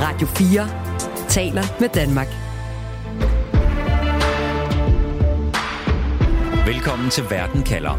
Radio 0.00 0.26
4 0.26 0.68
taler 1.28 1.62
med 1.80 1.88
Danmark. 1.88 2.26
Velkommen 6.66 7.10
til 7.10 7.24
Verden 7.30 7.62
kalder. 7.62 7.94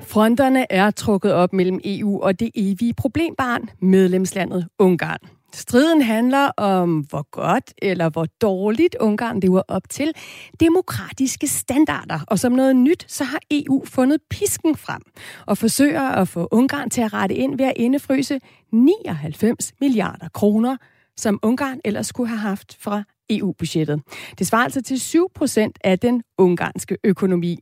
Fronterne 0.00 0.72
er 0.72 0.90
trukket 0.90 1.32
op 1.32 1.52
mellem 1.52 1.80
EU 1.84 2.22
og 2.22 2.40
det 2.40 2.50
evige 2.54 2.94
problembarn, 2.94 3.70
medlemslandet 3.82 4.68
Ungarn. 4.78 5.39
Striden 5.52 6.02
handler 6.02 6.50
om, 6.56 6.98
hvor 6.98 7.26
godt 7.30 7.74
eller 7.82 8.08
hvor 8.08 8.26
dårligt 8.40 8.96
Ungarn 9.00 9.40
lever 9.40 9.62
op 9.68 9.82
til 9.88 10.12
demokratiske 10.60 11.48
standarder. 11.48 12.20
Og 12.26 12.38
som 12.38 12.52
noget 12.52 12.76
nyt, 12.76 13.04
så 13.08 13.24
har 13.24 13.40
EU 13.50 13.84
fundet 13.84 14.20
pisken 14.30 14.76
frem 14.76 15.02
og 15.46 15.58
forsøger 15.58 16.02
at 16.02 16.28
få 16.28 16.48
Ungarn 16.50 16.90
til 16.90 17.00
at 17.00 17.12
rette 17.12 17.34
ind 17.34 17.58
ved 17.58 17.64
at 17.66 17.72
indefryse 17.76 18.40
99 18.72 19.72
milliarder 19.80 20.28
kroner, 20.28 20.76
som 21.16 21.38
Ungarn 21.42 21.80
ellers 21.84 22.06
skulle 22.06 22.28
have 22.28 22.40
haft 22.40 22.76
fra 22.80 23.02
EU-budgettet. 23.30 24.02
Det 24.38 24.46
svarer 24.46 24.64
altså 24.64 24.82
til 24.82 25.00
7 25.00 25.30
procent 25.34 25.78
af 25.84 25.98
den 25.98 26.22
ungarske 26.38 26.96
økonomi. 27.04 27.58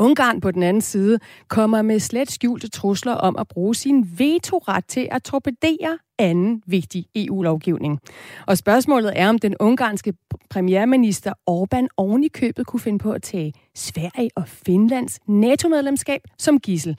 Ungarn 0.00 0.40
på 0.40 0.50
den 0.50 0.62
anden 0.62 0.80
side 0.80 1.18
kommer 1.48 1.82
med 1.82 2.00
slet 2.00 2.30
skjulte 2.30 2.68
trusler 2.68 3.12
om 3.12 3.36
at 3.38 3.48
bruge 3.48 3.74
sin 3.74 4.08
vetoret 4.18 4.84
til 4.86 5.08
at 5.10 5.22
torpedere 5.22 5.98
anden 6.18 6.62
vigtig 6.66 7.06
EU-lovgivning. 7.14 7.98
Og 8.46 8.58
spørgsmålet 8.58 9.12
er, 9.16 9.28
om 9.28 9.38
den 9.38 9.54
ungarske 9.60 10.14
premierminister 10.50 11.32
Orbán 11.50 11.86
oven 11.96 12.24
i 12.24 12.28
købet 12.28 12.66
kunne 12.66 12.80
finde 12.80 12.98
på 12.98 13.12
at 13.12 13.22
tage 13.22 13.52
Sverige 13.74 14.30
og 14.36 14.48
Finlands 14.48 15.18
NATO-medlemskab 15.28 16.20
som 16.38 16.60
gissel. 16.60 16.98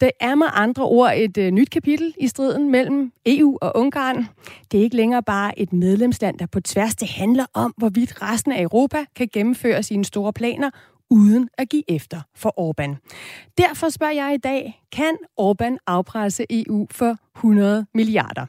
Det 0.00 0.10
er 0.20 0.34
med 0.34 0.46
andre 0.52 0.84
ord 0.84 1.12
et 1.16 1.38
uh, 1.38 1.44
nyt 1.44 1.70
kapitel 1.70 2.14
i 2.18 2.28
striden 2.28 2.70
mellem 2.70 3.12
EU 3.26 3.58
og 3.60 3.72
Ungarn. 3.74 4.26
Det 4.72 4.78
er 4.80 4.84
ikke 4.84 4.96
længere 4.96 5.22
bare 5.22 5.58
et 5.58 5.72
medlemsland, 5.72 6.38
der 6.38 6.46
på 6.46 6.60
tværs 6.60 6.94
det 6.94 7.08
handler 7.08 7.46
om, 7.54 7.74
hvorvidt 7.76 8.22
resten 8.22 8.52
af 8.52 8.62
Europa 8.62 9.04
kan 9.16 9.28
gennemføre 9.32 9.82
sine 9.82 10.04
store 10.04 10.32
planer 10.32 10.70
uden 11.12 11.48
at 11.58 11.68
give 11.68 11.82
efter 11.88 12.20
for 12.36 12.54
Orbán. 12.60 12.96
Derfor 13.58 13.88
spørger 13.88 14.12
jeg 14.12 14.34
i 14.34 14.36
dag, 14.36 14.82
kan 14.92 15.16
Orbán 15.40 15.76
afpresse 15.86 16.46
EU 16.50 16.86
for 16.90 17.16
100 17.36 17.86
milliarder? 17.94 18.46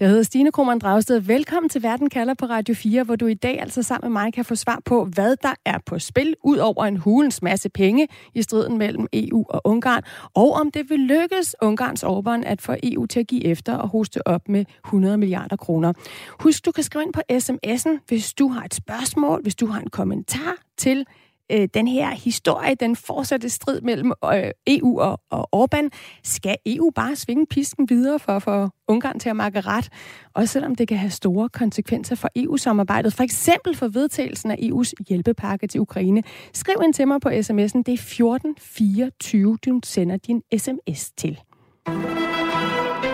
Jeg 0.00 0.08
hedder 0.08 0.22
Stine 0.22 0.52
Krohmann 0.52 0.80
Dragsted. 0.80 1.20
Velkommen 1.20 1.68
til 1.68 1.82
Verden 1.82 2.10
kalder 2.10 2.34
på 2.34 2.46
Radio 2.46 2.74
4, 2.74 3.02
hvor 3.02 3.16
du 3.16 3.26
i 3.26 3.34
dag 3.34 3.60
altså 3.60 3.82
sammen 3.82 4.12
med 4.12 4.22
mig 4.22 4.32
kan 4.32 4.44
få 4.44 4.54
svar 4.54 4.82
på, 4.84 5.04
hvad 5.04 5.36
der 5.42 5.54
er 5.64 5.78
på 5.86 5.98
spil, 5.98 6.34
ud 6.44 6.56
over 6.56 6.84
en 6.84 6.96
hulens 6.96 7.42
masse 7.42 7.68
penge 7.68 8.08
i 8.34 8.42
striden 8.42 8.78
mellem 8.78 9.06
EU 9.12 9.44
og 9.48 9.60
Ungarn, 9.64 10.02
og 10.34 10.52
om 10.52 10.70
det 10.70 10.90
vil 10.90 11.00
lykkes 11.00 11.56
Ungarns 11.62 12.04
Orbán 12.04 12.46
at 12.46 12.62
få 12.62 12.74
EU 12.82 13.06
til 13.06 13.20
at 13.20 13.26
give 13.26 13.44
efter 13.44 13.74
og 13.74 13.88
hoste 13.88 14.28
op 14.28 14.48
med 14.48 14.64
100 14.84 15.18
milliarder 15.18 15.56
kroner. 15.56 15.92
Husk, 16.40 16.64
du 16.64 16.72
kan 16.72 16.84
skrive 16.84 17.04
ind 17.04 17.12
på 17.12 17.20
sms'en, 17.32 18.04
hvis 18.08 18.34
du 18.34 18.48
har 18.48 18.64
et 18.64 18.74
spørgsmål, 18.74 19.42
hvis 19.42 19.54
du 19.54 19.66
har 19.66 19.80
en 19.80 19.90
kommentar 19.90 20.54
til 20.76 21.06
øh, 21.52 21.68
den 21.74 21.88
her 21.88 22.10
historie, 22.10 22.74
den 22.74 22.96
fortsatte 22.96 23.48
strid 23.48 23.80
mellem 23.80 24.12
øh, 24.24 24.50
EU 24.66 25.00
og, 25.00 25.20
og 25.30 25.48
Orbán. 25.56 25.88
Skal 26.24 26.56
EU 26.66 26.90
bare 26.94 27.16
svinge 27.16 27.46
pisken 27.46 27.90
videre 27.90 28.18
for 28.18 28.32
at 28.32 28.42
få 28.42 28.68
Ungarn 28.88 29.18
til 29.18 29.28
at 29.28 29.36
makke 29.36 29.60
ret? 29.60 29.88
Også 30.34 30.52
selvom 30.52 30.74
det 30.74 30.88
kan 30.88 30.96
have 30.96 31.10
store 31.10 31.48
konsekvenser 31.48 32.16
for 32.16 32.28
EU-samarbejdet, 32.36 33.14
for 33.14 33.22
eksempel 33.22 33.76
for 33.76 33.88
vedtagelsen 33.88 34.50
af 34.50 34.56
EU's 34.56 34.92
hjælpepakke 35.08 35.66
til 35.66 35.80
Ukraine. 35.80 36.22
Skriv 36.52 36.76
ind 36.84 36.94
til 36.94 37.08
mig 37.08 37.20
på 37.20 37.28
sms'en, 37.28 37.82
det 37.82 37.88
er 37.88 37.92
1424, 37.92 39.58
du 39.66 39.80
sender 39.84 40.16
din 40.16 40.42
sms 40.58 41.10
til. 41.10 41.38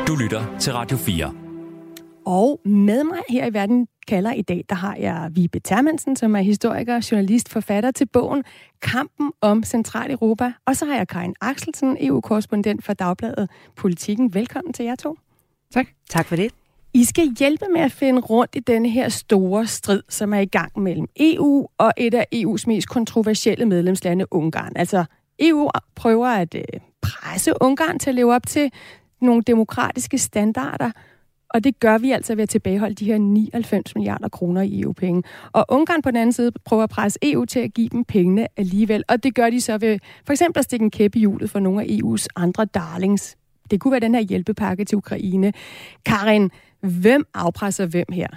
Du 0.06 0.16
lytter 0.16 0.58
til 0.58 0.72
Radio 0.72 0.96
4. 0.96 1.34
Og 2.26 2.60
med 2.64 3.04
mig 3.04 3.18
her 3.28 3.46
i 3.46 3.54
Verden 3.54 3.86
kalder 4.08 4.32
i 4.32 4.42
dag, 4.42 4.64
der 4.68 4.74
har 4.74 4.96
jeg 4.96 5.30
Vibe 5.32 5.60
Termansen, 5.60 6.16
som 6.16 6.36
er 6.36 6.40
historiker, 6.40 7.08
journalist, 7.10 7.48
forfatter 7.48 7.90
til 7.90 8.06
bogen 8.06 8.44
Kampen 8.82 9.32
om 9.40 9.62
Centraleuropa. 9.62 10.52
Og 10.66 10.76
så 10.76 10.86
har 10.86 10.96
jeg 10.96 11.08
Karin 11.08 11.34
Axelsen, 11.40 11.96
EU-korrespondent 12.00 12.84
for 12.84 12.92
Dagbladet 12.92 13.50
Politikken. 13.76 14.34
Velkommen 14.34 14.72
til 14.72 14.84
jer 14.84 14.94
to. 14.94 15.16
Tak. 15.72 15.86
Tak 16.10 16.26
for 16.26 16.36
det. 16.36 16.52
I 16.94 17.04
skal 17.04 17.34
hjælpe 17.38 17.64
med 17.72 17.80
at 17.80 17.92
finde 17.92 18.20
rundt 18.20 18.54
i 18.54 18.60
denne 18.60 18.88
her 18.88 19.08
store 19.08 19.66
strid, 19.66 20.02
som 20.08 20.34
er 20.34 20.38
i 20.38 20.46
gang 20.46 20.78
mellem 20.78 21.06
EU 21.20 21.66
og 21.78 21.92
et 21.96 22.14
af 22.14 22.26
EU's 22.34 22.64
mest 22.66 22.88
kontroversielle 22.88 23.66
medlemslande, 23.66 24.26
Ungarn. 24.30 24.72
Altså, 24.76 25.04
EU 25.38 25.70
prøver 25.94 26.28
at 26.28 26.54
øh, 26.54 26.80
presse 27.02 27.52
Ungarn 27.60 27.98
til 27.98 28.10
at 28.10 28.14
leve 28.14 28.34
op 28.34 28.46
til 28.46 28.70
nogle 29.20 29.42
demokratiske 29.42 30.18
standarder, 30.18 30.90
og 31.54 31.64
det 31.64 31.80
gør 31.80 31.98
vi 31.98 32.10
altså 32.10 32.34
ved 32.34 32.42
at 32.42 32.48
tilbageholde 32.48 32.94
de 32.94 33.04
her 33.04 33.18
99 33.18 33.94
milliarder 33.94 34.28
kroner 34.28 34.62
i 34.62 34.80
EU-penge. 34.80 35.22
Og 35.52 35.66
Ungarn 35.68 36.02
på 36.02 36.10
den 36.10 36.16
anden 36.16 36.32
side 36.32 36.52
prøver 36.64 36.82
at 36.82 36.90
presse 36.90 37.18
EU 37.22 37.44
til 37.44 37.60
at 37.60 37.74
give 37.74 37.88
dem 37.88 38.04
pengene 38.04 38.46
alligevel. 38.56 39.04
Og 39.08 39.22
det 39.22 39.34
gør 39.34 39.50
de 39.50 39.60
så 39.60 39.78
ved 39.78 39.98
for 40.26 40.32
eksempel 40.32 40.58
at 40.58 40.64
stikke 40.64 40.84
en 40.84 40.90
kæppe 40.90 41.18
i 41.18 41.20
hjulet 41.20 41.50
for 41.50 41.58
nogle 41.58 41.82
af 41.82 41.86
EU's 41.86 42.26
andre 42.36 42.64
darlings. 42.64 43.36
Det 43.70 43.80
kunne 43.80 43.92
være 43.92 44.00
den 44.00 44.14
her 44.14 44.22
hjælpepakke 44.22 44.84
til 44.84 44.98
Ukraine. 44.98 45.52
Karin, 46.06 46.50
hvem 46.80 47.26
afpresser 47.34 47.86
hvem 47.86 48.06
her? 48.12 48.28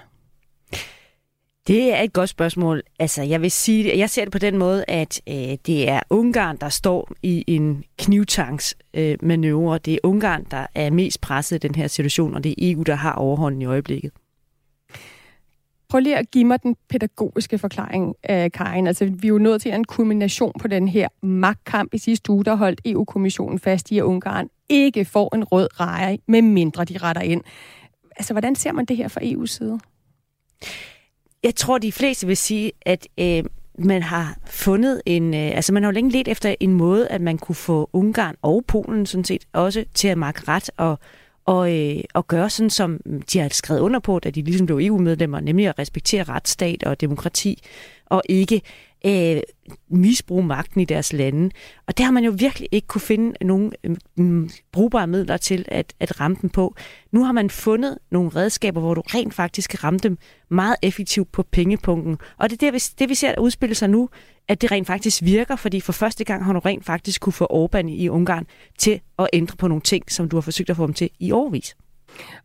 Det 1.67 1.93
er 1.93 2.01
et 2.01 2.13
godt 2.13 2.29
spørgsmål. 2.29 2.81
Altså, 2.99 3.23
jeg 3.23 3.41
vil 3.41 3.51
sige, 3.51 3.97
jeg 3.97 4.09
ser 4.09 4.23
det 4.23 4.31
på 4.31 4.37
den 4.37 4.57
måde, 4.57 4.85
at 4.87 5.21
øh, 5.29 5.57
det 5.65 5.89
er 5.89 5.99
Ungarn, 6.09 6.57
der 6.57 6.69
står 6.69 7.11
i 7.23 7.43
en 7.47 7.83
knivtangs 7.97 8.75
øh, 8.93 9.17
manøvre. 9.21 9.77
Det 9.77 9.93
er 9.93 9.97
Ungarn, 10.03 10.45
der 10.51 10.67
er 10.75 10.89
mest 10.89 11.21
presset 11.21 11.55
i 11.55 11.67
den 11.67 11.75
her 11.75 11.87
situation, 11.87 12.35
og 12.35 12.43
det 12.43 12.49
er 12.49 12.55
EU, 12.57 12.83
der 12.83 12.95
har 12.95 13.13
overhånden 13.13 13.61
i 13.61 13.65
øjeblikket. 13.65 14.11
Prøv 15.89 15.99
lige 15.99 16.17
at 16.17 16.31
give 16.31 16.45
mig 16.45 16.63
den 16.63 16.75
pædagogiske 16.89 17.57
forklaring, 17.57 18.15
øh, 18.29 18.51
Karin. 18.51 18.87
Altså, 18.87 19.05
vi 19.05 19.27
er 19.27 19.29
jo 19.29 19.37
nået 19.37 19.61
til 19.61 19.73
en 19.73 19.85
kulmination 19.85 20.53
på 20.59 20.67
den 20.67 20.87
her 20.87 21.07
magtkamp 21.21 21.93
i 21.93 21.97
sidste 21.97 22.31
uge, 22.31 22.45
der 22.45 22.55
holdt 22.55 22.81
EU-kommissionen 22.85 23.59
fast 23.59 23.91
i, 23.91 23.97
at 23.97 24.03
Ungarn 24.03 24.49
ikke 24.69 25.05
får 25.05 25.35
en 25.35 25.43
rød 25.43 25.79
rejer, 25.79 26.17
med 26.27 26.41
mindre 26.41 26.85
de 26.85 26.97
retter 26.97 27.21
ind. 27.21 27.41
Altså, 28.15 28.33
hvordan 28.33 28.55
ser 28.55 28.71
man 28.71 28.85
det 28.85 28.97
her 28.97 29.07
fra 29.07 29.21
EU's 29.21 29.45
side? 29.45 29.79
Jeg 31.45 31.55
tror, 31.55 31.77
de 31.77 31.91
fleste 31.91 32.27
vil 32.27 32.37
sige, 32.37 32.71
at 32.81 33.07
øh, 33.17 33.43
man 33.77 34.03
har 34.03 34.37
fundet 34.45 35.01
en... 35.05 35.33
Øh, 35.33 35.55
altså, 35.55 35.73
man 35.73 35.83
har 35.83 35.91
jo 35.91 35.93
længe 35.93 36.11
let 36.11 36.27
efter 36.27 36.55
en 36.59 36.73
måde, 36.73 37.07
at 37.07 37.21
man 37.21 37.37
kunne 37.37 37.55
få 37.55 37.89
Ungarn 37.93 38.35
og 38.41 38.63
Polen 38.67 39.05
sådan 39.05 39.23
set 39.23 39.45
også 39.53 39.85
til 39.93 40.07
at 40.07 40.17
markere 40.17 40.55
ret 40.55 40.69
og, 40.77 40.99
og, 41.45 41.79
øh, 41.79 42.03
og 42.13 42.27
gøre 42.27 42.49
sådan, 42.49 42.69
som 42.69 42.99
de 43.33 43.39
har 43.39 43.49
skrevet 43.49 43.81
under 43.81 43.99
på, 43.99 44.19
da 44.19 44.29
de 44.29 44.41
ligesom 44.41 44.65
blev 44.65 44.79
EU-medlemmer, 44.81 45.39
nemlig 45.39 45.67
at 45.67 45.79
respektere 45.79 46.23
retsstat 46.23 46.83
og 46.83 47.01
demokrati, 47.01 47.63
og 48.05 48.21
ikke 48.29 48.61
øh, 49.05 49.41
misbruge 49.89 50.43
magten 50.43 50.81
i 50.81 50.85
deres 50.85 51.13
lande. 51.13 51.49
Og 51.87 51.97
der 51.97 52.03
har 52.03 52.11
man 52.11 52.23
jo 52.23 52.33
virkelig 52.37 52.69
ikke 52.71 52.87
kunne 52.87 53.01
finde 53.01 53.45
nogle 53.45 53.71
øh, 53.83 53.97
mm, 54.15 54.49
brugbare 54.71 55.07
midler 55.07 55.37
til 55.37 55.65
at, 55.67 55.93
at 55.99 56.21
ramme 56.21 56.37
dem 56.41 56.49
på. 56.49 56.75
Nu 57.11 57.23
har 57.23 57.31
man 57.31 57.49
fundet 57.49 57.97
nogle 58.11 58.29
redskaber, 58.29 58.81
hvor 58.81 58.93
du 58.93 59.01
rent 59.01 59.33
faktisk 59.33 59.69
kan 59.69 59.83
ramme 59.83 59.99
dem 59.99 60.17
meget 60.49 60.75
effektivt 60.81 61.31
på 61.31 61.43
pengepunkten. 61.43 62.17
Og 62.37 62.49
det 62.49 62.63
er 62.63 62.71
det, 62.71 62.93
det 62.99 63.09
vi 63.09 63.15
ser 63.15 63.39
udspille 63.39 63.75
sig 63.75 63.89
nu, 63.89 64.09
at 64.47 64.61
det 64.61 64.71
rent 64.71 64.87
faktisk 64.87 65.23
virker, 65.23 65.55
fordi 65.55 65.81
for 65.81 65.91
første 65.91 66.23
gang 66.23 66.45
har 66.45 66.53
du 66.53 66.59
rent 66.59 66.85
faktisk 66.85 67.21
kunne 67.21 67.33
få 67.33 67.47
Orbán 67.51 67.87
i 67.87 68.09
Ungarn 68.09 68.47
til 68.77 69.01
at 69.19 69.27
ændre 69.33 69.57
på 69.57 69.67
nogle 69.67 69.81
ting, 69.81 70.11
som 70.11 70.29
du 70.29 70.35
har 70.35 70.41
forsøgt 70.41 70.69
at 70.69 70.75
få 70.75 70.87
dem 70.87 70.93
til 70.93 71.09
i 71.19 71.31
årvis. 71.31 71.75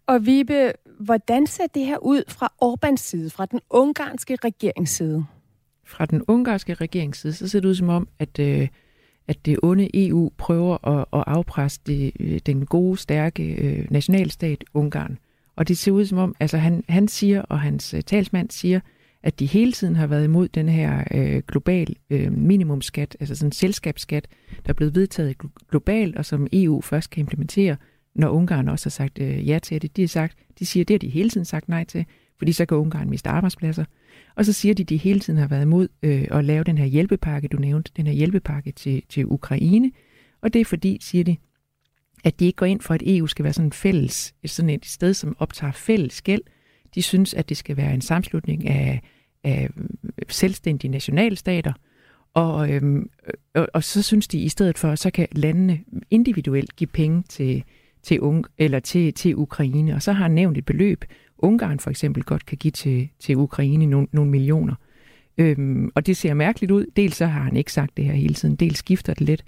Og 0.06 0.26
Vibe, 0.26 0.72
hvordan 1.00 1.46
ser 1.46 1.66
det 1.74 1.86
her 1.86 1.98
ud 1.98 2.22
fra 2.28 2.52
Orbáns 2.64 2.96
side, 2.96 3.30
fra 3.30 3.46
den 3.46 3.60
ungarske 3.70 4.36
regeringsside? 4.44 5.26
Fra 5.90 6.06
den 6.06 6.22
ungarske 6.28 6.74
regerings 6.74 7.18
side, 7.18 7.32
så 7.32 7.48
ser 7.48 7.60
det 7.60 7.68
ud 7.68 7.74
som 7.74 7.88
om, 7.88 8.08
at, 8.18 8.38
øh, 8.38 8.68
at 9.28 9.46
det 9.46 9.58
onde 9.62 10.08
EU 10.08 10.30
prøver 10.38 10.88
at, 10.88 11.06
at 11.12 11.24
afpresse 11.26 11.80
det, 11.86 12.12
øh, 12.20 12.40
den 12.46 12.66
gode, 12.66 12.96
stærke 12.96 13.54
øh, 13.54 13.86
nationalstat 13.90 14.64
Ungarn. 14.74 15.18
Og 15.56 15.68
det 15.68 15.78
ser 15.78 15.92
ud 15.92 16.04
som 16.04 16.18
om, 16.18 16.34
altså 16.40 16.56
han, 16.58 16.84
han 16.88 17.08
siger, 17.08 17.42
og 17.42 17.60
hans 17.60 17.94
øh, 17.94 18.02
talsmand 18.02 18.50
siger, 18.50 18.80
at 19.22 19.40
de 19.40 19.46
hele 19.46 19.72
tiden 19.72 19.96
har 19.96 20.06
været 20.06 20.24
imod 20.24 20.48
den 20.48 20.68
her 20.68 21.04
øh, 21.14 21.42
global 21.48 21.96
øh, 22.10 22.32
minimumskat, 22.32 23.16
altså 23.20 23.34
sådan 23.34 23.48
en 23.48 23.52
selskabsskat, 23.52 24.26
der 24.50 24.68
er 24.68 24.74
blevet 24.74 24.94
vedtaget 24.94 25.36
globalt, 25.70 26.16
og 26.16 26.24
som 26.24 26.46
EU 26.52 26.80
først 26.80 27.10
kan 27.10 27.20
implementere, 27.20 27.76
når 28.14 28.28
Ungarn 28.28 28.68
også 28.68 28.86
har 28.86 28.90
sagt 28.90 29.18
øh, 29.18 29.48
ja 29.48 29.58
til 29.58 29.82
det. 29.82 29.96
De, 29.96 30.02
har 30.02 30.08
sagt, 30.08 30.38
de 30.58 30.66
siger, 30.66 30.84
det 30.84 30.94
har 30.94 30.98
de 30.98 31.08
hele 31.08 31.30
tiden 31.30 31.44
sagt 31.44 31.68
nej 31.68 31.84
til, 31.84 32.04
fordi 32.38 32.52
så 32.52 32.66
kan 32.66 32.76
Ungarn 32.76 33.10
miste 33.10 33.28
arbejdspladser. 33.28 33.84
Og 34.34 34.44
så 34.44 34.52
siger 34.52 34.74
de, 34.74 34.82
at 34.82 34.88
de 34.88 34.96
hele 34.96 35.20
tiden 35.20 35.38
har 35.38 35.48
været 35.48 35.62
imod 35.62 35.88
øh, 36.02 36.26
at 36.30 36.44
lave 36.44 36.64
den 36.64 36.78
her 36.78 36.86
hjælpepakke, 36.86 37.48
du 37.48 37.56
nævnte, 37.56 37.92
den 37.96 38.06
her 38.06 38.14
hjælpepakke 38.14 38.72
til, 38.72 39.02
til 39.08 39.26
Ukraine. 39.26 39.90
Og 40.42 40.52
det 40.52 40.60
er 40.60 40.64
fordi, 40.64 40.98
siger 41.00 41.24
de, 41.24 41.36
at 42.24 42.40
de 42.40 42.46
ikke 42.46 42.56
går 42.56 42.66
ind 42.66 42.80
for, 42.80 42.94
at 42.94 43.02
EU 43.06 43.26
skal 43.26 43.42
være 43.42 43.52
sådan 43.52 43.68
en 43.68 43.72
fælles, 43.72 44.34
sådan 44.46 44.70
et 44.70 44.86
sted, 44.86 45.14
som 45.14 45.36
optager 45.38 45.72
fælles 45.72 46.22
gæld. 46.22 46.42
De 46.94 47.02
synes, 47.02 47.34
at 47.34 47.48
det 47.48 47.56
skal 47.56 47.76
være 47.76 47.94
en 47.94 48.00
samslutning 48.00 48.68
af, 48.68 49.00
af 49.44 49.70
selvstændige 50.28 50.90
nationalstater, 50.90 51.72
og, 52.34 52.70
øhm, 52.70 53.10
og, 53.54 53.68
og 53.74 53.84
så 53.84 54.02
synes 54.02 54.28
de 54.28 54.38
i 54.38 54.48
stedet 54.48 54.78
for, 54.78 54.94
så 54.94 55.10
kan 55.10 55.28
landene 55.32 55.80
individuelt 56.10 56.76
give 56.76 56.88
penge 56.88 57.22
til, 57.28 57.64
til, 58.02 58.20
unge, 58.20 58.44
eller 58.58 58.80
til, 58.80 59.14
til 59.14 59.36
Ukraine. 59.36 59.94
Og 59.94 60.02
så 60.02 60.12
har 60.12 60.22
han 60.22 60.30
nævnt 60.30 60.58
et 60.58 60.64
beløb, 60.64 61.04
Ungarn 61.42 61.80
for 61.80 61.90
eksempel 61.90 62.22
godt 62.22 62.46
kan 62.46 62.58
give 62.58 62.70
til, 62.70 63.08
til 63.18 63.36
Ukraine 63.36 63.86
nogle, 63.86 64.06
nogle 64.12 64.30
millioner. 64.30 64.74
Øhm, 65.38 65.90
og 65.94 66.06
det 66.06 66.16
ser 66.16 66.34
mærkeligt 66.34 66.72
ud. 66.72 66.86
Dels 66.96 67.16
så 67.16 67.26
har 67.26 67.42
han 67.42 67.56
ikke 67.56 67.72
sagt 67.72 67.96
det 67.96 68.04
her 68.04 68.12
hele 68.12 68.34
tiden, 68.34 68.56
dels 68.56 68.78
skifter 68.78 69.14
det 69.14 69.26
lidt. 69.26 69.44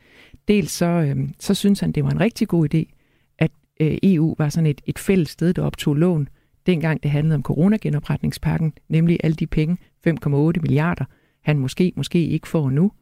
Dels 0.49 0.71
så, 0.71 0.87
øhm, 0.87 1.35
så 1.41 1.55
synes 1.55 1.81
han, 1.81 1.93
det 1.93 2.05
var 2.05 2.11
en 2.11 2.21
rigtig 2.21 2.49
god 2.49 2.75
idé, 2.75 2.95
at 3.39 3.51
øh, 3.81 3.99
EU 4.03 4.35
var 4.39 4.49
sådan 4.49 4.67
et, 4.67 4.81
et 4.87 4.99
fælles 4.99 5.31
sted, 5.31 5.55
der 5.55 5.63
optog 5.63 5.95
lån, 5.95 6.29
dengang 6.67 7.03
det 7.03 7.11
handlede 7.11 7.35
om 7.35 7.43
coronagenopretningspakken, 7.43 8.73
nemlig 8.89 9.19
alle 9.25 9.35
de 9.35 9.47
penge, 9.47 9.77
5,8 10.09 10.31
milliarder, 10.33 11.05
han 11.43 11.59
måske, 11.59 11.93
måske 11.97 12.27
ikke 12.27 12.49
får 12.49 12.71
nu. 12.71 12.93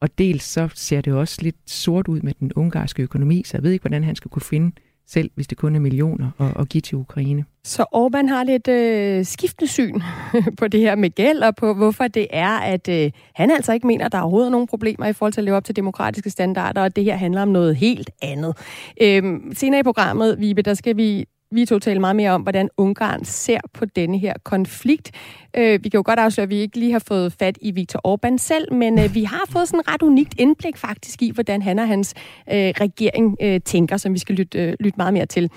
Og 0.00 0.18
dels 0.18 0.42
så 0.42 0.68
ser 0.74 1.00
det 1.00 1.12
også 1.12 1.38
lidt 1.42 1.56
sort 1.66 2.08
ud 2.08 2.20
med 2.20 2.32
den 2.40 2.52
ungarske 2.52 3.02
økonomi, 3.02 3.42
så 3.46 3.56
jeg 3.56 3.62
ved 3.62 3.70
ikke, 3.70 3.82
hvordan 3.82 4.04
han 4.04 4.16
skal 4.16 4.30
kunne 4.30 4.42
finde 4.42 4.72
selv 5.12 5.30
hvis 5.34 5.46
det 5.46 5.58
kun 5.58 5.76
er 5.76 5.80
millioner 5.80 6.30
at, 6.40 6.60
at 6.60 6.68
give 6.68 6.80
til 6.80 6.96
Ukraine. 6.98 7.44
Så 7.64 7.82
Orbán 7.82 8.28
har 8.28 8.44
lidt 8.44 8.68
øh, 8.68 9.24
skiftende 9.24 9.72
syn 9.72 10.00
på 10.58 10.68
det 10.68 10.80
her 10.80 10.94
med 10.94 11.10
gæld, 11.10 11.38
og 11.38 11.56
på 11.56 11.74
hvorfor 11.74 12.08
det 12.08 12.26
er, 12.30 12.58
at 12.58 12.88
øh, 12.88 13.10
han 13.34 13.50
altså 13.50 13.72
ikke 13.72 13.86
mener, 13.86 14.06
at 14.06 14.12
der 14.12 14.18
er 14.18 14.22
overhovedet 14.22 14.52
nogen 14.52 14.66
problemer 14.66 15.06
i 15.06 15.12
forhold 15.12 15.32
til 15.32 15.40
at 15.40 15.44
leve 15.44 15.56
op 15.56 15.64
til 15.64 15.76
demokratiske 15.76 16.30
standarder, 16.30 16.82
og 16.82 16.96
det 16.96 17.04
her 17.04 17.16
handler 17.16 17.42
om 17.42 17.48
noget 17.48 17.76
helt 17.76 18.10
andet. 18.22 18.56
Øh, 19.02 19.22
senere 19.52 19.80
i 19.80 19.82
programmet, 19.82 20.40
Vibe, 20.40 20.62
der 20.62 20.74
skal 20.74 20.96
vi 20.96 21.26
vi 21.52 21.64
to 21.64 21.78
tale 21.78 22.00
meget 22.00 22.16
mere 22.16 22.30
om, 22.30 22.42
hvordan 22.42 22.68
Ungarn 22.76 23.24
ser 23.24 23.60
på 23.74 23.84
denne 23.84 24.18
her 24.18 24.34
konflikt. 24.44 25.10
Øh, 25.56 25.84
vi 25.84 25.88
kan 25.88 25.98
jo 25.98 26.02
godt 26.06 26.18
afsløre, 26.18 26.42
at 26.42 26.50
vi 26.50 26.56
ikke 26.56 26.78
lige 26.78 26.92
har 26.92 27.04
fået 27.08 27.32
fat 27.32 27.58
i 27.60 27.70
Viktor 27.70 28.00
Orbán 28.08 28.38
selv, 28.38 28.72
men 28.72 28.98
øh, 28.98 29.14
vi 29.14 29.24
har 29.24 29.42
fået 29.48 29.68
sådan 29.68 29.80
et 29.80 29.88
ret 29.88 30.02
unikt 30.02 30.34
indblik 30.38 30.76
faktisk 30.76 31.22
i, 31.22 31.30
hvordan 31.30 31.62
han 31.62 31.78
og 31.78 31.88
hans 31.88 32.14
øh, 32.52 32.54
regering 32.56 33.36
øh, 33.42 33.60
tænker, 33.60 33.96
som 33.96 34.14
vi 34.14 34.18
skal 34.18 34.34
lytte, 34.34 34.58
øh, 34.58 34.74
lytte 34.80 34.96
meget 34.96 35.14
mere 35.14 35.26
til. 35.26 35.50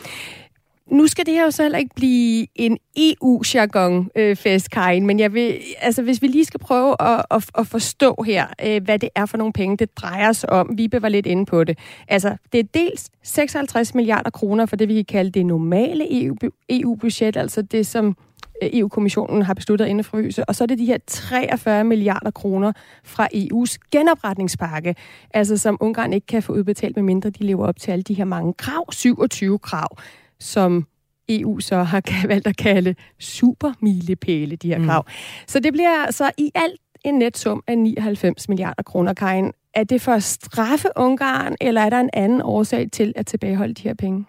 Nu 0.94 1.07
skal 1.07 1.25
det 1.25 1.34
her 1.34 1.44
jo 1.44 1.51
så 1.51 1.62
heller 1.62 1.78
ikke 1.78 1.95
blive 1.95 2.48
en 2.56 2.78
EU-jargon-fest, 2.98 4.66
øh, 4.66 4.69
Karin, 4.72 5.06
men 5.06 5.19
jeg 5.19 5.34
vil, 5.34 5.60
altså, 5.81 6.01
hvis 6.01 6.22
vi 6.22 6.28
lige 6.28 6.45
skal 6.45 6.60
prøve 6.60 6.95
at, 7.00 7.25
at, 7.31 7.50
at 7.57 7.68
forstå 7.68 8.24
her, 8.25 8.48
øh, 8.66 8.84
hvad 8.84 9.00
det 9.00 9.10
er 9.16 9.25
for 9.25 9.38
nogle 9.38 9.54
penge, 9.54 9.78
det 9.78 9.98
drejer 9.98 10.31
sig 10.31 10.50
om. 10.50 10.69
Vi 10.78 10.90
var 11.01 11.10
lidt 11.10 11.25
inde 11.25 11.45
på 11.45 11.63
det. 11.63 11.78
Altså, 12.07 12.36
det 12.51 12.60
er 12.60 12.63
dels 12.74 13.10
56 13.24 13.95
milliarder 13.95 14.30
kroner 14.30 14.66
for 14.66 14.75
det, 14.75 14.88
vi 14.88 14.94
kan 14.94 15.06
kalde 15.06 15.31
det 15.31 15.45
normale 15.45 16.24
EU, 16.24 16.36
EU-budget, 16.69 17.38
altså 17.38 17.62
det, 17.62 17.88
som 17.88 18.18
øh, 18.63 18.69
EU-kommissionen 18.74 19.42
har 19.42 19.54
besluttet 19.54 19.86
at 19.86 19.92
indfryse, 19.92 20.46
og 20.46 20.56
så 20.56 20.63
er 20.63 20.66
det 20.66 20.78
de 20.78 20.86
her 20.86 20.98
43 21.07 21.84
milliarder 21.84 22.31
kroner 22.31 22.72
fra 23.04 23.28
EU's 23.36 23.78
genopretningspakke, 23.92 24.96
altså 25.34 25.57
som 25.57 25.78
Ungarn 25.80 26.13
ikke 26.13 26.28
kan 26.28 26.44
få 26.44 26.54
udbetalt, 26.54 26.96
medmindre 26.96 27.30
de 27.30 27.44
lever 27.44 27.68
op 27.68 27.80
til 27.80 27.92
alle 27.92 28.04
de 28.04 28.13
her 28.13 28.25
mange 28.25 28.54
krav, 28.54 28.92
27 28.92 29.60
krav 29.60 29.98
som 30.44 30.88
EU 31.30 31.60
så 31.60 31.84
har 31.84 32.01
valgt 32.28 32.48
at 32.48 32.57
kalde 32.57 32.95
supermilepæle, 33.19 34.56
de 34.56 34.68
her 34.68 34.78
mm. 34.78 34.86
krav. 34.86 35.06
Så 35.48 35.60
det 35.60 35.74
bliver 35.74 36.12
så 36.12 36.31
i 36.38 36.51
alt 36.56 36.81
en 37.06 37.13
net 37.13 37.38
sum 37.38 37.63
af 37.68 37.78
99 37.78 38.50
milliarder 38.50 38.84
kroner, 38.84 39.13
Karin. 39.13 39.51
Er 39.74 39.84
det 39.84 40.01
for 40.01 40.12
at 40.12 40.24
straffe 40.24 40.88
Ungarn, 40.95 41.56
eller 41.62 41.81
er 41.81 41.90
der 41.90 42.00
en 42.00 42.10
anden 42.13 42.42
årsag 42.42 42.92
til 42.92 43.13
at 43.16 43.25
tilbageholde 43.25 43.74
de 43.74 43.84
her 43.84 43.94
penge? 43.94 44.25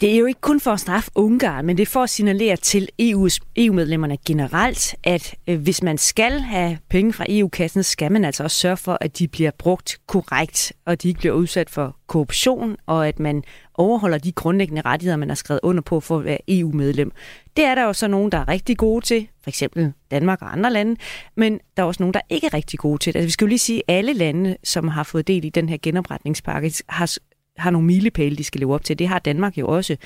Det 0.00 0.14
er 0.14 0.18
jo 0.18 0.26
ikke 0.26 0.40
kun 0.40 0.60
for 0.60 0.70
at 0.70 0.80
straffe 0.80 1.10
Ungarn, 1.14 1.66
men 1.66 1.76
det 1.76 1.82
er 1.82 1.86
for 1.86 2.02
at 2.02 2.10
signalere 2.10 2.56
til 2.56 2.88
EU's, 3.02 3.38
EU-medlemmerne 3.56 4.16
generelt, 4.26 4.94
at 5.04 5.34
øh, 5.46 5.60
hvis 5.60 5.82
man 5.82 5.98
skal 5.98 6.40
have 6.40 6.78
penge 6.90 7.12
fra 7.12 7.24
EU-kassen, 7.28 7.82
skal 7.82 8.12
man 8.12 8.24
altså 8.24 8.42
også 8.42 8.56
sørge 8.56 8.76
for, 8.76 8.98
at 9.00 9.18
de 9.18 9.28
bliver 9.28 9.50
brugt 9.58 10.00
korrekt, 10.06 10.72
og 10.86 11.02
de 11.02 11.08
ikke 11.08 11.18
bliver 11.18 11.34
udsat 11.34 11.70
for 11.70 11.96
korruption, 12.06 12.76
og 12.86 13.08
at 13.08 13.18
man 13.18 13.42
overholder 13.74 14.18
de 14.18 14.32
grundlæggende 14.32 14.82
rettigheder, 14.84 15.16
man 15.16 15.28
har 15.28 15.34
skrevet 15.34 15.60
under 15.62 15.82
på 15.82 16.00
for 16.00 16.18
at 16.18 16.24
være 16.24 16.38
EU-medlem. 16.48 17.12
Det 17.56 17.64
er 17.64 17.74
der 17.74 17.82
jo 17.82 17.92
så 17.92 18.08
nogen, 18.08 18.32
der 18.32 18.38
er 18.38 18.48
rigtig 18.48 18.76
gode 18.76 19.04
til, 19.04 19.28
for 19.42 19.50
eksempel 19.50 19.92
Danmark 20.10 20.42
og 20.42 20.52
andre 20.52 20.72
lande, 20.72 20.96
men 21.36 21.60
der 21.76 21.82
er 21.82 21.86
også 21.86 22.02
nogen, 22.02 22.14
der 22.14 22.20
ikke 22.28 22.46
er 22.46 22.54
rigtig 22.54 22.78
gode 22.78 22.98
til 22.98 23.12
det. 23.12 23.18
Altså, 23.18 23.26
vi 23.26 23.32
skal 23.32 23.44
jo 23.44 23.48
lige 23.48 23.58
sige, 23.58 23.82
at 23.88 23.94
alle 23.94 24.12
lande, 24.12 24.56
som 24.64 24.88
har 24.88 25.02
fået 25.02 25.26
del 25.26 25.44
i 25.44 25.48
den 25.48 25.68
her 25.68 25.76
genopretningspakke, 25.82 26.72
har 26.88 27.16
har 27.58 27.70
nogle 27.70 27.86
milepæle, 27.86 28.36
de 28.36 28.44
skal 28.44 28.60
leve 28.60 28.74
op 28.74 28.84
til. 28.84 28.98
Det 28.98 29.08
har 29.08 29.18
Danmark 29.18 29.58
jo 29.58 29.68
også. 29.68 29.96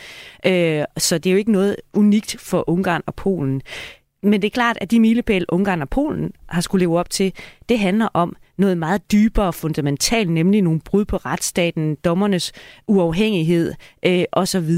Øh, 0.46 0.84
så 0.98 1.18
det 1.18 1.30
er 1.30 1.32
jo 1.32 1.38
ikke 1.38 1.52
noget 1.52 1.76
unikt 1.92 2.36
for 2.38 2.70
Ungarn 2.70 3.02
og 3.06 3.14
Polen. 3.14 3.62
Men 4.22 4.42
det 4.42 4.44
er 4.44 4.50
klart, 4.50 4.78
at 4.80 4.90
de 4.90 5.00
milepæle, 5.00 5.46
Ungarn 5.48 5.82
og 5.82 5.88
Polen 5.88 6.32
har 6.48 6.60
skulle 6.60 6.82
leve 6.82 6.98
op 6.98 7.10
til, 7.10 7.32
det 7.68 7.78
handler 7.78 8.08
om 8.14 8.36
noget 8.58 8.78
meget 8.78 9.12
dybere 9.12 9.46
og 9.46 9.54
fundamentalt, 9.54 10.30
nemlig 10.30 10.62
nogle 10.62 10.80
brud 10.80 11.04
på 11.04 11.16
retsstaten, 11.16 11.94
dommernes 12.04 12.52
uafhængighed 12.88 13.74
øh, 14.02 14.24
osv., 14.32 14.70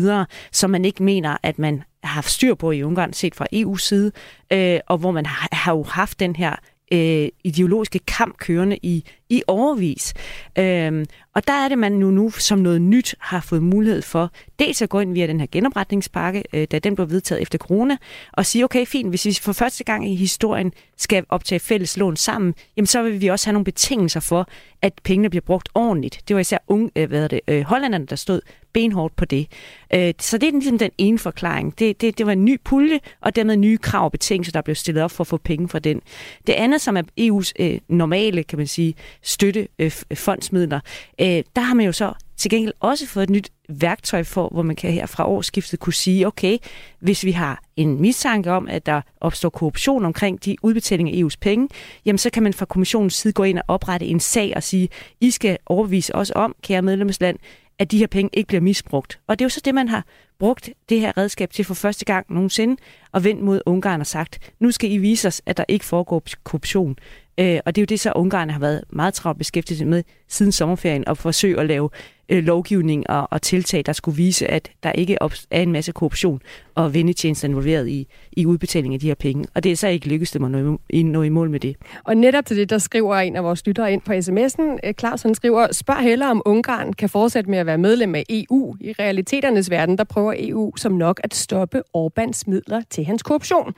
som 0.53 0.71
man 0.71 0.85
ikke 0.85 1.03
mener, 1.03 1.37
at 1.43 1.59
man 1.59 1.83
har 2.05 2.15
haft 2.15 2.31
styr 2.31 2.55
på 2.55 2.71
i 2.71 2.83
Ungarn, 2.83 3.13
set 3.13 3.35
fra 3.35 3.47
EU's 3.55 3.79
side, 3.79 4.13
øh, 4.53 4.81
og 4.87 4.99
hvor 4.99 5.11
man 5.11 5.27
har, 5.27 5.49
har 5.53 5.73
jo 5.73 5.83
haft 5.83 6.21
den 6.21 6.37
her 6.37 6.57
øh, 6.93 7.29
ideologiske 7.45 7.99
kamp 7.99 8.37
kørende 8.39 8.79
i, 8.83 9.05
i 9.31 9.43
overvis. 9.47 10.15
Øhm, 10.59 11.05
og 11.35 11.47
der 11.47 11.53
er 11.53 11.69
det, 11.69 11.79
man 11.79 11.93
nu, 11.93 12.11
nu 12.11 12.31
som 12.31 12.59
noget 12.59 12.83
nyt 12.83 13.15
har 13.19 13.41
fået 13.41 13.63
mulighed 13.63 14.03
for, 14.03 14.31
dels 14.59 14.83
at 14.83 14.89
gå 14.89 15.01
ind 15.01 15.13
via 15.13 15.27
den 15.27 15.41
her 15.41 15.47
genopretningspakke, 15.53 16.43
øh, 16.53 16.67
da 16.71 16.79
den 16.79 16.95
blev 16.95 17.11
vedtaget 17.11 17.43
efter 17.43 17.59
corona, 17.59 17.97
og 18.33 18.47
sige, 18.47 18.65
okay, 18.65 18.87
fint, 18.87 19.09
hvis 19.09 19.25
vi 19.27 19.33
for 19.33 19.53
første 19.53 19.85
gang 19.85 20.11
i 20.11 20.15
historien 20.15 20.73
skal 20.97 21.25
optage 21.29 21.59
fælles 21.59 21.97
lån 21.97 22.17
sammen, 22.17 22.55
jamen 22.77 22.87
så 22.87 23.03
vil 23.03 23.21
vi 23.21 23.29
også 23.29 23.47
have 23.47 23.53
nogle 23.53 23.65
betingelser 23.65 24.21
for, 24.21 24.49
at 24.83 24.93
pengene 25.05 25.31
bliver 25.31 25.43
brugt 25.47 25.69
ordentligt. 25.75 26.21
Det 26.29 26.37
var 26.37 26.41
især 26.41 26.59
unge, 26.69 26.91
øh, 26.97 27.09
hvad 27.09 27.29
det, 27.29 27.41
øh, 27.49 27.63
hollanderne, 27.63 28.07
der 28.07 28.17
stod 28.17 28.41
benhårdt 28.75 29.17
på 29.17 29.25
det. 29.25 29.47
Øh, 29.95 30.15
så 30.21 30.39
det 30.39 30.49
er 30.49 30.53
ligesom 30.53 30.79
den 30.79 30.91
ene 30.99 31.19
forklaring. 31.19 31.79
Det, 31.79 32.01
det, 32.01 32.19
det 32.19 32.27
var 32.27 32.33
en 32.33 32.45
ny 32.45 32.61
pulje, 32.65 33.01
og 33.21 33.37
dermed 33.37 33.57
nye 33.57 33.79
krav 33.79 34.05
og 34.05 34.13
betingelser, 34.13 34.53
der 34.53 34.61
blev 34.61 34.75
stillet 34.75 35.05
op 35.05 35.11
for 35.11 35.25
at 35.25 35.29
få 35.29 35.37
penge 35.37 35.69
fra 35.69 35.79
den. 35.79 36.01
Det 36.47 36.53
andet, 36.53 36.81
som 36.81 36.97
er 36.97 37.03
EU's 37.21 37.53
øh, 37.59 37.79
normale, 37.89 38.43
kan 38.43 38.59
man 38.59 38.67
sige, 38.67 38.95
støtte 39.23 39.69
øh, 39.79 39.91
fondsmidler, 40.15 40.81
øh, 41.25 41.43
der 41.57 41.63
har 41.63 41.75
man 41.75 41.87
jo 41.87 41.93
så 41.93 42.13
til 42.37 42.51
gengæld 42.51 42.73
også 42.81 43.07
fået 43.07 43.23
et 43.23 43.31
nyt 43.31 43.51
værktøj 43.69 44.23
for, 44.23 44.49
hvor 44.49 44.63
man 44.63 44.77
kan 44.77 44.93
her 44.93 45.07
fra 45.07 45.29
årsskiftet 45.29 45.81
kunne 45.81 45.93
sige, 45.93 46.27
okay, 46.27 46.59
hvis 47.01 47.25
vi 47.25 47.31
har 47.31 47.63
en 47.77 48.01
mistanke 48.01 48.53
om, 48.53 48.69
at 48.69 48.87
der 48.87 49.01
opstår 49.21 49.49
korruption 49.49 50.05
omkring 50.05 50.45
de 50.45 50.57
udbetalinger 50.63 51.13
af 51.13 51.29
EU's 51.29 51.37
penge, 51.41 51.69
jamen 52.05 52.19
så 52.19 52.31
kan 52.31 52.43
man 52.43 52.53
fra 52.53 52.65
kommissionens 52.65 53.15
side 53.15 53.33
gå 53.33 53.43
ind 53.43 53.59
og 53.59 53.65
oprette 53.69 54.07
en 54.07 54.21
sag 54.21 54.53
og 54.57 54.63
sige, 54.63 54.89
I 55.21 55.31
skal 55.31 55.59
overbevise 55.67 56.15
os 56.15 56.33
om, 56.35 56.55
kære 56.63 56.83
medlemsland, 56.83 57.39
at 57.79 57.91
de 57.91 57.99
her 57.99 58.07
penge 58.07 58.31
ikke 58.33 58.49
bliver 58.49 58.61
misbrugt. 58.61 59.21
Og 59.27 59.39
det 59.39 59.45
er 59.45 59.47
jo 59.47 59.51
så 59.51 59.61
det, 59.65 59.75
man 59.75 59.89
har 59.89 60.05
brugt 60.39 60.71
det 60.89 61.01
her 61.01 61.19
redskab 61.19 61.51
til 61.51 61.65
for 61.65 61.75
første 61.75 62.05
gang 62.05 62.27
nogensinde, 62.31 62.77
og 63.13 63.25
vendt 63.25 63.43
mod 63.43 63.61
Ungarn 63.67 64.01
og 64.01 64.07
sagt, 64.07 64.53
nu 64.61 64.71
skal 64.71 64.91
I 64.91 64.99
vise 64.99 65.29
os, 65.29 65.43
at 65.47 65.57
der 65.57 65.65
ikke 65.69 65.85
foregår 65.85 66.23
korruption. 66.45 66.97
Øh, 67.39 67.61
og 67.67 67.77
det 67.77 67.81
er 67.81 67.83
jo 67.83 67.87
det, 67.87 68.01
så 68.01 68.13
Ungarn 68.17 68.51
har 68.51 68.59
været 68.59 68.85
meget 68.91 69.15
travlt 69.15 69.39
beskæftiget 69.39 69.87
med 69.87 70.03
siden 70.29 70.53
sommerferien, 70.53 71.09
og 71.09 71.19
forsøge 71.19 71.61
at 71.61 71.67
lave 71.67 71.91
øh, 72.29 72.45
lovgivning 72.45 73.11
og, 73.11 73.29
og 73.31 73.43
tiltag, 73.43 73.83
der 73.87 73.93
skulle 73.93 74.17
vise, 74.17 74.51
at 74.51 74.71
der 74.83 74.93
ikke 74.93 75.19
er 75.51 75.63
en 75.63 75.73
masse 75.73 75.93
korruption 75.93 76.41
og 76.75 76.95
vendetjenester 76.95 77.49
involveret 77.49 77.89
i, 77.89 78.07
i 78.33 78.47
udbetaling 78.47 78.95
af 78.95 79.01
de 79.01 79.07
her 79.07 79.15
penge. 79.15 79.45
Og 79.55 79.65
det 79.65 79.73
er 79.73 79.77
så 79.77 79.89
ikke 79.89 80.09
lykkedes 80.09 80.31
dem 80.31 80.45
at 80.45 80.51
nå, 80.51 80.79
nå 80.93 81.23
i 81.23 81.29
mål 81.29 81.51
med 81.51 81.61
det. 81.61 81.77
Og 82.05 82.17
netop 82.17 82.47
til 82.47 82.57
det, 82.57 82.71
der 82.71 82.79
skriver 82.79 83.17
en 83.17 83.37
af 83.37 83.45
vores 83.45 83.67
lyttere 83.67 83.93
ind 83.93 84.01
på 84.01 84.13
sms'en. 84.13 84.89
Øh, 84.89 84.95
Claus 84.95 85.23
han 85.23 85.35
skriver, 85.35 85.73
spørg 85.73 86.03
heller 86.03 86.27
om 86.27 86.43
Ungarn 86.45 86.93
kan 86.93 87.09
fortsætte 87.09 87.51
med 87.51 87.59
at 87.59 87.67
være 87.67 87.79
medlem 87.79 88.15
af 88.15 88.25
EU. 88.29 88.77
I 88.81 88.93
realiteternes 88.93 89.71
verden, 89.71 89.99
der 89.99 90.05
prøver 90.05 90.35
EU 90.39 90.77
som 90.77 90.93
nok 90.93 91.21
at 91.25 91.35
stoppe 91.35 91.83
Orbans 91.93 92.47
midler 92.47 92.83
til 92.91 93.05
hans 93.05 93.23
korruption. 93.23 93.75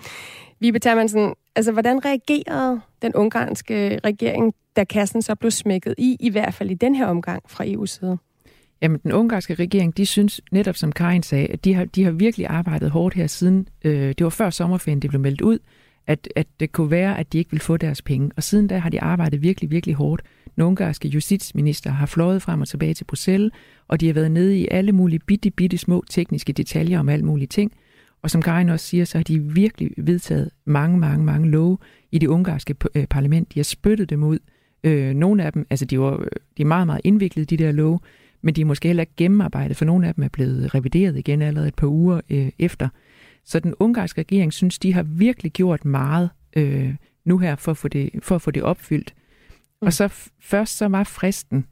Vibe 0.60 0.78
Termansen, 0.78 1.34
altså 1.56 1.72
hvordan 1.72 2.04
reagerede 2.04 2.80
den 3.02 3.14
ungarske 3.14 4.00
regering, 4.04 4.54
da 4.76 4.84
kassen 4.84 5.22
så 5.22 5.34
blev 5.34 5.50
smækket 5.50 5.94
i, 5.98 6.16
i 6.20 6.30
hvert 6.30 6.54
fald 6.54 6.70
i 6.70 6.74
den 6.74 6.94
her 6.94 7.06
omgang 7.06 7.42
fra 7.48 7.64
EU's 7.64 7.86
side? 7.86 8.18
Jamen, 8.82 9.00
den 9.02 9.12
ungarske 9.12 9.54
regering, 9.54 9.96
de 9.96 10.06
synes 10.06 10.40
netop, 10.52 10.76
som 10.76 10.92
Karin 10.92 11.22
sagde, 11.22 11.46
at 11.46 11.64
de 11.64 11.74
har, 11.74 11.84
de 11.84 12.04
har 12.04 12.10
virkelig 12.10 12.46
arbejdet 12.46 12.90
hårdt 12.90 13.14
her 13.14 13.26
siden, 13.26 13.68
øh, 13.84 14.08
det 14.08 14.24
var 14.24 14.30
før 14.30 14.50
sommerferien, 14.50 15.00
det 15.00 15.10
blev 15.10 15.20
meldt 15.20 15.40
ud, 15.40 15.58
at, 16.06 16.28
at 16.36 16.46
det 16.60 16.72
kunne 16.72 16.90
være, 16.90 17.18
at 17.18 17.32
de 17.32 17.38
ikke 17.38 17.50
ville 17.50 17.62
få 17.62 17.76
deres 17.76 18.02
penge. 18.02 18.30
Og 18.36 18.42
siden 18.42 18.66
da 18.66 18.78
har 18.78 18.90
de 18.90 19.02
arbejdet 19.02 19.42
virkelig, 19.42 19.70
virkelig 19.70 19.94
hårdt. 19.94 20.22
Den 20.54 20.62
ungarske 20.62 21.08
justitsminister 21.08 21.90
har 21.90 22.06
fløjet 22.06 22.42
frem 22.42 22.60
og 22.60 22.68
tilbage 22.68 22.94
til 22.94 23.04
Bruxelles, 23.04 23.52
og 23.88 24.00
de 24.00 24.06
har 24.06 24.14
været 24.14 24.30
nede 24.30 24.58
i 24.58 24.68
alle 24.70 24.92
mulige 24.92 25.20
bitte, 25.26 25.50
bitte 25.50 25.78
små 25.78 26.04
tekniske 26.10 26.52
detaljer 26.52 27.00
om 27.00 27.08
alt 27.08 27.24
mulige 27.24 27.46
ting. 27.46 27.72
Og 28.26 28.30
som 28.30 28.42
Karin 28.42 28.68
også 28.68 28.86
siger, 28.86 29.04
så 29.04 29.18
har 29.18 29.22
de 29.22 29.38
virkelig 29.42 29.90
vedtaget 29.96 30.50
mange, 30.64 30.98
mange, 30.98 31.24
mange 31.24 31.48
love 31.48 31.78
i 32.12 32.18
det 32.18 32.26
ungarske 32.26 32.74
øh, 32.94 33.06
parlament. 33.06 33.54
De 33.54 33.58
har 33.58 33.64
spyttet 33.64 34.10
dem 34.10 34.22
ud. 34.22 34.38
Øh, 34.84 35.14
nogle 35.14 35.44
af 35.44 35.52
dem, 35.52 35.66
altså 35.70 35.84
de, 35.84 36.00
var, 36.00 36.20
øh, 36.20 36.26
de 36.56 36.62
er 36.62 36.66
meget, 36.66 36.86
meget 36.86 37.00
indviklede, 37.04 37.56
de 37.56 37.64
der 37.64 37.72
love 37.72 37.98
men 38.42 38.54
de 38.54 38.60
er 38.60 38.64
måske 38.64 38.88
heller 38.88 39.02
ikke 39.02 39.12
gennemarbejdet, 39.16 39.76
for 39.76 39.84
nogle 39.84 40.08
af 40.08 40.14
dem 40.14 40.24
er 40.24 40.28
blevet 40.28 40.74
revideret 40.74 41.18
igen 41.18 41.42
allerede 41.42 41.68
et 41.68 41.74
par 41.74 41.86
uger 41.86 42.20
øh, 42.30 42.50
efter. 42.58 42.88
Så 43.44 43.60
den 43.60 43.74
ungarske 43.78 44.20
regering 44.20 44.52
synes, 44.52 44.78
de 44.78 44.92
har 44.92 45.02
virkelig 45.02 45.52
gjort 45.52 45.84
meget 45.84 46.30
øh, 46.56 46.94
nu 47.24 47.38
her 47.38 47.56
for 47.56 47.70
at 47.70 47.76
få 47.76 47.88
det, 47.88 48.10
for 48.22 48.34
at 48.34 48.42
få 48.42 48.50
det 48.50 48.62
opfyldt. 48.62 49.14
Mm. 49.82 49.86
Og 49.86 49.92
så 49.92 50.30
først 50.40 50.76
så 50.76 50.88
var 50.88 51.04
fristen 51.04 51.66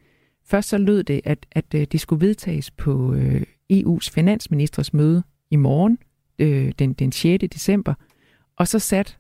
Først 0.47 0.69
så 0.69 0.79
lød 0.79 1.05
det, 1.05 1.21
at, 1.25 1.47
at 1.53 1.65
øh, 1.75 1.87
det 1.93 2.01
skulle 2.01 2.27
vedtages 2.27 2.71
på 2.71 3.15
øh, 3.15 3.43
EU's 3.73 4.11
finansministers 4.13 4.95
møde 4.95 5.23
i 5.51 5.57
morgen, 5.57 5.99
øh, 6.39 6.73
den, 6.79 6.93
den 6.93 7.13
6. 7.13 7.45
december, 7.53 7.95
og 8.57 8.69
så 8.69 8.79
sat 8.79 9.19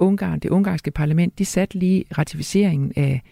Ungarn, 0.00 0.38
det 0.38 0.50
ungarske 0.50 0.90
parlament, 0.90 1.38
de 1.38 1.44
satte 1.44 1.78
lige 1.78 2.04
ratificeringen 2.18 2.92
af, 2.96 3.22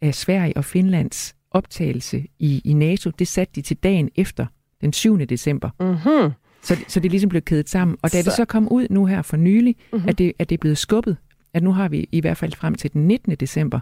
af 0.00 0.14
Sverige 0.14 0.56
og 0.56 0.64
Finlands 0.64 1.34
optagelse 1.50 2.26
i, 2.38 2.62
i 2.64 2.72
NATO, 2.72 3.10
det 3.10 3.28
satte 3.28 3.52
de 3.54 3.62
til 3.62 3.76
dagen 3.76 4.10
efter, 4.16 4.46
den 4.80 4.92
7. 4.92 5.18
december. 5.18 5.70
Mm-hmm. 5.80 6.32
Så, 6.62 6.76
så 6.88 7.00
det 7.00 7.08
er 7.08 7.10
ligesom 7.10 7.28
blevet 7.28 7.44
kædet 7.44 7.68
sammen. 7.68 7.96
Og 8.02 8.12
da 8.12 8.22
så. 8.22 8.30
det 8.30 8.36
så 8.36 8.44
kom 8.44 8.68
ud 8.72 8.86
nu 8.90 9.06
her 9.06 9.22
for 9.22 9.36
nylig, 9.36 9.76
mm-hmm. 9.92 10.08
at, 10.08 10.18
det, 10.18 10.32
at 10.38 10.48
det 10.48 10.56
er 10.56 10.60
blevet 10.60 10.78
skubbet, 10.78 11.16
at 11.54 11.62
nu 11.62 11.72
har 11.72 11.88
vi 11.88 12.08
i 12.12 12.20
hvert 12.20 12.36
fald 12.36 12.52
frem 12.52 12.74
til 12.74 12.92
den 12.92 13.06
19. 13.06 13.34
december, 13.34 13.80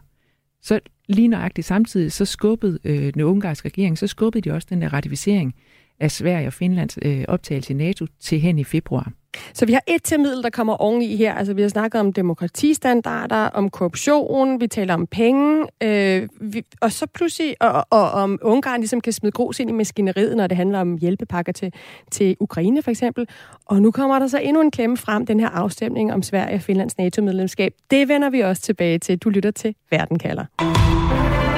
så 0.63 0.81
lige 1.09 1.29
nøjagtigt 1.29 1.67
samtidig, 1.67 2.13
så 2.13 2.25
skubbede 2.25 2.79
øh, 2.85 3.15
den 3.15 3.23
ungarske 3.23 3.69
regering, 3.69 3.99
så 3.99 4.07
skubbede 4.07 4.51
de 4.51 4.55
også 4.55 4.67
den 4.71 4.83
der 4.83 4.93
ratificering 4.93 5.55
af 6.03 6.11
Sverige 6.11 6.47
og 6.47 6.53
Finlands 6.53 6.99
øh, 7.03 7.25
optagelse 7.29 7.73
i 7.73 7.77
NATO 7.77 8.07
til 8.21 8.41
hen 8.41 8.59
i 8.59 8.65
februar. 8.65 9.13
Så 9.55 9.67
vi 9.67 9.73
har 9.73 9.83
et 9.87 10.03
til 10.03 10.21
middel, 10.21 10.43
der 10.43 10.51
kommer 10.51 10.75
oveni 10.75 11.17
her. 11.17 11.35
Altså, 11.35 11.55
vi 11.55 11.63
har 11.63 11.69
snakket 11.69 12.01
om 12.01 12.13
demokratistandarder, 12.13 13.37
om 13.37 13.71
korruption, 13.71 14.61
vi 14.61 14.67
taler 14.67 14.95
om 14.95 15.07
penge, 15.07 15.67
øh, 15.83 16.29
vi, 16.41 16.63
og 16.81 16.93
så 16.93 17.07
pludselig, 17.15 17.55
og, 17.61 17.87
og 17.91 18.11
om 18.11 18.39
Ungarn 18.43 18.81
ligesom 18.81 19.01
kan 19.01 19.13
smide 19.13 19.33
grus 19.33 19.61
ind 19.61 19.71
i 19.71 19.73
maskineriet, 19.73 20.37
når 20.37 20.47
det 20.47 20.57
handler 20.57 20.81
om 20.81 20.97
hjælpepakker 20.97 21.53
til, 21.53 21.73
til 22.11 22.37
Ukraine 22.41 22.83
for 22.83 22.91
eksempel. 22.91 23.29
Og 23.67 23.83
nu 23.83 23.91
kommer 23.91 24.19
der 24.19 24.27
så 24.27 24.39
endnu 24.39 24.63
en 24.63 24.71
klemme 24.71 24.97
frem, 24.97 25.27
den 25.27 25.41
her 25.41 25.49
afstemning 25.49 26.13
om 26.13 26.23
Sverige 26.23 26.55
og 26.55 26.63
Finlands 26.63 26.99
NATO-medlemskab. 26.99 27.73
Det 27.91 28.09
vender 28.09 28.31
vi 28.31 28.41
også 28.41 28.63
tilbage 28.63 28.99
til. 28.99 29.19
Du 29.19 29.29
lytter 29.29 29.51
til 29.51 29.75
Verden 29.91 30.19
kalder. 30.19 30.45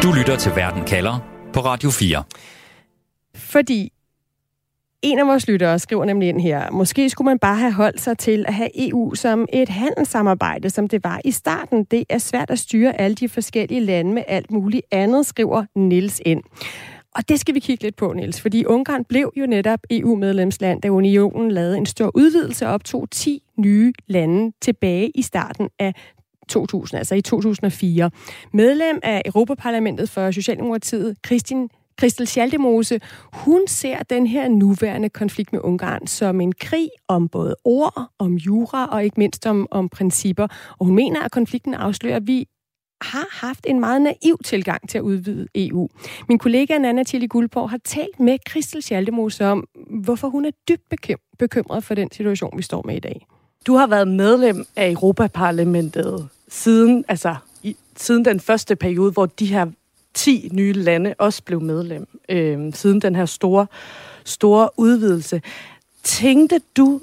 Du 0.02 0.12
lytter 0.18 0.36
til 0.36 0.52
Verden 0.56 0.84
kalder 0.84 1.18
på 1.52 1.60
Radio 1.60 1.90
4. 1.90 2.22
Fordi 3.34 3.93
en 5.04 5.18
af 5.18 5.26
vores 5.26 5.48
lyttere 5.48 5.78
skriver 5.78 6.04
nemlig 6.04 6.28
ind 6.28 6.40
her, 6.40 6.70
måske 6.70 7.10
skulle 7.10 7.26
man 7.26 7.38
bare 7.38 7.56
have 7.56 7.72
holdt 7.72 8.00
sig 8.00 8.18
til 8.18 8.44
at 8.48 8.54
have 8.54 8.88
EU 8.88 9.14
som 9.14 9.46
et 9.52 9.68
handelssamarbejde, 9.68 10.70
som 10.70 10.88
det 10.88 11.04
var 11.04 11.20
i 11.24 11.30
starten. 11.30 11.84
Det 11.84 12.04
er 12.08 12.18
svært 12.18 12.50
at 12.50 12.58
styre 12.58 13.00
alle 13.00 13.14
de 13.14 13.28
forskellige 13.28 13.80
lande 13.80 14.12
med 14.12 14.22
alt 14.28 14.50
muligt 14.50 14.86
andet, 14.90 15.26
skriver 15.26 15.64
Nils 15.76 16.20
ind. 16.26 16.42
Og 17.14 17.28
det 17.28 17.40
skal 17.40 17.54
vi 17.54 17.60
kigge 17.60 17.84
lidt 17.84 17.96
på, 17.96 18.12
Niels, 18.12 18.40
fordi 18.40 18.64
Ungarn 18.64 19.04
blev 19.04 19.32
jo 19.36 19.46
netop 19.46 19.80
EU-medlemsland, 19.90 20.82
da 20.82 20.88
unionen 20.88 21.50
lavede 21.50 21.76
en 21.76 21.86
stor 21.86 22.10
udvidelse 22.14 22.66
og 22.66 22.72
optog 22.72 23.10
10 23.10 23.42
nye 23.58 23.92
lande 24.06 24.52
tilbage 24.62 25.10
i 25.14 25.22
starten 25.22 25.68
af 25.78 25.94
2000, 26.48 26.98
altså 26.98 27.14
i 27.14 27.20
2004. 27.20 28.10
Medlem 28.52 28.98
af 29.02 29.22
Europaparlamentet 29.24 30.10
for 30.10 30.30
Socialdemokratiet, 30.30 31.16
Kristin 31.22 31.68
Christel 31.98 32.26
Schaldemose, 32.26 33.00
hun 33.32 33.60
ser 33.66 34.02
den 34.02 34.26
her 34.26 34.48
nuværende 34.48 35.08
konflikt 35.08 35.52
med 35.52 35.60
Ungarn 35.60 36.06
som 36.06 36.40
en 36.40 36.52
krig 36.52 36.88
om 37.08 37.28
både 37.28 37.56
ord, 37.64 38.10
om 38.18 38.34
jura 38.34 38.86
og 38.86 39.04
ikke 39.04 39.20
mindst 39.20 39.46
om, 39.46 39.68
om 39.70 39.88
principper. 39.88 40.46
Og 40.78 40.86
hun 40.86 40.94
mener, 40.94 41.22
at 41.22 41.30
konflikten 41.30 41.74
afslører, 41.74 42.16
at 42.16 42.26
vi 42.26 42.46
har 43.00 43.26
haft 43.30 43.66
en 43.68 43.80
meget 43.80 44.02
naiv 44.02 44.38
tilgang 44.44 44.88
til 44.88 44.98
at 44.98 45.02
udvide 45.02 45.46
EU. 45.54 45.88
Min 46.28 46.38
kollega 46.38 46.78
Nana 46.78 47.02
Tilly 47.02 47.26
Guldborg 47.28 47.70
har 47.70 47.80
talt 47.84 48.20
med 48.20 48.38
Christel 48.50 48.82
Schaldemose 48.82 49.46
om, 49.46 49.68
hvorfor 49.90 50.28
hun 50.28 50.44
er 50.44 50.50
dybt 50.68 50.94
bekymret 51.38 51.84
for 51.84 51.94
den 51.94 52.10
situation, 52.12 52.56
vi 52.56 52.62
står 52.62 52.82
med 52.86 52.96
i 52.96 53.00
dag. 53.00 53.26
Du 53.66 53.74
har 53.74 53.86
været 53.86 54.08
medlem 54.08 54.64
af 54.76 54.90
Europaparlamentet 54.90 56.28
siden, 56.48 57.04
altså, 57.08 57.36
i, 57.62 57.76
siden 57.96 58.24
den 58.24 58.40
første 58.40 58.76
periode, 58.76 59.12
hvor 59.12 59.26
de 59.26 59.46
her 59.46 59.66
10 60.14 60.48
nye 60.52 60.72
lande 60.72 61.14
også 61.18 61.42
blev 61.42 61.60
medlem, 61.60 62.20
øh, 62.28 62.74
siden 62.74 63.00
den 63.00 63.16
her 63.16 63.26
store, 63.26 63.66
store 64.24 64.68
udvidelse. 64.76 65.42
Tænkte 66.02 66.60
du 66.76 67.00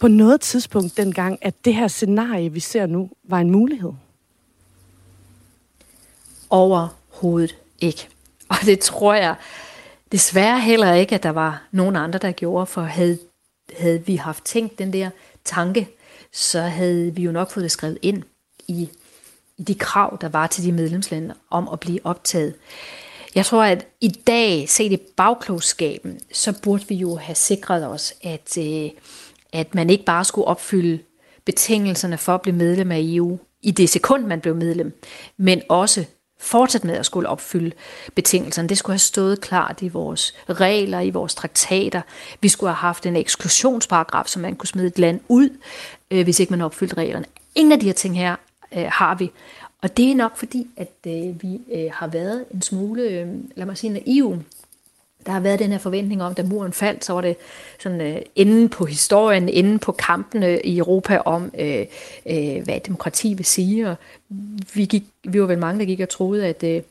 på 0.00 0.08
noget 0.08 0.40
tidspunkt 0.40 0.96
dengang, 0.96 1.38
at 1.42 1.54
det 1.64 1.74
her 1.74 1.88
scenarie, 1.88 2.52
vi 2.52 2.60
ser 2.60 2.86
nu, 2.86 3.10
var 3.24 3.38
en 3.38 3.50
mulighed? 3.50 3.92
Overhovedet 6.50 7.56
ikke. 7.80 8.08
Og 8.48 8.56
det 8.64 8.80
tror 8.80 9.14
jeg 9.14 9.34
desværre 10.12 10.60
heller 10.60 10.94
ikke, 10.94 11.14
at 11.14 11.22
der 11.22 11.30
var 11.30 11.62
nogen 11.70 11.96
andre, 11.96 12.18
der 12.18 12.32
gjorde, 12.32 12.66
for 12.66 12.82
havde, 12.82 13.18
havde 13.78 14.06
vi 14.06 14.16
haft 14.16 14.44
tænkt 14.44 14.78
den 14.78 14.92
der 14.92 15.10
tanke, 15.44 15.88
så 16.32 16.60
havde 16.60 17.14
vi 17.14 17.22
jo 17.22 17.32
nok 17.32 17.50
fået 17.50 17.62
det 17.62 17.70
skrevet 17.70 17.98
ind 18.02 18.22
i 18.22 18.24
i 18.68 18.88
de 19.66 19.74
krav, 19.74 20.18
der 20.20 20.28
var 20.28 20.46
til 20.46 20.64
de 20.64 20.72
medlemslande 20.72 21.34
om 21.50 21.68
at 21.72 21.80
blive 21.80 22.00
optaget. 22.04 22.54
Jeg 23.34 23.46
tror, 23.46 23.62
at 23.62 23.86
i 24.00 24.08
dag, 24.08 24.68
set 24.68 24.92
i 24.92 24.98
bagklogskaben, 25.16 26.20
så 26.32 26.54
burde 26.62 26.88
vi 26.88 26.94
jo 26.94 27.16
have 27.16 27.34
sikret 27.34 27.86
os, 27.86 28.14
at, 28.22 28.58
øh, 28.58 28.90
at 29.52 29.74
man 29.74 29.90
ikke 29.90 30.04
bare 30.04 30.24
skulle 30.24 30.48
opfylde 30.48 30.98
betingelserne 31.44 32.18
for 32.18 32.34
at 32.34 32.42
blive 32.42 32.56
medlem 32.56 32.92
af 32.92 32.98
EU 33.00 33.38
i 33.62 33.70
det 33.70 33.88
sekund, 33.88 34.26
man 34.26 34.40
blev 34.40 34.54
medlem, 34.56 35.00
men 35.36 35.62
også 35.68 36.04
fortsat 36.40 36.84
med 36.84 36.94
at 36.94 37.06
skulle 37.06 37.28
opfylde 37.28 37.72
betingelserne. 38.14 38.68
Det 38.68 38.78
skulle 38.78 38.94
have 38.94 38.98
stået 38.98 39.40
klart 39.40 39.82
i 39.82 39.88
vores 39.88 40.34
regler, 40.48 41.00
i 41.00 41.10
vores 41.10 41.34
traktater. 41.34 42.02
Vi 42.40 42.48
skulle 42.48 42.70
have 42.70 42.76
haft 42.76 43.06
en 43.06 43.16
eksklusionsparagraf, 43.16 44.26
så 44.26 44.38
man 44.38 44.56
kunne 44.56 44.66
smide 44.66 44.86
et 44.86 44.98
land 44.98 45.20
ud, 45.28 45.48
øh, 46.10 46.24
hvis 46.24 46.40
ikke 46.40 46.50
man 46.50 46.60
opfyldte 46.60 46.96
reglerne. 46.96 47.26
Ingen 47.54 47.72
af 47.72 47.80
de 47.80 47.86
her 47.86 47.92
ting 47.92 48.18
her 48.18 48.36
øh, 48.76 48.86
har 48.88 49.14
vi. 49.14 49.30
Og 49.82 49.96
det 49.96 50.10
er 50.10 50.14
nok 50.14 50.36
fordi, 50.36 50.66
at 50.76 50.92
øh, 51.06 51.42
vi 51.42 51.60
øh, 51.72 51.90
har 51.92 52.06
været 52.06 52.44
en 52.54 52.62
smule, 52.62 53.02
øh, 53.02 53.28
lad 53.54 53.66
mig 53.66 53.78
sige, 53.78 53.92
naive. 53.92 54.42
Der 55.26 55.32
har 55.32 55.40
været 55.40 55.58
den 55.58 55.70
her 55.70 55.78
forventning 55.78 56.22
om, 56.22 56.34
da 56.34 56.42
muren 56.42 56.72
faldt, 56.72 57.04
så 57.04 57.12
var 57.12 57.20
det 57.20 57.36
sådan 57.78 58.00
øh, 58.00 58.22
enden 58.36 58.68
på 58.68 58.84
historien, 58.84 59.48
enden 59.48 59.78
på 59.78 59.92
kampene 59.92 60.60
i 60.60 60.78
Europa 60.78 61.18
om, 61.18 61.52
øh, 61.58 61.86
øh, 62.26 62.62
hvad 62.64 62.80
demokrati 62.86 63.34
vil 63.34 63.44
sige. 63.44 63.88
Og 63.88 63.96
vi, 64.74 64.84
gik, 64.84 65.04
vi 65.24 65.40
var 65.40 65.46
vel 65.46 65.58
mange, 65.58 65.80
der 65.80 65.86
gik 65.86 66.00
og 66.00 66.08
troede, 66.08 66.46
at 66.46 66.62
øh, 66.62 66.82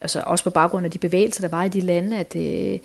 altså 0.00 0.22
også 0.26 0.44
på 0.44 0.50
baggrund 0.50 0.84
af 0.84 0.90
de 0.90 0.98
bevægelser, 0.98 1.40
der 1.40 1.48
var 1.48 1.64
i 1.64 1.68
de 1.68 1.80
lande, 1.80 2.18
at 2.18 2.36
øh, 2.36 2.78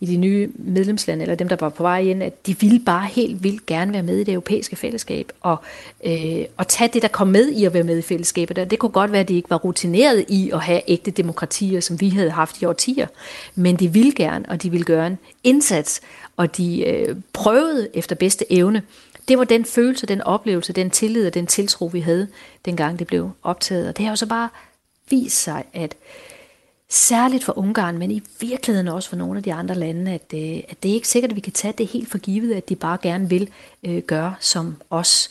i 0.00 0.06
de 0.06 0.16
nye 0.16 0.50
medlemslande, 0.54 1.22
eller 1.22 1.34
dem, 1.34 1.48
der 1.48 1.56
var 1.60 1.68
på 1.68 1.82
vej 1.82 2.00
ind, 2.00 2.22
at 2.22 2.46
de 2.46 2.60
ville 2.60 2.80
bare 2.80 3.06
helt 3.06 3.42
vildt 3.42 3.66
gerne 3.66 3.92
være 3.92 4.02
med 4.02 4.18
i 4.18 4.24
det 4.24 4.32
europæiske 4.32 4.76
fællesskab, 4.76 5.32
og, 5.40 5.56
øh, 6.04 6.44
og 6.56 6.68
tage 6.68 6.90
det, 6.92 7.02
der 7.02 7.08
kom 7.08 7.28
med 7.28 7.48
i 7.48 7.64
at 7.64 7.74
være 7.74 7.82
med 7.82 7.98
i 7.98 8.02
fællesskabet. 8.02 8.70
Det 8.70 8.78
kunne 8.78 8.92
godt 8.92 9.12
være, 9.12 9.20
at 9.20 9.28
de 9.28 9.36
ikke 9.36 9.50
var 9.50 9.56
rutineret 9.56 10.24
i 10.28 10.50
at 10.50 10.60
have 10.60 10.80
ægte 10.88 11.10
demokratier, 11.10 11.80
som 11.80 12.00
vi 12.00 12.08
havde 12.08 12.30
haft 12.30 12.62
i 12.62 12.64
årtier, 12.64 13.06
men 13.54 13.76
de 13.76 13.92
ville 13.92 14.12
gerne, 14.12 14.44
og 14.48 14.62
de 14.62 14.70
ville 14.70 14.84
gøre 14.84 15.06
en 15.06 15.18
indsats, 15.44 16.00
og 16.36 16.56
de 16.56 16.84
øh, 16.86 17.16
prøvede 17.32 17.88
efter 17.94 18.16
bedste 18.16 18.52
evne. 18.52 18.82
Det 19.28 19.38
var 19.38 19.44
den 19.44 19.64
følelse, 19.64 20.06
den 20.06 20.20
oplevelse, 20.20 20.72
den 20.72 20.90
tillid 20.90 21.26
og 21.26 21.34
den 21.34 21.46
tiltro, 21.46 21.86
vi 21.86 22.00
havde, 22.00 22.28
dengang 22.64 22.98
det 22.98 23.06
blev 23.06 23.30
optaget. 23.42 23.88
Og 23.88 23.96
det 23.96 24.04
har 24.04 24.12
jo 24.12 24.16
så 24.16 24.26
bare 24.26 24.48
vist 25.10 25.42
sig, 25.42 25.64
at 25.72 25.94
særligt 26.92 27.44
for 27.44 27.58
Ungarn, 27.58 27.98
men 27.98 28.10
i 28.10 28.22
virkeligheden 28.40 28.88
også 28.88 29.08
for 29.08 29.16
nogle 29.16 29.36
af 29.36 29.42
de 29.42 29.54
andre 29.54 29.74
lande, 29.74 30.12
at, 30.12 30.34
øh, 30.34 30.62
at 30.68 30.82
det 30.82 30.90
er 30.90 30.94
ikke 30.94 31.08
sikkert, 31.08 31.30
at 31.30 31.36
vi 31.36 31.40
kan 31.40 31.52
tage 31.52 31.74
det 31.78 31.86
helt 31.86 32.10
for 32.10 32.18
givet, 32.18 32.54
at 32.54 32.68
de 32.68 32.76
bare 32.76 32.98
gerne 33.02 33.28
vil 33.28 33.50
øh, 33.82 34.02
gøre 34.02 34.34
som 34.40 34.76
os 34.90 35.30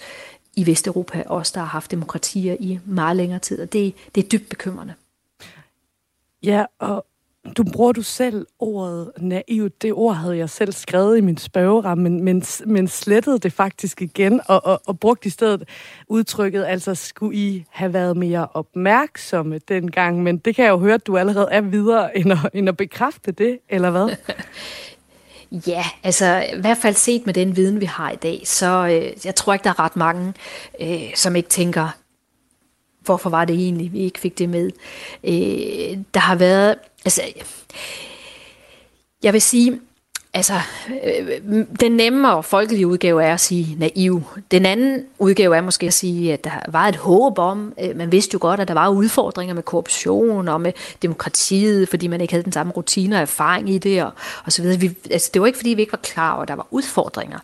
i 0.56 0.66
Vesteuropa, 0.66 1.24
os 1.26 1.52
der 1.52 1.60
har 1.60 1.68
haft 1.68 1.92
demokratier 1.92 2.58
i 2.60 2.80
meget 2.86 3.18
længere 3.18 3.40
tid, 3.40 3.62
og 3.62 3.74
det, 3.74 3.94
det 4.16 4.24
er 4.24 4.30
dybt 4.30 4.50
bekymrende. 4.50 4.94
Ja, 6.44 6.66
og 6.80 7.06
du 7.58 7.64
bruger 7.64 7.92
du 7.92 8.02
selv 8.02 8.48
ordet 8.60 9.12
naivt. 9.18 9.82
Det 9.82 9.94
ord 9.94 10.16
havde 10.16 10.38
jeg 10.38 10.50
selv 10.50 10.72
skrevet 10.72 11.18
i 11.18 11.22
min 11.22 11.38
spørgeramme, 11.38 12.04
men, 12.04 12.24
men, 12.24 12.44
men 12.66 12.88
slettede 12.88 13.40
det 13.40 13.54
faktisk 13.54 14.02
igen 14.02 14.42
og, 14.46 14.66
og, 14.66 14.82
og 14.86 15.00
brugte 15.00 15.28
i 15.28 15.30
stedet 15.30 15.64
udtrykket, 16.08 16.66
altså 16.66 16.96
skulle 16.96 17.38
I 17.38 17.66
have 17.70 17.94
været 17.94 18.18
mere 18.18 18.48
opmærksomme 18.54 19.60
dengang, 19.68 20.24
men 20.24 20.38
det 20.38 20.56
kan 20.56 20.66
jeg 20.66 20.72
jo 20.72 20.78
høre, 20.78 20.94
at 20.94 21.08
du 21.08 21.18
allerede 21.18 21.48
er 21.52 21.62
videre 21.62 22.18
end 22.18 22.32
at, 22.32 22.40
end 22.54 22.70
at 22.70 22.78
bekræfte 22.78 23.32
det, 23.32 23.60
eller 23.70 23.90
hvad? 23.90 24.10
Ja, 25.68 25.86
altså 26.04 26.46
i 26.58 26.62
hvert 26.62 26.78
fald 26.78 26.96
set 26.96 27.26
med 27.26 27.34
den 27.34 27.56
viden, 27.56 27.82
vi 27.82 27.86
har 27.86 28.12
i 28.12 28.16
dag, 28.16 28.42
så 28.46 28.88
øh, 28.88 29.26
jeg 29.26 29.36
tror 29.36 29.54
ikke, 29.54 29.64
der 29.64 29.70
er 29.70 29.80
ret 29.80 29.96
mange, 29.96 30.34
øh, 30.82 31.16
som 31.16 31.36
ikke 31.36 31.50
tænker, 31.50 31.90
hvorfor 33.02 33.30
var 33.30 33.46
det 33.46 33.56
egentlig, 33.56 33.94
vi 33.94 34.00
ikke 34.00 34.20
fik 34.20 34.38
det 34.38 34.50
med. 34.50 34.72
Øh, 35.24 35.98
der 36.14 36.20
har 36.20 36.36
været 36.36 36.76
Altså, 37.06 37.22
jeg 39.24 39.34
vil 39.34 39.42
sige, 39.42 39.80
altså, 40.34 40.54
øh, 41.04 41.66
den 41.80 41.92
nemme 41.92 42.34
og 42.34 42.46
folkelige 42.46 42.88
udgave 42.88 43.24
er 43.24 43.34
at 43.34 43.40
sige 43.40 43.76
naiv. 43.80 44.24
Den 44.52 44.66
anden 44.66 45.06
udgave 45.20 45.58
er 45.58 45.62
måske 45.62 45.88
at 45.88 45.94
sige, 45.94 46.34
at 46.34 46.44
der 46.44 46.60
var 46.68 46.88
et 46.88 46.96
håb 46.96 47.40
om, 47.40 47.74
øh, 47.84 47.96
man 47.96 48.12
vidste 48.12 48.34
jo 48.34 48.40
godt, 48.42 48.60
at 48.60 48.68
der 48.68 48.74
var 48.74 48.90
udfordringer 48.90 49.56
med 49.56 49.64
korruption 49.64 50.48
og 50.48 50.62
med 50.62 50.74
demokratiet, 51.02 51.90
fordi 51.90 52.08
man 52.08 52.22
ikke 52.22 52.34
havde 52.34 52.44
den 52.44 52.52
samme 52.52 52.74
rutine 52.74 53.16
og 53.16 53.22
erfaring 53.22 53.70
i 53.70 53.78
det, 53.78 54.04
og, 54.04 54.12
og 54.46 54.52
så 54.52 54.62
videre. 54.62 54.80
Vi, 54.80 54.98
altså, 55.12 55.30
det 55.34 55.42
var 55.42 55.48
ikke, 55.48 55.60
fordi 55.60 55.70
vi 55.70 55.82
ikke 55.82 55.94
var 55.94 56.00
klar 56.04 56.34
over, 56.34 56.42
at 56.42 56.48
der 56.48 56.56
var 56.56 56.68
udfordringer. 56.72 57.40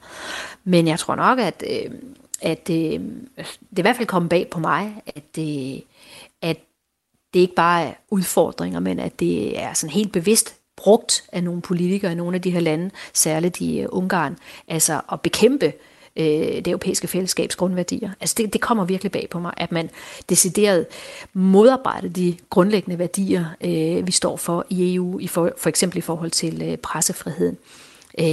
Men 0.64 0.88
jeg 0.88 1.00
tror 1.00 1.16
nok, 1.16 1.40
at, 1.40 1.64
øh, 1.70 1.92
at 2.42 2.68
det, 2.68 3.02
det 3.38 3.78
er 3.78 3.80
i 3.80 3.82
hvert 3.82 3.96
fald 3.96 4.08
kom 4.08 4.30
bag 4.30 4.48
på 4.52 4.60
mig, 4.60 5.02
at, 5.16 5.44
øh, 5.44 5.80
at 6.42 6.58
det 7.38 7.42
ikke 7.42 7.56
bare 7.56 7.84
er 7.84 7.94
udfordringer, 8.10 8.80
men 8.80 9.00
at 9.00 9.20
det 9.20 9.60
er 9.60 9.74
sådan 9.74 9.94
helt 9.94 10.12
bevidst 10.12 10.56
brugt 10.78 11.24
af 11.32 11.44
nogle 11.44 11.62
politikere 11.62 12.12
i 12.12 12.16
nogle 12.16 12.36
af 12.36 12.42
de 12.42 12.52
her 12.52 12.60
lande, 12.60 12.90
særligt 13.14 13.62
i 13.62 13.86
uh, 13.86 13.98
Ungarn, 13.98 14.38
altså 14.68 15.02
at 15.12 15.22
bekæmpe 15.22 15.74
øh, 16.16 16.26
det 16.26 16.68
europæiske 16.68 17.08
fællesskabs 17.08 17.56
grundværdier. 17.56 18.12
Altså 18.20 18.36
det, 18.38 18.54
det 18.54 18.62
kommer 18.62 18.86
virkelig 18.86 19.12
bag 19.12 19.28
på 19.32 19.40
mig, 19.40 19.54
at 19.58 19.72
man 19.72 19.90
decideret 20.30 20.86
modarbejder 21.34 22.10
de 22.10 22.38
grundlæggende 22.50 23.00
værdier, 23.00 23.46
øh, 23.62 24.08
vi 24.08 24.12
står 24.12 24.38
for 24.38 24.66
i 24.70 24.96
EU, 24.96 25.20
i 25.20 25.28
for, 25.28 25.52
for 25.58 25.70
eksempel 25.70 25.98
i 25.98 26.02
forhold 26.02 26.32
til 26.32 26.62
øh, 26.62 26.78
pressefriheden. 26.78 27.58
Øh, 28.20 28.26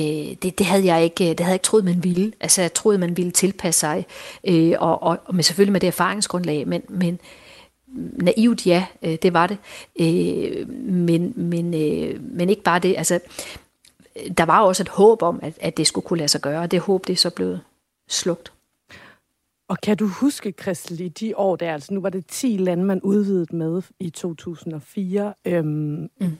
det, 0.42 0.58
det, 0.58 0.66
havde 0.66 0.84
jeg 0.84 1.04
ikke, 1.04 1.24
det 1.24 1.40
havde 1.40 1.50
jeg 1.50 1.54
ikke 1.54 1.64
troet, 1.64 1.84
man 1.84 2.04
ville. 2.04 2.32
Altså 2.40 2.60
jeg 2.60 2.74
troede, 2.74 2.98
man 2.98 3.16
ville 3.16 3.32
tilpasse 3.32 3.80
sig, 3.80 4.06
øh, 4.44 4.72
og, 4.78 5.02
og, 5.02 5.18
og 5.24 5.34
med, 5.34 5.44
selvfølgelig 5.44 5.72
med 5.72 5.80
det 5.80 5.86
erfaringsgrundlag, 5.86 6.68
men, 6.68 6.82
men 6.88 7.20
naivt, 8.22 8.66
ja, 8.66 8.86
øh, 9.02 9.16
det 9.22 9.32
var 9.32 9.46
det. 9.46 9.58
Øh, 10.00 10.68
men, 10.70 11.32
men, 11.36 11.74
øh, 11.74 12.20
men 12.22 12.50
ikke 12.50 12.62
bare 12.62 12.78
det. 12.78 12.94
Altså, 12.98 13.20
der 14.38 14.44
var 14.44 14.60
også 14.60 14.82
et 14.82 14.88
håb 14.88 15.22
om, 15.22 15.40
at, 15.42 15.58
at 15.60 15.76
det 15.76 15.86
skulle 15.86 16.06
kunne 16.06 16.18
lade 16.18 16.28
sig 16.28 16.40
gøre, 16.40 16.60
og 16.60 16.70
det 16.70 16.80
håb 16.80 17.06
det 17.06 17.12
er 17.12 17.16
så 17.16 17.30
blevet 17.30 17.60
slugt. 18.08 18.52
Og 19.68 19.78
kan 19.82 19.96
du 19.96 20.06
huske, 20.06 20.54
Christel, 20.62 21.00
i 21.00 21.08
de 21.08 21.36
år 21.36 21.56
der, 21.56 21.72
altså 21.72 21.94
nu 21.94 22.00
var 22.00 22.08
det 22.10 22.26
10 22.26 22.56
lande, 22.56 22.84
man 22.84 23.00
udvidede 23.00 23.56
med 23.56 23.82
i 24.00 24.10
2004. 24.10 25.34
Øhm, 25.44 25.66
mm. 26.20 26.36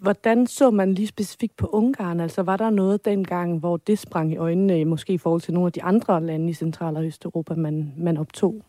Hvordan 0.00 0.46
så 0.46 0.70
man 0.70 0.94
lige 0.94 1.06
specifikt 1.06 1.56
på 1.56 1.66
Ungarn? 1.66 2.20
Altså 2.20 2.42
var 2.42 2.56
der 2.56 2.70
noget 2.70 3.04
dengang, 3.04 3.58
hvor 3.58 3.76
det 3.76 3.98
sprang 3.98 4.32
i 4.32 4.36
øjnene, 4.36 4.84
måske 4.84 5.12
i 5.12 5.18
forhold 5.18 5.40
til 5.40 5.54
nogle 5.54 5.66
af 5.66 5.72
de 5.72 5.82
andre 5.82 6.22
lande 6.22 6.50
i 6.50 6.54
Central- 6.54 6.96
og 6.96 7.06
Østeuropa, 7.06 7.54
man, 7.54 7.92
man 7.96 8.16
optog? 8.16 8.62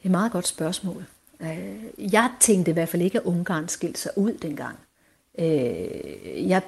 Det 0.00 0.06
er 0.06 0.08
et 0.08 0.10
meget 0.10 0.32
godt 0.32 0.46
spørgsmål. 0.46 1.04
Øh, 1.40 2.12
jeg 2.12 2.30
tænkte 2.40 2.70
i 2.70 2.74
hvert 2.74 2.88
fald 2.88 3.02
ikke, 3.02 3.18
at 3.18 3.24
Ungarn 3.24 3.68
skilte 3.68 4.00
sig 4.00 4.10
ud 4.16 4.32
dengang. 4.32 4.78
Øh, 5.38 6.48
jeg 6.48 6.62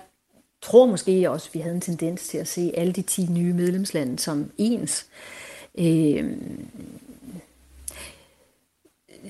tror 0.63 0.87
måske 0.87 1.31
også, 1.31 1.49
at 1.51 1.55
vi 1.55 1.61
havde 1.61 1.75
en 1.75 1.81
tendens 1.81 2.29
til 2.29 2.39
at 2.39 2.49
se 2.49 2.73
alle 2.77 2.93
de 2.93 3.03
10 3.03 3.27
nye 3.27 3.53
medlemslande 3.53 4.19
som 4.19 4.51
ens. 4.59 5.07
Øh, 5.79 6.37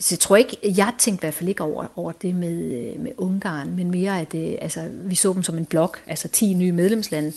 så 0.00 0.14
jeg 0.14 0.18
tror 0.18 0.36
ikke, 0.36 0.56
jeg 0.62 0.92
tænkte 0.98 1.20
i 1.20 1.24
hvert 1.24 1.34
fald 1.34 1.48
ikke 1.48 1.62
over, 1.62 1.86
over 1.96 2.12
det 2.12 2.34
med, 2.34 2.58
med 2.98 3.12
Ungarn, 3.16 3.76
men 3.76 3.90
mere 3.90 4.20
at 4.20 4.34
altså, 4.34 4.90
vi 4.92 5.14
så 5.14 5.32
dem 5.32 5.42
som 5.42 5.58
en 5.58 5.64
blok, 5.64 6.02
altså 6.06 6.28
10 6.28 6.54
nye 6.54 6.72
medlemslande. 6.72 7.32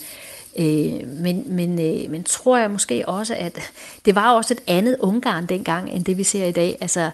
Øh, 0.58 1.08
men, 1.08 1.44
men, 1.46 1.80
øh, 1.80 2.10
men 2.10 2.24
tror 2.24 2.58
jeg 2.58 2.70
måske 2.70 3.08
også, 3.08 3.34
at 3.34 3.58
det 4.04 4.14
var 4.14 4.32
også 4.32 4.54
et 4.54 4.60
andet 4.66 4.96
Ungarn 5.00 5.46
dengang, 5.46 5.90
end 5.90 6.04
det 6.04 6.18
vi 6.18 6.24
ser 6.24 6.44
i 6.44 6.52
dag. 6.52 6.78
Altså, 6.80 7.10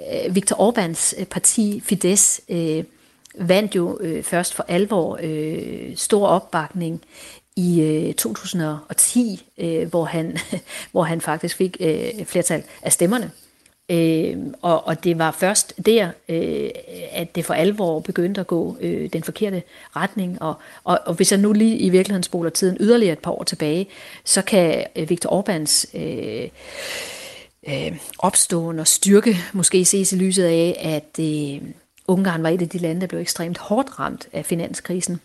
øh, 0.00 0.34
Viktor 0.34 0.56
Orbáns 0.56 1.20
øh, 1.20 1.26
parti 1.26 1.82
Fidesz 1.84 2.40
øh, 2.48 2.84
vandt 3.34 3.76
jo 3.76 3.98
øh, 4.00 4.22
først 4.22 4.54
for 4.54 4.64
alvor 4.68 5.18
øh, 5.22 5.96
stor 5.96 6.26
opbakning 6.26 7.02
i 7.56 7.80
øh, 7.82 8.14
2010, 8.14 9.46
øh, 9.58 9.88
hvor, 9.88 10.04
han, 10.04 10.38
hvor 10.92 11.02
han 11.02 11.20
faktisk 11.20 11.56
fik 11.56 11.76
øh, 11.80 12.24
flertal 12.24 12.62
af 12.82 12.92
stemmerne. 12.92 13.30
Øh, 13.90 14.36
og, 14.62 14.86
og 14.86 15.04
det 15.04 15.18
var 15.18 15.30
først 15.30 15.74
der, 15.86 16.10
øh, 16.28 16.70
at 17.12 17.34
det 17.34 17.44
for 17.44 17.54
alvor 17.54 18.00
begyndte 18.00 18.40
at 18.40 18.46
gå 18.46 18.76
øh, 18.80 19.12
den 19.12 19.22
forkerte 19.22 19.62
retning. 19.96 20.42
Og, 20.42 20.54
og, 20.84 21.00
og 21.06 21.14
hvis 21.14 21.32
jeg 21.32 21.40
nu 21.40 21.52
lige 21.52 21.78
i 21.78 21.88
virkeligheden 21.88 22.22
spoler 22.22 22.50
tiden 22.50 22.76
yderligere 22.80 23.12
et 23.12 23.18
par 23.18 23.30
år 23.30 23.44
tilbage, 23.44 23.88
så 24.24 24.42
kan 24.42 24.84
øh, 24.96 25.10
Viktor 25.10 25.30
Orbáns 25.30 25.98
øh, 25.98 26.48
øh, 27.68 27.98
opståen 28.18 28.78
og 28.78 28.86
styrke 28.86 29.36
måske 29.52 29.84
ses 29.84 30.12
i 30.12 30.16
lyset 30.16 30.44
af, 30.44 30.76
at 30.80 31.24
øh, 31.24 31.62
Ungarn 32.08 32.42
var 32.42 32.48
et 32.48 32.62
af 32.62 32.68
de 32.68 32.78
lande, 32.78 33.00
der 33.00 33.06
blev 33.06 33.20
ekstremt 33.20 33.58
hårdt 33.58 33.98
ramt 33.98 34.28
af 34.32 34.44
finanskrisen. 34.44 35.20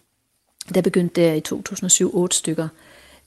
Der 0.74 0.82
begyndte 0.82 1.22
der 1.22 1.34
i 1.34 1.40
2007 1.40 2.18
otte 2.18 2.38
stykker. 2.38 2.68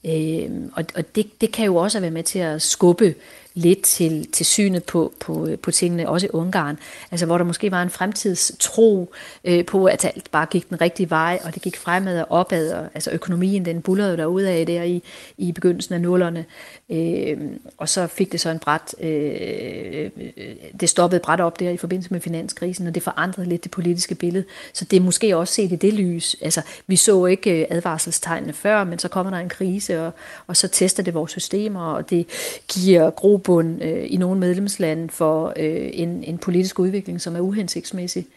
Øh, 0.05 0.49
og 0.73 0.85
og 0.95 1.15
det, 1.15 1.41
det 1.41 1.51
kan 1.51 1.65
jo 1.65 1.75
også 1.75 1.99
være 1.99 2.11
med 2.11 2.23
til 2.23 2.39
at 2.39 2.61
skubbe 2.61 3.15
lidt 3.53 3.81
til, 3.81 4.27
til 4.31 4.45
synet 4.45 4.83
på, 4.83 5.13
på, 5.19 5.47
øh, 5.47 5.57
på 5.59 5.71
tingene, 5.71 6.09
også 6.09 6.27
i 6.27 6.29
Ungarn. 6.33 6.79
Altså 7.11 7.25
hvor 7.25 7.37
der 7.37 7.45
måske 7.45 7.71
var 7.71 7.81
en 7.81 7.89
fremtidstro 7.89 9.13
øh, 9.43 9.65
på, 9.65 9.85
at 9.85 10.05
alt 10.05 10.31
bare 10.31 10.45
gik 10.45 10.69
den 10.69 10.81
rigtige 10.81 11.09
vej, 11.09 11.39
og 11.43 11.53
det 11.53 11.61
gik 11.61 11.77
fremad 11.77 12.19
og 12.19 12.27
opad, 12.29 12.73
og 12.73 12.87
altså 12.93 13.11
økonomien 13.11 13.65
den 13.65 13.81
bullerede 13.81 14.17
derude 14.17 14.49
af 14.49 14.65
der 14.65 14.83
i, 14.83 15.03
i 15.37 15.51
begyndelsen 15.51 15.95
af 15.95 16.01
nullerne. 16.01 16.45
Øh, 16.91 17.37
og 17.77 17.89
så 17.89 18.07
fik 18.07 18.31
det 18.31 18.41
så 18.41 18.49
en 18.49 18.59
bræt, 18.59 18.95
øh, 19.01 20.09
øh, 20.37 20.55
det 20.79 20.89
stoppede 20.89 21.19
bræt 21.19 21.41
op 21.41 21.59
der 21.59 21.69
i 21.69 21.77
forbindelse 21.77 22.13
med 22.13 22.21
finanskrisen, 22.21 22.87
og 22.87 22.95
det 22.95 23.03
forandrede 23.03 23.49
lidt 23.49 23.63
det 23.63 23.71
politiske 23.71 24.15
billede. 24.15 24.45
Så 24.73 24.85
det 24.85 24.97
er 24.97 25.01
måske 25.01 25.37
også 25.37 25.53
set 25.53 25.71
i 25.71 25.75
det 25.75 25.93
lys. 25.93 26.35
Altså, 26.41 26.61
vi 26.87 26.95
så 26.95 27.25
ikke 27.25 27.61
øh, 27.61 27.65
advarselstegnene 27.69 28.53
før, 28.53 28.83
men 28.83 28.99
så 28.99 29.07
kommer 29.07 29.31
der 29.31 29.39
en 29.39 29.49
krise, 29.49 30.01
og, 30.01 30.11
og 30.47 30.57
så 30.57 30.67
tester 30.67 31.03
det 31.03 31.13
vores 31.13 31.31
systemer, 31.31 31.81
og 31.81 32.09
det 32.09 32.27
giver 32.73 33.09
grobund 33.09 33.83
øh, 33.83 34.05
i 34.09 34.17
nogle 34.17 34.39
medlemslande 34.39 35.09
for 35.09 35.53
øh, 35.57 35.89
en, 35.93 36.23
en 36.23 36.37
politisk 36.37 36.79
udvikling, 36.79 37.21
som 37.21 37.35
er 37.35 37.39
uhensigtsmæssig. 37.39 38.27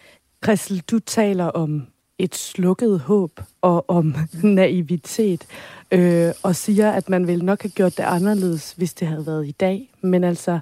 Christel, 0.45 0.83
du 0.91 0.99
taler 0.99 1.45
om 1.45 1.87
et 2.19 2.35
slukket 2.35 3.01
håb 3.01 3.41
og 3.63 3.91
om 3.91 4.15
naivitet, 4.43 5.47
øh, 5.91 6.33
og 6.43 6.57
siger, 6.57 6.93
at 6.93 7.09
man 7.09 7.27
ville 7.27 7.47
nok 7.47 7.63
have 7.63 7.71
gjort 7.71 7.97
det 7.97 8.03
anderledes, 8.03 8.73
hvis 8.73 8.95
det 8.95 9.09
havde 9.09 9.27
været 9.27 9.47
i 9.47 9.53
dag, 9.53 9.91
men 10.01 10.25
altså, 10.25 10.59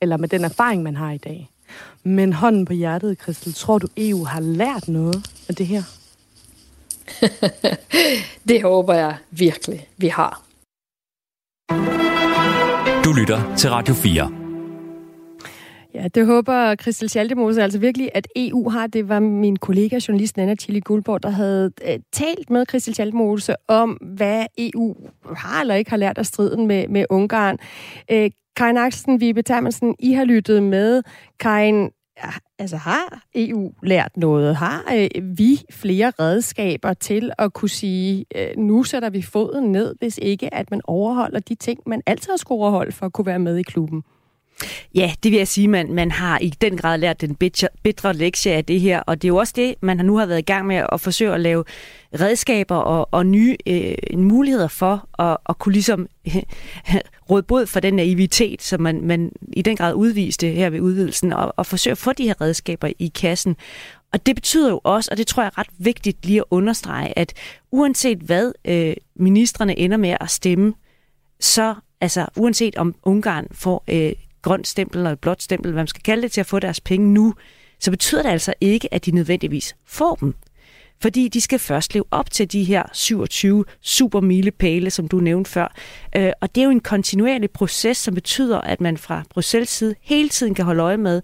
eller 0.00 0.16
med 0.16 0.28
den 0.28 0.44
erfaring, 0.44 0.82
man 0.82 0.96
har 0.96 1.12
i 1.12 1.18
dag. 1.18 1.50
Men 2.02 2.32
hånden 2.32 2.64
på 2.64 2.72
hjertet, 2.72 3.22
Christel, 3.22 3.54
tror 3.54 3.78
du, 3.78 3.88
EU 3.96 4.24
har 4.24 4.40
lært 4.40 4.88
noget 4.88 5.30
af 5.48 5.54
det 5.54 5.66
her? 5.66 5.82
det 8.48 8.62
håber 8.62 8.94
jeg 8.94 9.16
virkelig, 9.30 9.88
vi 9.96 10.08
har. 10.08 10.42
Du 13.04 13.12
lytter 13.12 13.56
til 13.56 13.70
Radio 13.70 13.94
4. 13.94 14.43
Ja, 15.94 16.08
det 16.08 16.26
håber 16.26 16.74
Christel 16.74 17.08
Schaldemose 17.08 17.62
altså 17.62 17.78
virkelig, 17.78 18.10
at 18.14 18.28
EU 18.36 18.68
har. 18.68 18.86
Det 18.86 19.08
var 19.08 19.20
min 19.20 19.56
kollega, 19.56 19.98
journalist 20.08 20.38
Anna 20.38 20.54
Tilly 20.54 20.80
Guldborg, 20.84 21.22
der 21.22 21.30
havde 21.30 21.72
øh, 21.88 21.98
talt 22.12 22.50
med 22.50 22.66
Christel 22.68 22.94
Schaldemose 22.94 23.54
om, 23.68 23.90
hvad 23.90 24.46
EU 24.58 24.96
har 25.36 25.60
eller 25.60 25.74
ikke 25.74 25.90
har 25.90 25.96
lært 25.96 26.18
af 26.18 26.26
striden 26.26 26.66
med, 26.66 26.88
med 26.88 27.04
Ungarn. 27.10 27.58
Øh, 28.10 28.30
Karin 28.56 28.76
Aksen, 28.76 29.20
Vibe 29.20 29.42
Termansen, 29.42 29.94
I 29.98 30.12
har 30.12 30.24
lyttet 30.24 30.62
med. 30.62 31.02
Karin, 31.40 31.90
ja, 32.24 32.30
altså 32.58 32.76
har 32.76 33.22
EU 33.34 33.72
lært 33.82 34.16
noget? 34.16 34.56
Har 34.56 34.84
øh, 34.94 35.38
vi 35.38 35.60
flere 35.70 36.12
redskaber 36.20 36.92
til 36.92 37.32
at 37.38 37.52
kunne 37.52 37.68
sige, 37.68 38.24
øh, 38.36 38.56
nu 38.56 38.82
sætter 38.82 39.10
vi 39.10 39.22
foden 39.22 39.72
ned, 39.72 39.94
hvis 39.98 40.18
ikke 40.22 40.54
at 40.54 40.70
man 40.70 40.80
overholder 40.84 41.40
de 41.40 41.54
ting, 41.54 41.80
man 41.86 42.02
altid 42.06 42.30
har 42.32 42.36
skulle 42.36 42.60
overholde 42.60 42.92
for 42.92 43.06
at 43.06 43.12
kunne 43.12 43.26
være 43.26 43.38
med 43.38 43.56
i 43.56 43.62
klubben? 43.62 44.02
Ja, 44.94 45.12
det 45.22 45.32
vil 45.32 45.38
jeg 45.38 45.48
sige, 45.48 45.68
man, 45.68 45.92
man 45.92 46.10
har 46.10 46.38
i 46.38 46.48
den 46.48 46.76
grad 46.76 46.98
lært 46.98 47.20
den 47.20 47.34
bitre, 47.82 48.14
lektie 48.14 48.52
af 48.52 48.64
det 48.64 48.80
her, 48.80 49.00
og 49.00 49.22
det 49.22 49.28
er 49.28 49.30
jo 49.30 49.36
også 49.36 49.52
det, 49.56 49.74
man 49.80 49.96
nu 49.96 50.16
har 50.16 50.26
været 50.26 50.38
i 50.38 50.42
gang 50.42 50.66
med 50.66 50.86
at 50.92 51.00
forsøge 51.00 51.34
at 51.34 51.40
lave 51.40 51.64
redskaber 52.20 52.76
og, 52.76 53.08
og 53.10 53.26
nye 53.26 53.56
øh, 53.66 53.94
muligheder 54.18 54.68
for 54.68 55.22
at, 55.22 55.36
at 55.48 55.58
kunne 55.58 55.72
ligesom 55.72 56.08
råde 57.30 57.42
bod 57.42 57.66
for 57.66 57.80
den 57.80 57.94
naivitet, 57.94 58.62
som 58.62 58.80
man, 58.80 59.00
man 59.02 59.32
i 59.52 59.62
den 59.62 59.76
grad 59.76 59.94
udviste 59.94 60.48
her 60.48 60.70
ved 60.70 60.80
udvidelsen, 60.80 61.32
og, 61.32 61.54
og 61.56 61.66
forsøge 61.66 61.92
at 61.92 61.98
få 61.98 62.12
de 62.12 62.24
her 62.24 62.40
redskaber 62.40 62.88
i 62.98 63.12
kassen. 63.14 63.56
Og 64.12 64.26
det 64.26 64.34
betyder 64.34 64.70
jo 64.70 64.80
også, 64.84 65.08
og 65.10 65.16
det 65.16 65.26
tror 65.26 65.42
jeg 65.42 65.52
er 65.56 65.58
ret 65.58 65.70
vigtigt 65.78 66.26
lige 66.26 66.38
at 66.38 66.44
understrege, 66.50 67.18
at 67.18 67.32
uanset 67.70 68.18
hvad 68.18 68.52
øh, 68.64 68.94
ministerne 69.16 69.78
ender 69.78 69.96
med 69.96 70.16
at 70.20 70.30
stemme, 70.30 70.74
så 71.40 71.74
altså 72.00 72.26
uanset 72.36 72.76
om 72.76 72.94
Ungarn 73.02 73.46
får 73.52 73.84
øh, 73.88 74.12
grønt 74.44 74.68
stempel 74.68 74.98
eller 74.98 75.10
et 75.10 75.20
blåt 75.20 75.42
stempel, 75.42 75.72
hvad 75.72 75.80
man 75.80 75.86
skal 75.86 76.02
kalde 76.02 76.22
det, 76.22 76.32
til 76.32 76.40
at 76.40 76.46
få 76.46 76.58
deres 76.58 76.80
penge 76.80 77.12
nu, 77.12 77.34
så 77.80 77.90
betyder 77.90 78.22
det 78.22 78.30
altså 78.30 78.54
ikke, 78.60 78.94
at 78.94 79.06
de 79.06 79.10
nødvendigvis 79.10 79.76
får 79.86 80.14
dem. 80.14 80.34
Fordi 81.02 81.28
de 81.28 81.40
skal 81.40 81.58
først 81.58 81.94
leve 81.94 82.04
op 82.10 82.30
til 82.30 82.52
de 82.52 82.64
her 82.64 82.82
27 82.92 83.64
super 83.80 84.20
milepæle, 84.20 84.90
som 84.90 85.08
du 85.08 85.16
nævnte 85.16 85.50
før. 85.50 85.74
Øh, 86.16 86.32
og 86.40 86.54
det 86.54 86.60
er 86.60 86.64
jo 86.64 86.70
en 86.70 86.80
kontinuerlig 86.80 87.50
proces, 87.50 87.96
som 87.96 88.14
betyder, 88.14 88.60
at 88.60 88.80
man 88.80 88.96
fra 88.96 89.22
Bruxelles 89.30 89.68
side 89.68 89.94
hele 90.00 90.28
tiden 90.28 90.54
kan 90.54 90.64
holde 90.64 90.82
øje 90.82 90.96
med, 90.96 91.22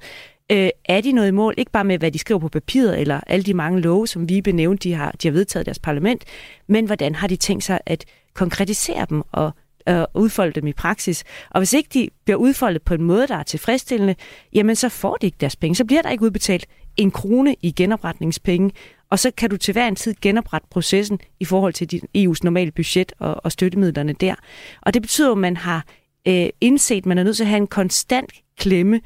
øh, 0.53 0.69
er 0.85 1.01
de 1.01 1.13
noget 1.13 1.29
i 1.29 1.31
mål, 1.31 1.55
ikke 1.57 1.73
bare 1.73 1.85
med, 1.85 1.99
hvad 1.99 2.11
de 2.11 2.19
skriver 2.19 2.41
på 2.41 2.49
papiret, 2.49 3.01
eller 3.01 3.21
alle 3.27 3.43
de 3.43 3.55
mange 3.55 3.81
love, 3.81 4.07
som 4.07 4.29
vi 4.29 4.41
benævnte, 4.41 4.89
de 4.89 4.95
har, 4.95 5.15
de 5.23 5.29
har 5.29 5.33
vedtaget 5.33 5.65
i 5.65 5.67
deres 5.67 5.79
parlament, 5.79 6.25
men 6.67 6.87
hvordan 6.87 7.15
har 7.15 7.27
de 7.27 7.37
tænkt 7.37 7.65
sig 7.65 7.81
at 7.87 8.05
konkretisere 8.35 9.07
dem 9.11 9.23
og 9.33 9.53
øh, 9.89 10.05
udfolde 10.15 10.53
dem 10.53 10.67
i 10.67 10.73
praksis. 10.73 11.25
Og 11.51 11.61
hvis 11.61 11.73
ikke 11.73 11.89
de 11.95 12.09
bliver 12.25 12.37
udfoldet 12.37 12.83
på 12.83 12.95
en 12.95 13.03
måde, 13.03 13.27
der 13.29 13.37
er 13.37 13.43
tilfredsstillende, 13.43 14.15
jamen 14.53 14.77
så 14.77 14.89
får 14.89 15.17
de 15.17 15.27
ikke 15.27 15.39
deres 15.41 15.57
penge. 15.57 15.75
Så 15.75 15.85
bliver 15.85 16.03
der 16.03 16.11
ikke 16.11 16.25
udbetalt 16.25 16.67
en 16.97 17.11
krone 17.11 17.57
i 17.63 17.73
genopretningspenge, 17.73 18.71
og 19.11 19.19
så 19.19 19.31
kan 19.37 19.51
du 19.51 19.57
til 19.57 19.73
hver 19.73 19.89
en 19.89 19.97
tid 19.97 20.15
genoprette 20.23 20.69
processen 20.71 21.19
i 21.41 21.45
forhold 21.45 21.73
til 21.73 21.87
dit 21.87 22.05
EU's 22.19 22.41
normale 22.43 22.71
budget 22.71 23.13
og, 23.19 23.45
og 23.45 23.53
støttemidlerne 23.53 24.13
der. 24.13 24.35
Og 24.83 24.95
det 24.95 25.03
betyder, 25.03 25.33
at 25.33 25.39
man 25.39 25.57
har 25.57 25.85
øh, 26.29 26.49
indset, 26.61 26.97
at 26.97 27.07
man 27.07 27.19
er 27.19 27.25
nødt 27.25 27.37
til 27.37 27.45
at 27.45 27.49
have 27.49 27.61
en 27.61 27.67
konstant 27.67 28.33
klemme 28.59 29.01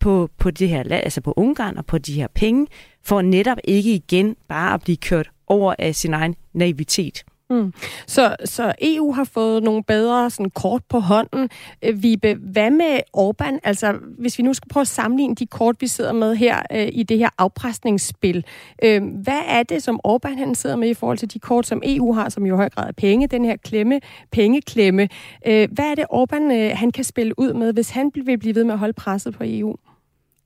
på, 0.00 0.30
på 0.38 0.50
det 0.50 0.68
her 0.68 0.82
land, 0.82 1.04
altså 1.04 1.20
på 1.20 1.34
Ungarn 1.36 1.76
og 1.76 1.86
på 1.86 1.98
de 1.98 2.12
her 2.12 2.28
penge, 2.34 2.66
for 3.04 3.22
netop 3.22 3.58
ikke 3.64 3.94
igen 3.94 4.36
bare 4.48 4.74
at 4.74 4.80
blive 4.80 4.96
kørt 4.96 5.30
over 5.46 5.74
af 5.78 5.94
sin 5.94 6.14
egen 6.14 6.34
naivitet. 6.52 7.24
Mm. 7.50 7.72
Så, 8.06 8.36
så 8.44 8.72
EU 8.80 9.12
har 9.12 9.24
fået 9.24 9.62
nogle 9.62 9.84
bedre 9.84 10.30
sådan, 10.30 10.50
kort 10.50 10.82
på 10.88 10.98
hånden. 10.98 11.48
Øh, 11.82 12.02
Vibe, 12.02 12.34
hvad 12.34 12.70
med 12.70 13.00
Orbán? 13.16 13.58
Altså, 13.62 13.98
hvis 14.18 14.38
vi 14.38 14.42
nu 14.42 14.54
skal 14.54 14.68
prøve 14.68 14.82
at 14.82 14.88
sammenligne 14.88 15.34
de 15.34 15.46
kort, 15.46 15.76
vi 15.80 15.86
sidder 15.86 16.12
med 16.12 16.36
her 16.36 16.62
øh, 16.72 16.88
i 16.92 17.02
det 17.02 17.18
her 17.18 17.28
afpresningsspil. 17.38 18.44
Øh, 18.84 19.02
hvad 19.22 19.40
er 19.46 19.62
det, 19.62 19.82
som 19.82 20.00
Orbán 20.08 20.38
han 20.38 20.54
sidder 20.54 20.76
med 20.76 20.88
i 20.88 20.94
forhold 20.94 21.18
til 21.18 21.34
de 21.34 21.38
kort, 21.38 21.66
som 21.66 21.82
EU 21.84 22.12
har, 22.12 22.28
som 22.28 22.46
jo 22.46 22.54
i 22.54 22.56
høj 22.56 22.68
grad 22.68 22.88
er 22.88 22.92
penge, 22.92 23.26
den 23.26 23.44
her 23.44 23.56
klemme, 23.56 24.00
pengeklemme? 24.32 25.08
Øh, 25.46 25.68
hvad 25.72 25.84
er 25.84 25.94
det, 25.94 26.04
Orbán 26.12 26.52
øh, 26.52 26.70
han 26.74 26.90
kan 26.90 27.04
spille 27.04 27.38
ud 27.38 27.52
med, 27.52 27.72
hvis 27.72 27.90
han 27.90 28.10
vil 28.14 28.38
blive 28.38 28.54
ved 28.54 28.64
med 28.64 28.72
at 28.72 28.78
holde 28.78 28.92
presset 28.92 29.34
på 29.34 29.42
EU? 29.46 29.76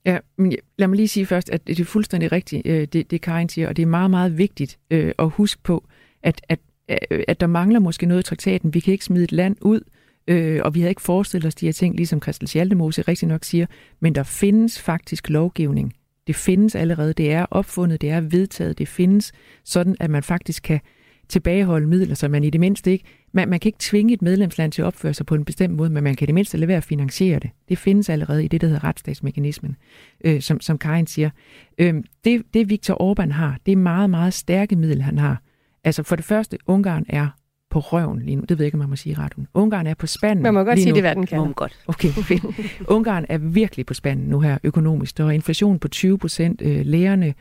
Ja, 0.05 0.19
men 0.37 0.55
lad 0.79 0.89
mig 0.89 0.97
lige 0.97 1.09
sige 1.09 1.27
først, 1.27 1.51
at 1.51 1.67
det 1.67 1.81
er 1.81 1.85
fuldstændig 1.85 2.33
rigtigt, 2.33 2.67
øh, 2.67 2.89
det, 2.93 3.11
det 3.11 3.21
Karin 3.21 3.49
siger, 3.49 3.69
og 3.69 3.77
det 3.77 3.83
er 3.83 3.87
meget, 3.87 4.11
meget 4.11 4.39
vigtigt 4.39 4.79
øh, 4.91 5.13
at 5.19 5.31
huske 5.31 5.63
på, 5.63 5.85
at, 6.23 6.41
at 6.49 6.59
Øh, 6.91 7.25
at 7.29 7.41
der 7.41 7.47
mangler 7.47 7.81
måske 7.81 8.07
noget 8.07 8.23
i 8.23 8.29
traktaten. 8.29 8.75
Vi 8.75 8.81
kan 8.81 8.93
ikke 8.93 9.05
smide 9.05 9.25
et 9.25 9.33
land 9.33 9.57
ud, 9.61 9.81
øh, 10.27 10.61
og 10.65 10.75
vi 10.75 10.81
havde 10.81 10.91
ikke 10.91 11.03
forestillet 11.03 11.47
os 11.47 11.55
de 11.55 11.67
her 11.67 11.73
ting, 11.73 11.97
ligesom 11.97 12.23
Christel 12.23 12.49
Schaldemose 12.49 13.03
rigtig 13.03 13.29
nok 13.29 13.45
siger, 13.45 13.67
men 14.01 14.15
der 14.15 14.23
findes 14.23 14.81
faktisk 14.81 15.31
lovgivning. 15.31 15.95
Det 16.27 16.37
findes 16.37 16.75
allerede, 16.75 17.13
det 17.13 17.33
er 17.33 17.47
opfundet, 17.51 18.01
det 18.01 18.11
er 18.11 18.21
vedtaget, 18.21 18.79
det 18.79 18.89
findes 18.89 19.33
sådan, 19.65 19.97
at 20.01 20.11
man 20.11 20.23
faktisk 20.23 20.63
kan 20.63 20.81
tilbageholde 21.29 21.87
midler, 21.87 22.15
så 22.15 22.29
man 22.29 22.45
i 22.45 22.51
det 22.51 22.61
mindste 22.61 22.93
ikke, 22.93 23.05
man, 23.33 23.49
man 23.49 23.61
kan 23.61 23.69
ikke 23.69 23.79
tvinge 23.81 24.15
et 24.15 24.23
medlemsland 24.23 24.73
til 24.73 24.83
at 24.83 24.87
opføre 24.87 25.15
sig 25.15 25.27
på 25.27 25.35
en 25.35 25.45
bestemt 25.45 25.75
måde, 25.75 25.91
men 25.91 26.05
man 26.05 26.17
kan 26.17 26.25
i 26.25 26.27
det 26.27 26.35
mindste 26.35 26.59
lade 26.59 26.69
være 26.69 26.77
at 26.77 26.85
finansiere 26.85 27.39
det. 27.39 27.51
Det 27.69 27.79
findes 27.79 28.09
allerede 28.09 28.45
i 28.45 28.49
det, 28.49 28.61
der 28.61 28.67
hedder 28.67 28.85
retsstatsmekanismen, 28.85 29.77
øh, 30.25 30.41
som, 30.41 30.61
som 30.61 30.79
Karin 30.79 31.07
siger. 31.07 31.31
Øh, 31.79 31.95
det, 32.25 32.43
det 32.55 32.71
Viktor 32.71 33.03
Orbán 33.03 33.33
har, 33.33 33.59
det 33.67 33.73
er 33.73 33.77
meget, 33.77 34.11
meget 34.11 34.35
stærke 34.35 34.77
middel, 34.77 35.03
han 35.03 35.19
har. 35.19 35.43
Altså 35.85 36.03
for 36.03 36.17
det 36.17 36.25
første, 36.25 36.59
Ungarn 36.67 37.05
er 37.09 37.29
på 37.71 37.79
røven 37.79 38.23
lige 38.23 38.37
nu. 38.37 38.43
Det 38.49 38.59
ved 38.59 38.65
jeg 38.65 38.67
ikke, 38.67 38.75
om 38.75 38.79
man 38.79 38.89
må 38.89 38.97
sige 38.97 39.19
ret. 39.19 39.33
Ungarn 39.55 39.87
er 39.87 39.95
på 39.95 40.07
spanden 40.07 40.43
Man 40.43 40.55
må 40.55 40.65
godt 40.65 40.79
sige 40.79 40.91
nu. 40.91 40.95
det, 40.95 41.03
hvad 41.03 41.15
den 41.15 41.27
kan. 41.27 41.39
Må 41.39 41.53
godt. 41.53 41.79
Okay, 41.87 42.09
fedt. 42.29 42.45
Ungarn 42.89 43.27
er 43.29 43.39
virkelig 43.39 43.87
på 43.87 43.95
spanden 43.95 44.27
nu 44.27 44.41
her 44.41 44.59
økonomisk. 44.65 45.19
Der 45.19 45.25
er 45.25 45.31
inflation 45.31 45.79
på 45.79 45.89
20 45.89 46.19
procent. 46.19 46.63
Øh, 46.63 46.87
lærerne, 46.87 47.35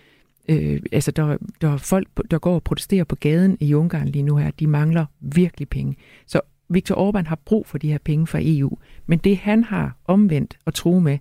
øh, 0.49 0.82
altså 0.91 1.12
der, 1.12 1.38
der 1.62 1.73
er 1.73 1.78
folk, 1.78 2.08
der 2.32 2.39
går 2.39 2.56
og 2.56 2.63
protesterer 2.63 3.04
på 3.04 3.15
gaden 3.15 3.58
i 3.60 3.73
Ungarn 3.73 4.08
lige 4.08 4.23
nu 4.23 4.36
her. 4.36 4.52
De 4.52 4.67
mangler 4.67 5.06
virkelig 5.19 5.69
penge. 5.69 5.95
Så 6.28 6.41
Viktor 6.69 6.95
Orbán 7.12 7.28
har 7.28 7.39
brug 7.45 7.67
for 7.67 7.78
de 7.78 7.91
her 7.91 7.97
penge 7.97 8.28
fra 8.28 8.39
EU. 8.41 8.78
Men 9.06 9.19
det 9.19 9.38
han 9.38 9.63
har 9.63 9.97
omvendt 10.06 10.58
og 10.65 10.73
tro 10.73 10.99
med, 10.99 11.17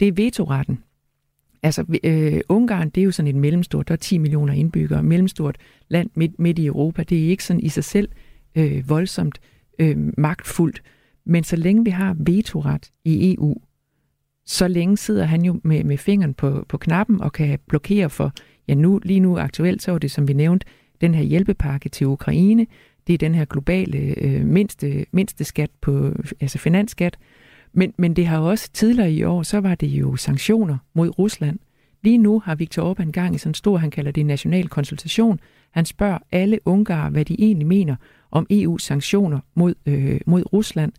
det 0.00 0.08
er 0.08 0.12
vetoretten. 0.12 0.78
Altså, 1.62 1.84
øh, 2.04 2.40
Ungarn, 2.48 2.90
det 2.90 3.00
er 3.00 3.04
jo 3.04 3.10
sådan 3.10 3.28
et 3.28 3.34
mellemstort, 3.34 3.88
der 3.88 3.94
er 3.94 3.96
10 3.96 4.18
millioner 4.18 4.52
indbyggere, 4.52 5.02
mellemstort 5.02 5.56
land 5.88 6.10
midt, 6.14 6.38
midt 6.38 6.58
i 6.58 6.66
Europa. 6.66 7.02
Det 7.02 7.24
er 7.24 7.28
ikke 7.28 7.44
sådan 7.44 7.60
i 7.60 7.68
sig 7.68 7.84
selv 7.84 8.08
øh, 8.54 8.88
voldsomt 8.88 9.40
øh, 9.78 9.96
magtfuldt. 10.18 10.82
Men 11.24 11.44
så 11.44 11.56
længe 11.56 11.84
vi 11.84 11.90
har 11.90 12.16
vetoret 12.18 12.90
i 13.04 13.34
EU, 13.34 13.56
så 14.46 14.68
længe 14.68 14.96
sidder 14.96 15.24
han 15.24 15.44
jo 15.44 15.60
med, 15.64 15.84
med 15.84 15.98
fingeren 15.98 16.34
på, 16.34 16.64
på 16.68 16.78
knappen 16.78 17.20
og 17.20 17.32
kan 17.32 17.58
blokere 17.68 18.10
for, 18.10 18.32
ja 18.68 18.74
nu, 18.74 19.00
lige 19.04 19.20
nu 19.20 19.38
aktuelt, 19.38 19.82
så 19.82 19.90
var 19.90 19.98
det, 19.98 20.10
som 20.10 20.28
vi 20.28 20.32
nævnte, 20.32 20.66
den 21.00 21.14
her 21.14 21.22
hjælpepakke 21.22 21.88
til 21.88 22.06
Ukraine, 22.06 22.66
det 23.06 23.14
er 23.14 23.18
den 23.18 23.34
her 23.34 23.44
globale 23.44 23.98
øh, 23.98 24.46
mindste, 24.46 25.06
mindste 25.12 25.44
skat 25.44 25.70
på, 25.80 26.12
altså 26.40 26.58
finansskat, 26.58 27.18
men, 27.72 27.94
men 27.96 28.16
det 28.16 28.26
har 28.26 28.38
også 28.38 28.70
tidligere 28.72 29.12
i 29.12 29.24
år, 29.24 29.42
så 29.42 29.60
var 29.60 29.74
det 29.74 29.86
jo 29.86 30.16
sanktioner 30.16 30.78
mod 30.94 31.18
Rusland. 31.18 31.58
Lige 32.02 32.18
nu 32.18 32.40
har 32.44 32.54
Viktor 32.54 32.94
Orbán 32.94 33.10
gang 33.10 33.34
i 33.34 33.38
sådan 33.38 33.50
en 33.50 33.54
stor, 33.54 33.76
han 33.76 33.90
kalder 33.90 34.10
det 34.10 34.26
national 34.26 34.68
konsultation. 34.68 35.40
Han 35.70 35.84
spørger 35.84 36.18
alle 36.32 36.58
ungarer, 36.64 37.10
hvad 37.10 37.24
de 37.24 37.36
egentlig 37.38 37.66
mener 37.66 37.96
om 38.30 38.46
EU's 38.52 38.78
sanktioner 38.78 39.38
mod, 39.54 39.74
øh, 39.86 40.20
mod 40.26 40.52
Rusland. 40.52 40.92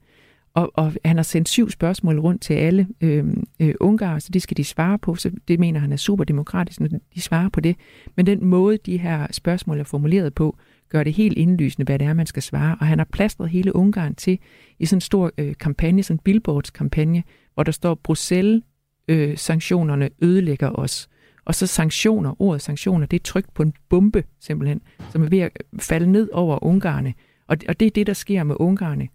Og, 0.56 0.72
og 0.74 0.94
han 1.06 1.16
har 1.16 1.24
sendt 1.24 1.50
syv 1.50 1.70
spørgsmål 1.70 2.20
rundt 2.20 2.42
til 2.42 2.54
alle 2.54 2.88
øhm, 3.02 3.44
øh, 3.60 3.68
øh, 3.68 3.76
ungarer, 3.80 4.20
så 4.20 4.30
det 4.34 4.42
skal 4.42 4.58
de 4.58 4.63
svare 4.63 5.00
på. 5.00 5.16
Så 5.16 5.32
det 5.48 5.60
mener 5.60 5.80
han 5.80 5.92
er 5.92 5.98
super 5.98 6.24
demokratisk, 6.24 6.80
når 6.80 6.89
de 7.16 7.22
svarer 7.22 7.50
på 7.50 7.60
det. 7.60 7.76
Men 8.16 8.26
den 8.26 8.46
måde, 8.46 8.78
de 8.78 8.98
her 8.98 9.28
spørgsmål 9.32 9.80
er 9.80 9.84
formuleret 9.84 10.34
på, 10.34 10.58
gør 10.89 11.04
det 11.04 11.13
helt 11.13 11.38
indlysende, 11.38 11.86
hvad 11.86 12.00
det 12.00 12.08
er, 12.08 12.13
man 12.13 12.26
skal 12.26 12.44
svare. 12.44 12.78
Og 12.80 12.88
han 12.88 12.98
har 12.98 13.08
plastret 13.12 13.50
hele 13.50 13.76
Ungarn 13.76 14.16
til 14.16 14.39
i 14.80 14.86
sådan 14.86 14.98
en 14.98 15.02
stor 15.02 15.32
øh, 15.38 15.56
kampagne, 15.60 16.04
sådan 16.04 16.16
en 16.16 16.22
billboardskampagne, 16.24 17.24
hvor 17.54 17.63
der 17.63 17.72
står, 17.72 17.96
Bruxelles 17.96 18.63
øh, 19.08 19.38
sanktionerne 19.38 20.10
ødelægger 20.22 20.70
os. 20.70 21.10
Og 21.46 21.56
så 21.56 21.68
sanktioner, 21.68 22.42
ordet 22.42 22.62
sanktioner, 22.62 23.06
det 23.06 23.20
er 23.20 23.24
trykt 23.24 23.54
på 23.54 23.63
en 23.63 23.74
bombe 23.89 24.24
simpelthen, 24.39 24.82
som 25.10 25.24
er 25.24 25.30
ved 25.30 25.39
at 25.39 25.52
falde 25.80 26.12
ned 26.12 26.30
over 26.34 26.63
ungarne. 26.63 27.13
Og, 27.48 27.58
og 27.68 27.80
det 27.80 27.86
er 27.86 27.89
det, 27.89 28.08
der 28.08 28.13
sker 28.13 28.44
med 28.44 28.56
ungarne, 28.60 29.08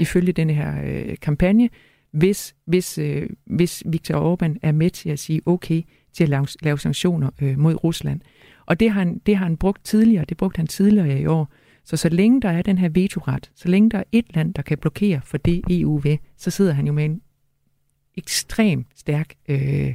ifølge 0.00 0.32
denne 0.32 0.52
her 0.52 0.74
øh, 0.84 1.16
kampagne, 1.22 1.68
hvis, 2.10 2.54
hvis, 2.66 2.98
øh, 2.98 3.28
hvis 3.46 3.82
Viktor 3.86 4.34
Orbán 4.34 4.54
er 4.62 4.72
med 4.72 4.90
til 4.90 5.10
at 5.10 5.18
sige 5.18 5.40
okay 5.46 5.82
til 6.12 6.22
at 6.22 6.28
lave, 6.28 6.46
lave 6.62 6.78
sanktioner 6.78 7.30
øh, 7.42 7.58
mod 7.58 7.84
Rusland. 7.84 8.20
Og 8.66 8.80
det 8.80 8.90
har, 8.90 9.00
han, 9.00 9.18
det 9.26 9.36
har 9.36 9.44
han 9.44 9.56
brugt 9.56 9.84
tidligere, 9.84 10.24
det 10.24 10.36
brugte 10.36 10.56
han 10.56 10.66
tidligere 10.66 11.20
i 11.20 11.26
år. 11.26 11.52
Så 11.84 11.96
så 11.96 12.08
længe 12.08 12.40
der 12.40 12.48
er 12.48 12.62
den 12.62 12.78
her 12.78 12.88
vetoret, 12.88 13.50
så 13.54 13.68
længe 13.68 13.90
der 13.90 13.98
er 13.98 14.04
et 14.12 14.24
land, 14.34 14.54
der 14.54 14.62
kan 14.62 14.78
blokere 14.78 15.20
for 15.24 15.38
det 15.38 15.62
EU 15.70 15.98
vil, 15.98 16.18
så 16.36 16.50
sidder 16.50 16.72
han 16.72 16.86
jo 16.86 16.92
med 16.92 17.04
en 17.04 17.20
ekstrem 18.16 18.84
stærk, 18.96 19.34
øh, 19.48 19.94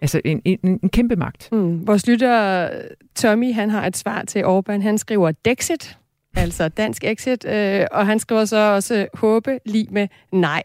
altså 0.00 0.20
en, 0.24 0.42
en, 0.44 0.58
en 0.62 0.88
kæmpe 0.88 1.16
magt. 1.16 1.48
Mm. 1.52 1.86
Vores 1.86 2.06
lytter 2.06 2.70
Tommy, 3.14 3.52
han 3.52 3.70
har 3.70 3.86
et 3.86 3.96
svar 3.96 4.22
til 4.22 4.42
Orbán. 4.42 4.82
Han 4.82 4.98
skriver 4.98 5.32
Dexit, 5.44 5.98
altså 6.36 6.68
dansk 6.68 7.04
exit, 7.04 7.44
øh, 7.48 7.86
og 7.92 8.06
han 8.06 8.18
skriver 8.18 8.44
så 8.44 8.56
også 8.56 9.06
håbe 9.14 9.58
lige 9.66 9.86
med 9.90 10.08
nej. 10.32 10.62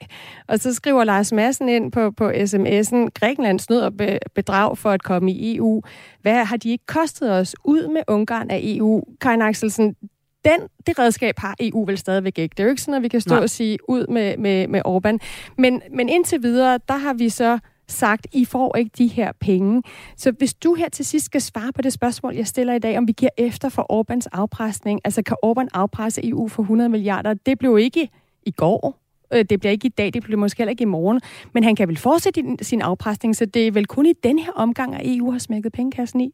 Og 0.48 0.60
så 0.60 0.74
skriver 0.74 1.04
Lars 1.04 1.32
Madsen 1.32 1.70
ind 1.70 1.92
på, 1.92 2.12
på 2.12 2.30
sms'en, 2.30 3.10
Grækenland 3.14 3.60
snød 3.60 3.82
og 3.82 3.94
bedrag 4.36 4.78
for 4.78 4.92
at 4.92 5.04
komme 5.04 5.32
i 5.32 5.56
EU. 5.56 5.82
Hvad 6.22 6.46
har 6.46 6.58
de 6.58 6.70
ikke 6.70 6.86
kostet 6.86 7.32
os 7.32 7.56
ud 7.64 7.88
med 7.88 8.02
Ungarn 8.08 8.50
af 8.50 8.60
EU? 8.64 9.04
Karin 9.22 9.42
Axelsen, 9.42 9.96
den, 10.46 10.60
det 10.88 11.00
redskab 11.00 11.40
har 11.40 11.56
EU 11.60 11.86
vel 11.86 11.98
stadigvæk 11.98 12.38
ikke. 12.38 12.54
Det 12.54 12.60
er 12.60 12.64
jo 12.64 12.70
ikke 12.70 12.82
sådan, 12.82 12.94
at 12.94 13.04
vi 13.04 13.08
kan 13.08 13.22
stå 13.22 13.36
Nej. 13.36 13.44
og 13.44 13.50
sige 13.50 13.78
ud 13.90 14.08
med, 14.08 14.38
med, 14.38 14.68
med 14.68 14.82
Orbán. 14.88 15.18
Men, 15.58 15.82
men 15.92 16.10
indtil 16.10 16.44
videre, 16.44 16.80
der 16.88 16.98
har 16.98 17.14
vi 17.14 17.30
så 17.30 17.60
sagt, 17.90 18.28
I 18.34 18.46
får 18.46 18.78
ikke 18.78 18.92
de 18.98 19.08
her 19.08 19.32
penge. 19.40 19.84
Så 20.18 20.32
hvis 20.32 20.54
du 20.54 20.74
her 20.74 20.90
til 20.90 21.06
sidst 21.06 21.26
skal 21.26 21.42
svare 21.42 21.74
på 21.74 21.82
det 21.82 21.94
spørgsmål, 21.94 22.36
jeg 22.36 22.48
stiller 22.48 22.74
i 22.74 22.80
dag, 22.80 22.98
om 22.98 23.08
vi 23.08 23.12
giver 23.12 23.30
efter 23.38 23.70
for 23.70 23.86
Orbans 23.90 24.28
afpresning, 24.28 25.02
altså 25.04 25.22
kan 25.22 25.38
Orbán 25.46 25.68
afpresse 25.74 26.28
EU 26.30 26.48
for 26.48 26.64
100 26.64 26.90
milliarder, 26.90 27.34
det 27.34 27.60
blev 27.60 27.78
ikke 27.78 28.10
i 28.46 28.52
går, 28.52 29.00
øh, 29.34 29.46
det 29.50 29.60
bliver 29.60 29.72
ikke 29.72 29.86
i 29.86 29.94
dag, 29.98 30.14
det 30.14 30.24
bliver 30.24 30.40
måske 30.40 30.58
heller 30.58 30.72
ikke 30.72 30.82
i 30.82 30.86
morgen, 30.86 31.22
men 31.54 31.64
han 31.64 31.76
kan 31.76 31.88
vel 31.88 31.98
fortsætte 31.98 32.44
sin 32.62 32.82
afpresning, 32.82 33.36
så 33.36 33.46
det 33.46 33.68
er 33.68 33.72
vel 33.72 33.86
kun 33.86 34.06
i 34.06 34.14
den 34.24 34.40
her 34.40 34.52
omgang, 34.52 34.96
at 34.96 35.02
EU 35.06 35.32
har 35.32 35.40
smækket 35.40 35.74
pengekassen 35.74 36.22
i? 36.22 36.34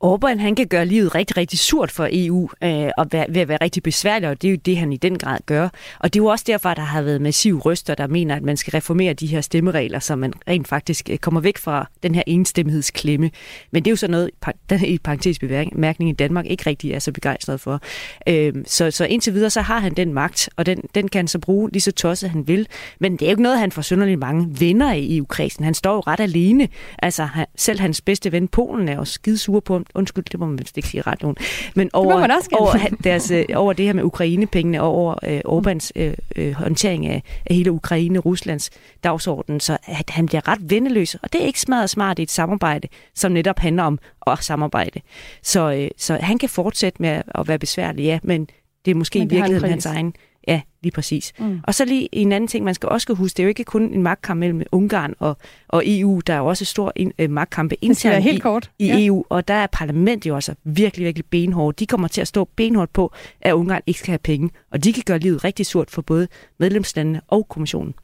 Orbán, 0.00 0.38
han 0.38 0.54
kan 0.54 0.66
gøre 0.66 0.86
livet 0.86 1.14
rigtig, 1.14 1.36
rigtig 1.36 1.58
surt 1.58 1.90
for 1.90 2.08
EU, 2.12 2.48
øh, 2.62 2.90
og 2.98 3.06
være, 3.10 3.26
ved 3.28 3.42
at 3.42 3.48
være 3.48 3.58
rigtig 3.60 3.82
besværlig, 3.82 4.28
og 4.28 4.42
det 4.42 4.48
er 4.48 4.52
jo 4.52 4.58
det, 4.64 4.76
han 4.76 4.92
i 4.92 4.96
den 4.96 5.18
grad 5.18 5.38
gør. 5.46 5.68
Og 5.98 6.12
det 6.12 6.20
er 6.20 6.22
jo 6.22 6.26
også 6.26 6.44
derfor, 6.46 6.68
at 6.68 6.76
der 6.76 6.82
har 6.82 7.02
været 7.02 7.20
massive 7.20 7.60
røster, 7.60 7.94
der 7.94 8.06
mener, 8.06 8.36
at 8.36 8.42
man 8.42 8.56
skal 8.56 8.70
reformere 8.70 9.12
de 9.12 9.26
her 9.26 9.40
stemmeregler, 9.40 9.98
så 9.98 10.16
man 10.16 10.32
rent 10.48 10.68
faktisk 10.68 11.10
øh, 11.10 11.18
kommer 11.18 11.40
væk 11.40 11.58
fra 11.58 11.88
den 12.02 12.14
her 12.14 12.22
enstemmighedsklemme. 12.26 13.30
Men 13.70 13.84
det 13.84 13.90
er 13.90 13.92
jo 13.92 13.96
sådan 13.96 14.10
noget, 14.10 14.30
der 14.70 14.84
i 14.94 14.98
parentes 14.98 15.38
bemærkning 15.38 16.10
i 16.10 16.14
Danmark 16.14 16.46
ikke 16.46 16.66
rigtig 16.66 16.92
er 16.92 16.98
så 16.98 17.12
begejstret 17.12 17.60
for. 17.60 17.80
Øh, 18.28 18.54
så, 18.66 18.90
så 18.90 19.04
indtil 19.04 19.34
videre, 19.34 19.50
så 19.50 19.60
har 19.60 19.78
han 19.78 19.94
den 19.94 20.14
magt, 20.14 20.48
og 20.56 20.66
den, 20.66 20.82
den 20.94 21.08
kan 21.08 21.18
han 21.18 21.28
så 21.28 21.38
bruge 21.38 21.70
lige 21.72 21.82
så 21.82 21.92
tosset, 21.92 22.30
han 22.30 22.48
vil. 22.48 22.68
Men 23.00 23.12
det 23.12 23.22
er 23.22 23.26
jo 23.26 23.30
ikke 23.30 23.42
noget, 23.42 23.58
han 23.58 23.72
får 23.72 23.82
synderligt 23.82 24.20
mange 24.20 24.60
venner 24.60 24.92
i 24.92 25.16
EU-kredsen. 25.16 25.64
Han 25.64 25.74
står 25.74 25.94
jo 25.94 26.00
ret 26.00 26.20
alene. 26.20 26.68
Altså, 26.98 27.24
han, 27.24 27.46
selv 27.56 27.80
hans 27.80 28.00
bedste 28.00 28.32
ven 28.32 28.48
Polen 28.48 28.88
er 28.88 28.94
jo 28.94 29.04
skidesur 29.04 29.60
på 29.60 29.83
ham 29.92 30.00
undskyld, 30.00 30.24
det 30.24 30.40
må 30.40 30.46
man 30.46 30.58
vist 30.58 30.76
ikke 30.76 30.88
sige 30.88 31.02
ret 31.02 31.22
nogen, 31.22 31.36
men 31.74 31.90
over, 31.92 32.26
det 32.26 32.48
over, 32.52 32.72
deres, 33.04 33.30
øh, 33.30 33.44
over 33.54 33.72
det 33.72 33.84
her 33.84 33.92
med 33.92 34.02
Ukraine-pengene 34.02 34.82
og 34.82 34.88
over 34.88 35.14
øh, 35.22 35.40
Orbans 35.44 35.92
øh, 35.96 36.14
øh, 36.36 36.52
håndtering 36.52 37.06
af, 37.06 37.22
af 37.46 37.56
hele 37.56 37.72
Ukraine-Ruslands 37.72 38.70
dagsorden, 39.04 39.60
så 39.60 39.78
at 39.86 40.10
han 40.10 40.26
bliver 40.26 40.48
ret 40.48 40.70
vendeløs, 40.70 41.14
og 41.14 41.32
det 41.32 41.42
er 41.42 41.46
ikke 41.46 41.60
smadret 41.60 41.90
smart 41.90 42.18
i 42.18 42.22
et 42.22 42.30
samarbejde, 42.30 42.88
som 43.14 43.32
netop 43.32 43.58
handler 43.58 43.82
om 43.82 43.98
at 44.26 44.44
samarbejde. 44.44 45.00
Så, 45.42 45.72
øh, 45.72 45.90
så 45.98 46.18
han 46.20 46.38
kan 46.38 46.48
fortsætte 46.48 47.02
med 47.02 47.22
at 47.34 47.48
være 47.48 47.58
besværlig, 47.58 48.04
ja, 48.04 48.18
men 48.22 48.48
det 48.84 48.90
er 48.90 48.94
måske 48.94 49.18
men 49.18 49.30
i 49.30 49.34
virkeligheden 49.34 49.70
hans 49.70 49.86
egen 49.86 50.14
Ja, 50.48 50.60
lige 50.82 50.92
præcis. 50.92 51.32
Mm. 51.38 51.60
Og 51.62 51.74
så 51.74 51.84
lige 51.84 52.08
en 52.12 52.32
anden 52.32 52.48
ting, 52.48 52.64
man 52.64 52.74
skal 52.74 52.88
også 52.88 53.02
skal 53.02 53.14
huske, 53.14 53.36
det 53.36 53.42
er 53.42 53.44
jo 53.44 53.48
ikke 53.48 53.64
kun 53.64 53.82
en 53.82 54.02
magtkamp 54.02 54.38
mellem 54.38 54.62
Ungarn 54.72 55.14
og, 55.18 55.36
og 55.68 55.82
EU, 55.86 56.20
der 56.26 56.34
er 56.34 56.38
jo 56.38 56.46
også 56.46 56.64
stor 56.64 56.92
in, 56.96 57.12
uh, 57.22 57.30
magtkampe 57.30 57.84
internt 57.84 58.24
helt 58.24 58.36
i, 58.36 58.40
kort. 58.40 58.70
i 58.78 58.86
ja. 58.86 59.06
EU, 59.06 59.24
og 59.28 59.48
der 59.48 59.54
er 59.54 59.66
parlamentet 59.66 60.26
jo 60.26 60.34
også 60.34 60.54
virkelig, 60.64 61.04
virkelig 61.04 61.26
benhårdt. 61.26 61.80
De 61.80 61.86
kommer 61.86 62.08
til 62.08 62.20
at 62.20 62.28
stå 62.28 62.48
benhårdt 62.56 62.92
på, 62.92 63.12
at 63.40 63.52
Ungarn 63.52 63.82
ikke 63.86 64.00
skal 64.00 64.10
have 64.10 64.18
penge, 64.18 64.50
og 64.70 64.84
de 64.84 64.92
kan 64.92 65.02
gøre 65.06 65.18
livet 65.18 65.44
rigtig 65.44 65.66
surt 65.66 65.90
for 65.90 66.02
både 66.02 66.28
medlemslandene 66.58 67.20
og 67.28 67.48
kommissionen. 67.48 67.94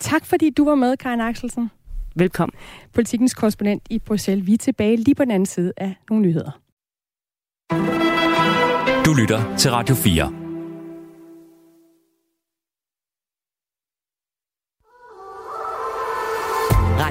Tak 0.00 0.26
fordi 0.26 0.50
du 0.50 0.64
var 0.64 0.74
med, 0.74 0.96
Karin 0.96 1.20
Axelsen. 1.20 1.70
Velkommen. 2.16 2.54
Politikens 2.94 3.34
korrespondent 3.34 3.82
i 3.90 3.98
Bruxelles. 3.98 4.46
Vi 4.46 4.54
er 4.54 4.58
tilbage 4.58 4.96
lige 4.96 5.14
på 5.14 5.24
den 5.24 5.30
anden 5.30 5.46
side 5.46 5.72
af 5.76 5.94
nogle 6.10 6.26
nyheder. 6.26 6.60
Du 9.04 9.14
lytter 9.14 9.56
til 9.56 9.70
Radio 9.70 9.94
4. 9.94 10.45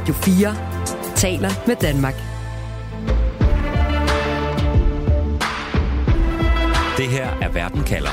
Radio 0.05 0.15
4 0.15 1.15
taler 1.15 1.49
med 1.67 1.75
Danmark. 1.75 2.13
Det 6.97 7.07
her 7.07 7.27
er 7.41 7.51
Verden 7.53 7.83
kalder. 7.83 8.09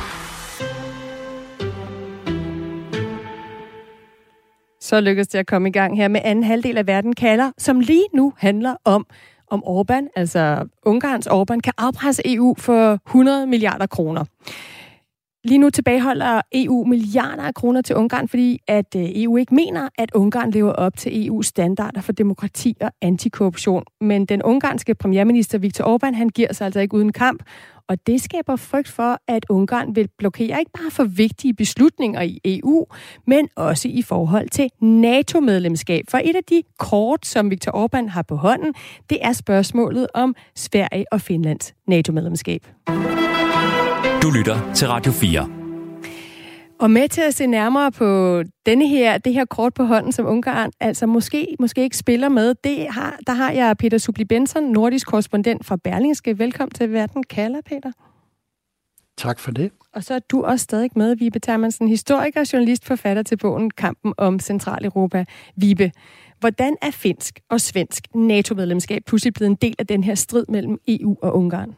Så 4.81 5.01
lykkedes 5.01 5.29
det 5.29 5.39
at 5.39 5.47
komme 5.47 5.69
i 5.69 5.73
gang 5.73 5.97
her 5.97 6.09
med 6.09 6.21
anden 6.25 6.45
halvdel 6.45 6.79
af 6.79 6.87
Verden 6.87 7.15
kalder, 7.15 7.51
som 7.59 7.81
lige 7.81 8.07
nu 8.15 8.33
handler 8.39 8.75
om, 8.85 9.07
om 9.51 9.63
Orbán, 9.67 10.13
altså 10.17 10.69
Ungarns 10.83 11.27
Orbán, 11.27 11.61
kan 11.61 11.73
afpresse 11.79 12.23
EU 12.25 12.55
for 12.59 12.99
100 13.07 13.47
milliarder 13.47 13.87
kroner. 13.87 14.25
Lige 15.45 15.59
nu 15.59 15.71
tilbageholder 15.71 16.41
EU 16.53 16.85
milliarder 16.85 17.43
af 17.43 17.55
kroner 17.55 17.83
til 17.83 17.97
Ungarn, 17.97 18.29
fordi 18.29 18.61
at 18.69 18.97
øh, 18.97 19.03
EU 19.15 19.37
ikke 19.37 19.55
mener, 19.55 19.89
at 19.99 20.11
Ungarn 20.15 20.51
lever 20.51 20.73
op 20.73 20.97
til 20.97 21.11
EU's 21.11 21.43
standarder 21.43 22.01
for 22.01 22.13
demokrati 22.13 22.77
og 22.81 22.91
antikorruption. 23.01 23.85
Men 24.01 24.27
den 24.27 24.43
ungarske 24.43 24.95
premierminister 24.95 25.59
Viktor 25.59 25.99
Orbán, 25.99 26.15
han 26.15 26.29
giver 26.29 26.53
sig 26.53 26.65
altså 26.65 26.81
ikke 26.81 26.95
uden 26.95 27.13
kamp, 27.13 27.43
og 27.89 28.07
det 28.07 28.21
skaber 28.21 28.57
frygt 28.57 28.89
for, 28.89 29.19
at 29.29 29.47
Ungarn 29.49 29.97
vil 29.97 30.09
blokere 30.19 30.59
ikke 30.59 30.73
bare 30.73 30.91
for 30.91 31.05
vigtige 31.05 31.55
beslutninger 31.55 32.23
i 32.23 32.41
EU, 32.45 32.87
men 33.27 33.49
også 33.57 33.89
i 33.89 34.03
forhold 34.03 34.49
til 34.49 34.69
NATO-medlemskab. 34.81 36.05
For 36.09 36.19
et 36.25 36.37
af 36.37 36.45
de 36.45 36.63
kort, 36.79 37.27
som 37.27 37.51
Viktor 37.51 37.73
Orbán 37.73 38.09
har 38.09 38.23
på 38.23 38.37
hånden, 38.37 38.75
det 39.11 39.19
er 39.23 39.33
spørgsmålet 39.33 40.07
om 40.15 40.35
Sverige 40.57 41.05
og 41.13 41.21
Finlands 41.21 41.75
NATO-medlemskab. 41.87 42.67
Lytter 44.35 44.75
til 44.75 44.89
Radio 44.89 45.13
4. 45.13 45.49
Og 46.81 46.91
med 46.91 47.09
til 47.09 47.21
at 47.21 47.35
se 47.35 47.47
nærmere 47.47 47.93
på 47.93 48.43
denne 48.67 48.89
her, 48.89 49.19
det 49.19 49.35
her 49.35 49.45
kort 49.45 49.75
på 49.75 49.85
hånden, 49.85 50.13
som 50.13 50.27
Ungarn 50.27 50.71
altså 50.81 51.07
måske, 51.07 51.57
måske 51.61 51.83
ikke 51.83 51.97
spiller 51.97 52.29
med, 52.29 52.55
det 52.65 52.87
har, 52.91 53.19
der 53.27 53.33
har 53.33 53.51
jeg 53.51 53.77
Peter 53.77 53.99
Subli 53.99 54.25
Benson, 54.25 54.63
nordisk 54.63 55.07
korrespondent 55.07 55.67
fra 55.67 55.77
Berlingske. 55.77 56.39
Velkommen 56.39 56.71
til 56.71 56.93
Verden 56.93 57.23
kalder, 57.23 57.61
Peter. 57.67 57.93
Tak 59.19 59.39
for 59.39 59.51
det. 59.51 59.71
Og 59.95 60.05
så 60.05 60.15
er 60.15 60.19
du 60.19 60.43
også 60.43 60.63
stadig 60.63 60.91
med, 60.97 61.17
Vibe 61.17 61.39
Termansen, 61.39 61.89
historiker, 61.89 62.51
journalist, 62.53 62.85
forfatter 62.85 63.23
til 63.23 63.37
bogen 63.37 63.71
Kampen 63.71 64.15
om 64.19 64.39
Centraleuropa. 64.39 65.25
Vibe, 65.57 65.93
hvordan 66.41 66.77
er 66.83 66.91
finsk 66.91 67.41
og 67.51 67.61
svensk 67.61 68.07
NATO-medlemskab 68.15 69.03
pludselig 69.07 69.35
blevet 69.35 69.51
en 69.51 69.59
del 69.63 69.75
af 69.79 69.87
den 69.87 70.05
her 70.05 70.15
strid 70.15 70.45
mellem 70.49 70.79
EU 70.89 71.17
og 71.23 71.37
Ungarn? 71.37 71.75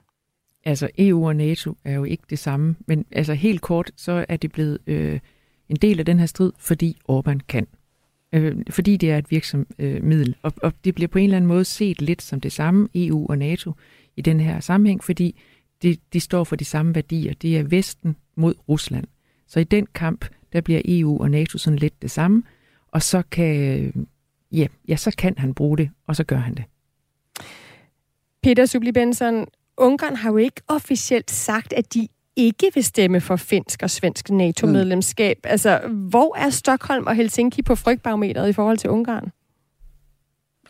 Altså 0.65 0.89
EU 0.99 1.27
og 1.27 1.37
NATO 1.37 1.77
er 1.85 1.95
jo 1.95 2.05
ikke 2.05 2.23
det 2.31 2.39
samme, 2.39 2.77
men 2.87 3.05
altså 3.11 3.35
helt 3.35 3.61
kort, 3.61 3.91
så 3.97 4.25
er 4.29 4.37
det 4.37 4.53
blevet 4.53 4.79
øh, 4.87 5.21
en 5.69 5.77
del 5.77 5.99
af 5.99 6.07
den 6.07 6.19
her 6.19 6.27
strid, 6.27 6.53
fordi 6.59 6.99
Orbán 7.11 7.39
kan. 7.49 7.67
Øh, 8.33 8.57
fordi 8.71 8.97
det 8.97 9.11
er 9.11 9.19
et 9.19 9.31
virksomiddel, 9.31 10.29
øh, 10.29 10.35
og, 10.43 10.53
og 10.63 10.73
det 10.85 10.95
bliver 10.95 11.09
på 11.09 11.19
en 11.19 11.25
eller 11.25 11.37
anden 11.37 11.49
måde 11.49 11.65
set 11.65 12.03
lidt 12.03 12.23
som 12.23 12.41
det 12.41 12.53
samme, 12.53 12.89
EU 12.95 13.27
og 13.29 13.39
NATO, 13.39 13.73
i 14.17 14.23
den 14.23 14.41
her 14.41 14.61
sammenhæng, 14.61 15.05
fordi 15.05 15.41
de, 15.83 15.97
de 16.13 16.21
står 16.21 16.45
for 16.45 16.57
de 16.57 16.65
samme 16.65 16.95
værdier. 16.95 17.35
Det 17.35 17.59
er 17.59 17.63
Vesten 17.63 18.17
mod 18.37 18.55
Rusland. 18.69 19.07
Så 19.47 19.61
i 19.61 19.65
den 19.65 19.87
kamp, 19.95 20.25
der 20.53 20.61
bliver 20.61 20.81
EU 20.85 21.23
og 21.23 21.31
NATO 21.31 21.59
sådan 21.59 21.79
lidt 21.79 22.03
det 22.03 22.11
samme, 22.11 22.43
og 22.89 23.03
så 23.03 23.23
kan, 23.31 24.07
ja, 24.53 24.67
ja, 24.89 24.97
så 24.97 25.15
kan 25.19 25.35
han 25.39 25.55
bruge 25.55 25.79
det, 25.79 25.91
og 26.07 26.17
så 26.17 26.25
gør 26.25 26.37
han 26.37 26.55
det. 26.55 26.65
Peter 28.43 28.67
Subli 28.67 28.93
Benson, 28.93 29.47
Ungarn 29.79 30.17
har 30.17 30.31
jo 30.31 30.37
ikke 30.37 30.61
officielt 30.69 31.31
sagt, 31.31 31.73
at 31.73 31.95
de 31.95 32.09
ikke 32.37 32.71
vil 32.75 32.85
stemme 32.85 33.21
for 33.21 33.37
finsk 33.37 33.83
og 33.83 33.91
svensk 33.91 34.31
NATO-medlemskab. 34.31 35.37
Mm. 35.45 35.51
Altså, 35.51 35.81
hvor 36.11 36.37
er 36.37 36.51
Stockholm 36.51 37.07
og 37.07 37.15
Helsinki 37.15 37.63
på 37.63 37.75
frygtbarometeret 37.75 38.49
i 38.49 38.53
forhold 38.53 38.79
til 38.79 38.91
Ungarn? 38.91 39.33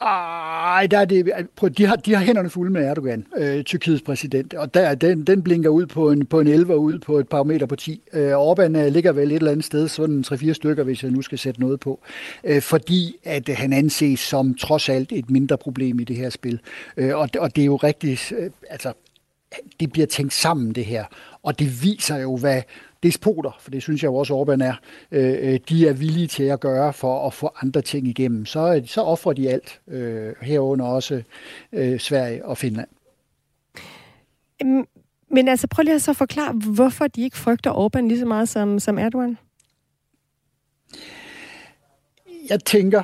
Ej, 0.01 0.87
der 0.87 0.99
er 0.99 1.05
det, 1.05 1.33
prøv, 1.57 1.71
de, 1.71 1.87
har, 1.87 1.97
de 1.97 2.15
har 2.15 2.25
hænderne 2.25 2.51
fulde 2.51 2.73
med 2.73 2.85
Erdogan, 2.85 3.27
øh, 3.37 3.65
Tyrkiets 3.65 4.03
præsident, 4.03 4.55
og 4.55 4.75
der, 4.75 4.95
den, 4.95 5.25
den 5.25 5.43
blinker 5.43 5.71
ud 5.71 5.87
på 5.87 6.11
en, 6.11 6.27
på 6.27 6.41
en 6.41 6.47
11 6.47 6.75
og 6.75 6.83
ud 6.83 6.99
på 6.99 7.19
et 7.19 7.29
par 7.29 7.43
meter 7.43 7.67
på 7.67 7.77
10. 7.77 8.03
Øh, 8.13 8.33
Orbán 8.33 8.79
øh, 8.79 8.93
ligger 8.93 9.13
vel 9.13 9.31
et 9.31 9.37
eller 9.37 9.51
andet 9.51 9.65
sted, 9.65 9.89
sådan 9.89 10.25
3-4 10.27 10.53
stykker, 10.53 10.85
hvis 10.85 11.03
jeg 11.03 11.11
nu 11.11 11.23
skal 11.23 11.39
sætte 11.39 11.61
noget 11.61 11.81
på, 11.81 12.01
øh, 12.45 12.63
fordi 12.63 13.17
at 13.25 13.49
øh, 13.49 13.57
han 13.59 13.73
anses 13.73 14.21
som 14.21 14.55
trods 14.55 14.89
alt 14.89 15.13
et 15.13 15.31
mindre 15.31 15.59
problem 15.59 16.01
i 16.01 16.05
det 16.05 16.17
her 16.17 16.31
spil. 16.31 16.61
Øh, 16.97 17.17
og, 17.17 17.29
og 17.39 17.57
det 17.57 17.63
er 17.63 17.67
jo 17.67 17.77
rigtigt, 17.77 18.33
øh, 18.39 18.51
altså, 18.71 18.93
det 19.81 19.93
bliver 19.93 20.07
tænkt 20.07 20.33
sammen 20.33 20.73
det 20.73 20.85
her, 20.85 21.05
og 21.43 21.59
det 21.59 21.83
viser 21.83 22.17
jo, 22.17 22.37
hvad 22.37 22.63
despoter, 23.05 23.57
for 23.61 23.71
det 23.71 23.83
synes 23.83 24.03
jeg 24.03 24.09
jo 24.09 24.15
også 24.15 24.43
Orbán 24.43 24.65
er, 24.65 24.75
øh, 25.11 25.61
de 25.69 25.89
er 25.89 25.93
villige 25.93 26.27
til 26.27 26.43
at 26.43 26.61
gøre 26.61 26.93
for 26.93 27.27
at 27.27 27.35
få 27.35 27.51
andre 27.63 27.83
ting 27.83 28.07
igennem. 28.07 28.47
Så, 28.47 28.83
så 28.87 29.01
offrer 29.01 29.33
de 29.33 29.51
alt, 29.51 29.81
øh, 29.89 30.33
herunder 30.43 30.85
også 30.85 31.23
øh, 31.73 32.01
Sverige 32.01 32.45
og 32.45 32.59
Finland. 32.59 32.89
Men 35.31 35.49
altså, 35.49 35.67
prøv 35.67 35.83
lige 35.83 35.95
at 35.95 36.03
så 36.03 36.13
forklare, 36.13 36.53
hvorfor 36.53 37.07
de 37.07 37.23
ikke 37.23 37.37
frygter 37.37 37.73
Orbán 37.73 38.09
lige 38.09 38.19
så 38.19 38.27
meget 38.27 38.49
som, 38.49 38.79
som 38.79 38.99
Erdogan? 38.99 39.39
Jeg 42.51 42.65
tænker, 42.65 43.03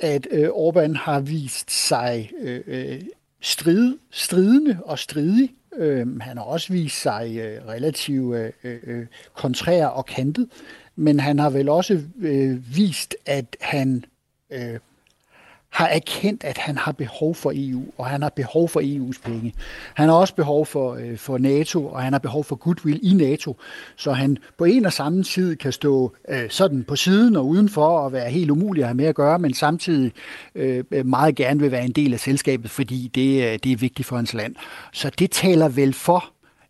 at 0.00 0.26
øh, 0.30 0.48
Orbán 0.48 0.98
har 0.98 1.20
vist 1.20 1.70
sig 1.70 2.30
øh, 2.40 2.60
øh 2.66 3.02
strid, 3.42 3.98
stridende 4.10 4.78
og 4.84 4.98
stridig 4.98 5.50
Øh, 5.76 6.20
han 6.20 6.36
har 6.36 6.44
også 6.44 6.72
vist 6.72 7.02
sig 7.02 7.36
øh, 7.36 7.68
relativt 7.68 8.36
øh, 8.36 8.52
øh, 8.64 8.78
øh, 8.82 9.06
kontrær 9.34 9.86
og 9.86 10.06
kantet, 10.06 10.48
men 10.96 11.20
han 11.20 11.38
har 11.38 11.50
vel 11.50 11.68
også 11.68 12.02
øh, 12.20 12.76
vist, 12.76 13.14
at 13.26 13.56
han 13.60 14.04
øh, 14.50 14.78
har 15.70 15.86
erkendt, 15.86 16.44
at 16.44 16.58
han 16.58 16.78
har 16.78 16.92
behov 16.92 17.34
for 17.34 17.52
EU, 17.54 17.82
og 17.98 18.06
han 18.06 18.22
har 18.22 18.28
behov 18.28 18.68
for 18.68 18.80
EU's 18.80 19.20
penge. 19.24 19.54
Han 19.94 20.08
har 20.08 20.16
også 20.16 20.34
behov 20.34 20.66
for, 20.66 20.94
øh, 20.94 21.16
for 21.16 21.38
NATO, 21.38 21.86
og 21.86 22.02
han 22.02 22.12
har 22.12 22.20
behov 22.20 22.44
for 22.44 22.56
goodwill 22.56 23.00
i 23.02 23.14
NATO, 23.14 23.56
så 23.96 24.12
han 24.12 24.36
på 24.58 24.64
en 24.64 24.86
og 24.86 24.92
samme 24.92 25.22
tid 25.22 25.56
kan 25.56 25.72
stå 25.72 26.12
øh, 26.28 26.50
sådan 26.50 26.84
på 26.84 26.96
siden 26.96 27.36
og 27.36 27.46
udenfor 27.46 27.86
og 27.86 28.12
være 28.12 28.30
helt 28.30 28.50
umulig 28.50 28.82
at 28.82 28.88
have 28.88 28.96
med 28.96 29.04
at 29.04 29.14
gøre, 29.14 29.38
men 29.38 29.54
samtidig 29.54 30.12
øh, 30.54 30.84
øh 30.90 31.06
meget 31.06 31.34
gerne 31.34 31.60
vil 31.60 31.70
være 31.70 31.84
en 31.84 31.92
del 31.92 32.12
af 32.12 32.20
selskabet, 32.20 32.70
fordi 32.70 33.10
det, 33.14 33.52
øh, 33.52 33.58
det 33.64 33.72
er 33.72 33.76
vigtigt 33.76 34.08
for 34.08 34.16
hans 34.16 34.34
land. 34.34 34.54
Så 34.92 35.10
det 35.18 35.30
taler 35.30 35.68
vel 35.68 35.92
for 35.92 36.24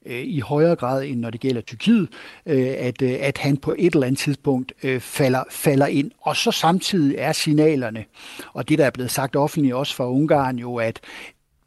Øh, 0.06 0.22
i 0.24 0.40
højere 0.40 0.76
grad 0.76 1.04
end 1.04 1.20
når 1.20 1.30
det 1.30 1.40
gælder 1.40 1.60
Tyrkiet, 1.60 2.08
øh, 2.46 2.74
at, 2.78 3.02
øh, 3.02 3.16
at 3.20 3.38
han 3.38 3.56
på 3.56 3.74
et 3.78 3.94
eller 3.94 4.06
andet 4.06 4.18
tidspunkt 4.18 4.72
falder, 5.00 5.44
falder 5.50 5.86
ind. 5.86 6.10
Og 6.20 6.36
så 6.36 6.50
samtidig 6.50 7.16
er 7.18 7.32
signalerne, 7.32 8.04
og 8.52 8.68
det 8.68 8.78
der 8.78 8.86
er 8.86 8.90
blevet 8.90 9.10
sagt 9.10 9.36
offentligt 9.36 9.74
også 9.74 9.94
fra 9.94 10.10
Ungarn 10.10 10.58
jo, 10.58 10.76
at 10.76 11.00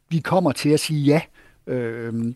vi 0.08 0.18
kommer 0.18 0.52
til 0.52 0.70
at 0.70 0.80
sige 0.80 1.00
ja 1.00 1.20
Øh, 1.66 2.34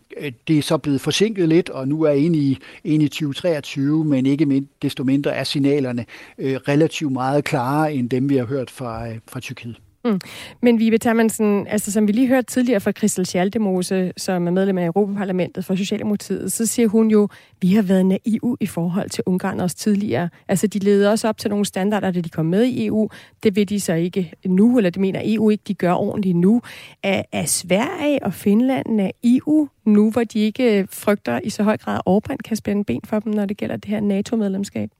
det 0.49 0.59
er 0.59 0.63
så 0.63 0.79
blevet 0.79 1.01
forsinket 1.01 1.49
lidt, 1.49 1.71
og 1.71 1.89
nu 1.89 2.03
er 2.03 2.13
inde 2.13 2.39
i, 2.39 2.59
inde 2.85 3.05
i 3.05 3.09
2023, 3.09 4.05
men 4.05 4.27
ikke 4.27 4.47
mind, 4.47 4.67
desto 4.83 5.05
mindre 5.05 5.35
er 5.35 5.45
signalerne 5.45 6.07
øh, 6.39 6.57
relativt 6.57 7.13
meget 7.13 7.45
klarere 7.45 7.95
end 7.95 8.11
dem, 8.11 8.29
vi 8.29 8.37
har 8.37 8.45
hørt 8.45 8.71
fra, 8.71 9.09
øh, 9.09 9.19
fra 9.29 9.41
Tyrkiet. 9.41 9.81
Mm. 10.05 10.21
Men 10.63 10.79
Vibe 10.79 10.99
Termansen, 10.99 11.67
altså 11.67 11.93
som 11.93 12.07
vi 12.09 12.13
lige 12.13 12.29
hørte 12.29 12.47
tidligere 12.47 12.81
fra 12.81 12.93
Christel 12.93 13.27
Schaldemose, 13.27 14.13
som 14.17 14.47
er 14.47 14.51
medlem 14.51 14.79
af 14.79 14.87
Europaparlamentet 14.87 15.65
for 15.65 15.75
Socialdemokratiet, 15.75 16.53
så 16.53 16.67
siger 16.67 16.89
hun 16.89 17.11
jo, 17.11 17.29
vi 17.61 17.75
har 17.75 17.83
været 17.83 18.07
naive 18.07 18.57
i 18.61 18.67
forhold 18.67 19.11
til 19.11 19.25
Ungarn 19.27 19.61
også 19.61 19.77
tidligere. 19.77 20.29
Altså 20.49 20.67
de 20.67 20.79
leder 20.79 21.11
også 21.11 21.29
op 21.29 21.39
til 21.39 21.51
nogle 21.51 21.65
standarder, 21.65 22.11
da 22.11 22.21
de 22.21 22.29
kom 22.29 22.47
med 22.47 22.65
i 22.65 22.87
EU. 22.87 23.09
Det 23.43 23.57
vil 23.57 23.69
de 23.69 23.81
så 23.81 23.95
ikke 23.95 24.33
nu, 24.47 24.77
eller 24.77 24.91
det 24.91 25.01
mener 25.01 25.21
EU 25.25 25.51
ikke, 25.51 25.65
de 25.69 25.75
gør 25.75 25.93
ordentligt 25.93 26.37
nu. 26.37 26.63
Er, 27.03 27.23
er 27.33 27.45
Sverige 27.45 28.23
og 28.23 28.35
Finland 28.35 29.01
af 29.01 29.15
EU 29.25 29.69
nu, 29.85 30.11
hvor 30.11 30.25
de 30.25 30.39
ikke 30.39 30.89
frygter 30.91 31.41
i 31.45 31.51
så 31.51 31.63
høj 31.63 31.77
grad, 31.77 32.01
at 32.07 32.13
Orbán 32.13 32.37
kan 32.45 32.57
spænde 32.57 32.85
ben 32.85 33.01
for 33.05 33.21
dem, 33.21 33.33
når 33.33 33.47
det 33.47 33.57
gælder 33.57 33.77
det 33.77 33.85
her 33.85 34.01
NATO-medlemskab? 34.01 34.91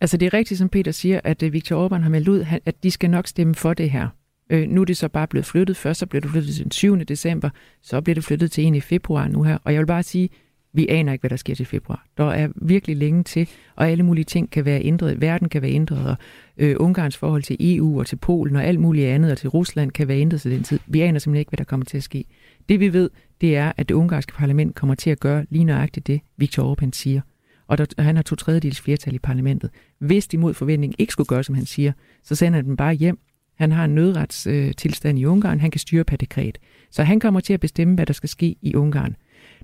Altså 0.00 0.16
det 0.16 0.26
er 0.26 0.34
rigtigt, 0.34 0.58
som 0.58 0.68
Peter 0.68 0.92
siger, 0.92 1.20
at 1.24 1.42
øh, 1.42 1.52
Viktor 1.52 1.88
Orbán 1.88 2.00
har 2.00 2.10
meldt 2.10 2.28
ud, 2.28 2.46
at 2.64 2.82
de 2.82 2.90
skal 2.90 3.10
nok 3.10 3.26
stemme 3.26 3.54
for 3.54 3.74
det 3.74 3.90
her. 3.90 4.08
Øh, 4.50 4.68
nu 4.68 4.80
er 4.80 4.84
det 4.84 4.96
så 4.96 5.08
bare 5.08 5.26
blevet 5.26 5.46
flyttet. 5.46 5.76
Først 5.76 6.00
så 6.00 6.06
blev 6.06 6.22
det 6.22 6.30
flyttet 6.30 6.54
til 6.54 6.64
den 6.64 6.70
7. 6.70 6.98
december, 6.98 7.50
så 7.82 8.00
bliver 8.00 8.14
det 8.14 8.24
flyttet 8.24 8.50
til 8.50 8.64
en 8.64 8.74
i 8.74 8.80
februar 8.80 9.28
nu 9.28 9.42
her. 9.42 9.58
Og 9.64 9.72
jeg 9.72 9.80
vil 9.80 9.86
bare 9.86 10.02
sige, 10.02 10.28
vi 10.72 10.86
aner 10.88 11.12
ikke, 11.12 11.22
hvad 11.22 11.30
der 11.30 11.36
sker 11.36 11.54
til 11.54 11.66
februar. 11.66 12.06
Der 12.16 12.24
er 12.24 12.48
virkelig 12.56 12.96
længe 12.96 13.22
til, 13.22 13.48
og 13.76 13.88
alle 13.88 14.02
mulige 14.02 14.24
ting 14.24 14.50
kan 14.50 14.64
være 14.64 14.84
ændret. 14.84 15.20
Verden 15.20 15.48
kan 15.48 15.62
være 15.62 15.70
ændret, 15.70 16.06
og 16.06 16.16
øh, 16.56 16.76
Ungarns 16.78 17.16
forhold 17.16 17.42
til 17.42 17.56
EU 17.60 17.98
og 17.98 18.06
til 18.06 18.16
Polen 18.16 18.56
og 18.56 18.64
alt 18.64 18.80
muligt 18.80 19.06
andet, 19.06 19.32
og 19.32 19.38
til 19.38 19.48
Rusland 19.48 19.90
kan 19.90 20.08
være 20.08 20.18
ændret 20.18 20.40
til 20.40 20.50
den 20.50 20.62
tid. 20.62 20.78
Vi 20.86 21.00
aner 21.00 21.18
simpelthen 21.18 21.38
ikke, 21.38 21.48
hvad 21.48 21.56
der 21.56 21.64
kommer 21.64 21.86
til 21.86 21.96
at 21.96 22.02
ske. 22.02 22.24
Det 22.68 22.80
vi 22.80 22.92
ved, 22.92 23.10
det 23.40 23.56
er, 23.56 23.72
at 23.76 23.88
det 23.88 23.94
ungarske 23.94 24.32
parlament 24.32 24.74
kommer 24.74 24.94
til 24.94 25.10
at 25.10 25.20
gøre 25.20 25.46
lige 25.50 25.64
nøjagtigt 25.64 26.06
det, 26.06 26.20
Viktor 26.36 26.74
Orbán 26.74 26.90
siger. 26.92 27.20
Og 27.66 27.78
der, 27.78 27.86
han 27.98 28.16
har 28.16 28.22
to 28.22 28.36
tredjedels 28.36 28.80
flertal 28.80 29.14
i 29.14 29.18
parlamentet. 29.18 29.70
Hvis 29.98 30.28
de 30.28 30.38
mod 30.38 30.54
forventning 30.54 30.94
ikke 30.98 31.12
skulle 31.12 31.26
gøre, 31.26 31.44
som 31.44 31.54
han 31.54 31.66
siger, 31.66 31.92
så 32.24 32.34
sender 32.34 32.56
han 32.56 32.64
dem 32.64 32.76
bare 32.76 32.94
hjem 32.94 33.18
han 33.56 33.72
har 33.72 33.84
en 33.84 33.94
nødretstilstand 33.94 35.18
øh, 35.18 35.22
i 35.22 35.24
Ungarn. 35.24 35.60
Han 35.60 35.70
kan 35.70 35.78
styre 35.78 36.04
per 36.04 36.16
dekret. 36.16 36.58
Så 36.90 37.02
han 37.02 37.20
kommer 37.20 37.40
til 37.40 37.52
at 37.52 37.60
bestemme, 37.60 37.94
hvad 37.94 38.06
der 38.06 38.12
skal 38.12 38.28
ske 38.28 38.56
i 38.62 38.74
Ungarn. 38.74 39.16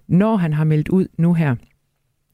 Når 0.09 0.37
han 0.37 0.52
har 0.52 0.64
meldt 0.64 0.88
ud 0.88 1.07
nu 1.18 1.35
her, 1.35 1.55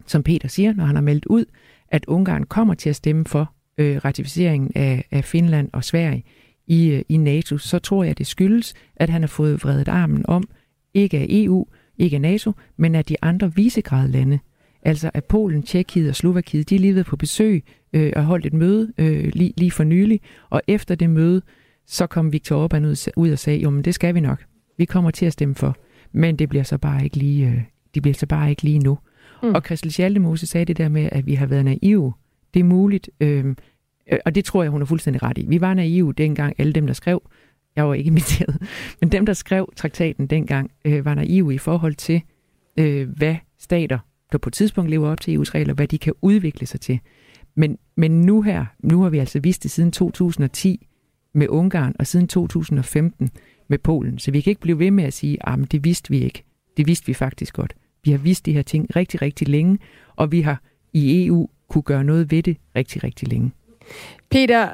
som 0.07 0.23
Peter 0.23 0.49
siger, 0.49 0.73
når 0.73 0.85
han 0.85 0.95
har 0.95 1.03
meldt 1.03 1.27
ud, 1.27 1.45
at 1.89 2.05
Ungarn 2.07 2.45
kommer 2.45 2.75
til 2.75 2.91
at 2.91 2.97
stemme 2.97 3.25
for 3.25 3.53
øh, 3.79 3.97
ratificeringen 4.05 4.73
af, 4.75 5.05
af 5.11 5.25
Finland 5.25 5.69
og 5.73 5.85
Sverige 5.85 6.25
i, 6.67 6.91
øh, 6.91 7.03
i 7.09 7.17
NATO, 7.17 7.59
så 7.59 7.79
tror 7.79 8.05
jeg, 8.05 8.19
det 8.19 8.27
skyldes, 8.27 8.75
at 8.97 9.11
han 9.11 9.23
har 9.23 9.29
fået 9.29 9.65
vredet 9.65 9.89
armen 9.89 10.25
om, 10.29 10.49
ikke 10.95 11.19
af 11.19 11.27
EU, 11.29 11.67
ikke 11.99 12.17
af 12.17 12.21
NATO, 12.21 12.53
men 12.77 12.95
af 12.95 13.05
de 13.05 13.17
andre 13.23 13.55
visegradlande. 13.55 14.39
Altså 14.83 15.11
at 15.15 15.25
Polen, 15.25 15.63
Tjekkiet 15.63 16.09
og 16.09 16.17
Slovakiet, 16.17 16.71
de 16.71 16.75
er 16.75 16.79
lige 16.79 16.95
været 16.95 17.07
på 17.07 17.17
besøg 17.17 17.65
øh, 17.93 18.13
og 18.17 18.25
holdt 18.25 18.47
et 18.47 18.53
møde 18.53 18.93
øh, 18.99 19.31
lige, 19.35 19.53
lige 19.57 19.71
for 19.71 19.85
nylig, 19.85 20.21
og 20.51 20.63
efter 20.67 20.95
det 20.95 21.11
møde, 21.11 21.43
så 21.87 22.07
kom 22.07 22.33
Viktor 22.33 22.69
Orbán 22.69 22.87
ud, 22.87 23.13
ud 23.17 23.31
og 23.31 23.39
sagde, 23.39 23.59
jo, 23.59 23.71
men 23.71 23.85
det 23.85 23.95
skal 23.95 24.15
vi 24.15 24.21
nok. 24.21 24.45
Vi 24.79 24.85
kommer 24.85 25.11
til 25.11 25.27
at 25.27 25.33
stemme 25.33 25.55
for. 25.55 25.77
Men 26.13 26.37
det 26.37 26.49
bliver 26.49 26.63
så 26.63 26.79
bare 26.79 27.05
ikke 27.05 27.17
lige, 27.17 27.47
øh, 27.47 27.61
det 27.95 28.03
bliver 28.03 28.15
så 28.15 28.27
bare 28.27 28.51
ikke 28.51 28.63
lige 28.63 28.79
nu. 28.79 28.99
Mm. 29.43 29.55
Og 29.55 29.63
Christel 29.67 29.93
Schaldemose 29.93 30.47
sagde 30.47 30.65
det 30.65 30.77
der 30.77 30.89
med, 30.89 31.09
at 31.13 31.27
vi 31.27 31.35
har 31.35 31.47
været 31.47 31.65
naive. 31.65 32.13
Det 32.55 32.61
er 32.61 32.65
muligt, 32.65 33.11
øh, 33.21 33.55
og 34.27 34.35
det 34.35 34.45
tror 34.45 34.63
jeg, 34.63 34.71
hun 34.71 34.83
er 34.83 34.87
fuldstændig 34.87 35.23
ret 35.23 35.39
i. 35.39 35.47
Vi 35.49 35.61
var 35.61 35.75
naive 35.75 36.13
dengang, 36.13 36.55
alle 36.59 36.73
dem, 36.73 36.87
der 36.87 36.95
skrev, 36.95 37.23
jeg 37.77 37.89
var 37.89 37.95
ikke 37.95 38.09
inviteret, 38.09 38.63
men 39.01 39.13
dem, 39.13 39.27
der 39.27 39.33
skrev 39.33 39.73
traktaten 39.77 40.27
dengang, 40.27 40.71
øh, 40.85 41.05
var 41.05 41.15
naive 41.15 41.55
i 41.55 41.59
forhold 41.59 41.95
til, 41.95 42.23
øh, 42.79 43.09
hvad 43.17 43.37
stater, 43.59 43.99
der 44.33 44.39
på 44.39 44.49
et 44.49 44.53
tidspunkt 44.53 44.91
lever 44.91 45.09
op 45.09 45.21
til 45.21 45.37
EU's 45.37 45.55
regler, 45.55 45.75
hvad 45.75 45.89
de 45.89 45.99
kan 45.99 46.13
udvikle 46.23 46.67
sig 46.67 46.81
til. 46.81 47.01
Men, 47.55 47.79
men 47.97 48.21
nu 48.21 48.43
her, 48.43 48.67
nu 48.79 49.03
har 49.03 49.11
vi 49.11 49.19
altså 49.19 49.41
vist 49.41 49.63
det 49.63 49.71
siden 49.71 49.93
2010 49.93 50.87
med 51.33 51.49
Ungarn, 51.49 51.95
og 51.99 52.07
siden 52.07 52.29
2015 52.29 53.31
med 53.69 53.79
Polen. 53.79 54.19
Så 54.19 54.31
vi 54.31 54.41
kan 54.41 54.51
ikke 54.51 54.61
blive 54.61 54.79
ved 54.79 54.91
med 54.91 55.05
at 55.05 55.13
sige, 55.13 55.49
at 55.49 55.73
det 55.73 55.85
vidste 55.85 56.11
vi 56.11 56.19
ikke. 56.19 56.43
Det 56.77 56.87
vidste 56.87 57.07
vi 57.07 57.15
faktisk 57.15 57.55
godt. 57.55 57.75
Vi 58.05 58.11
har 58.11 58.19
vidst 58.19 58.47
de 58.47 58.53
her 58.53 58.63
ting 58.63 58.97
rigtig, 58.97 59.23
rigtig 59.23 59.49
længe, 59.49 59.79
og 60.17 60.33
vi 60.33 60.41
har 60.41 60.63
i 60.93 61.27
EU 61.27 61.49
kunne 61.69 61.83
gøre 61.83 62.05
noget 62.05 62.31
ved 62.31 62.43
det 62.43 62.57
rigtig, 62.77 63.05
rigtig 63.05 63.29
længe. 63.29 63.53
Peter, 64.31 64.71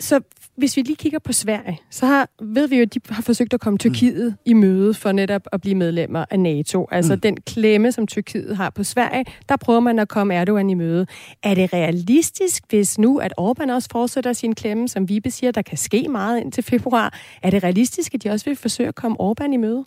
så 0.00 0.20
hvis 0.56 0.76
vi 0.76 0.82
lige 0.82 0.96
kigger 0.96 1.18
på 1.18 1.32
Sverige, 1.32 1.80
så 1.90 2.06
har, 2.06 2.28
ved 2.42 2.68
vi 2.68 2.76
jo, 2.76 2.82
at 2.82 2.94
de 2.94 3.00
har 3.08 3.22
forsøgt 3.22 3.54
at 3.54 3.60
komme 3.60 3.78
Tyrkiet 3.78 4.26
mm. 4.26 4.38
i 4.44 4.52
møde 4.52 4.94
for 4.94 5.12
netop 5.12 5.42
at 5.52 5.60
blive 5.60 5.74
medlemmer 5.74 6.24
af 6.30 6.40
NATO. 6.40 6.88
Altså 6.90 7.14
mm. 7.14 7.20
den 7.20 7.36
klemme, 7.36 7.92
som 7.92 8.06
Tyrkiet 8.06 8.56
har 8.56 8.70
på 8.70 8.84
Sverige, 8.84 9.24
der 9.48 9.56
prøver 9.56 9.80
man 9.80 9.98
at 9.98 10.08
komme 10.08 10.34
Erdogan 10.34 10.70
i 10.70 10.74
møde. 10.74 11.06
Er 11.42 11.54
det 11.54 11.72
realistisk, 11.72 12.62
hvis 12.68 12.98
nu, 12.98 13.18
at 13.18 13.32
Orbán 13.40 13.72
også 13.72 13.88
fortsætter 13.92 14.32
sin 14.32 14.54
klemme, 14.54 14.88
som 14.88 15.08
vi 15.08 15.20
siger, 15.28 15.50
der 15.50 15.62
kan 15.62 15.78
ske 15.78 16.08
meget 16.08 16.40
indtil 16.40 16.64
februar? 16.64 17.18
Er 17.42 17.50
det 17.50 17.64
realistisk, 17.64 18.14
at 18.14 18.22
de 18.22 18.30
også 18.30 18.44
vil 18.44 18.56
forsøge 18.56 18.88
at 18.88 18.94
komme 18.94 19.16
Orbán 19.20 19.52
i 19.52 19.56
møde? 19.56 19.84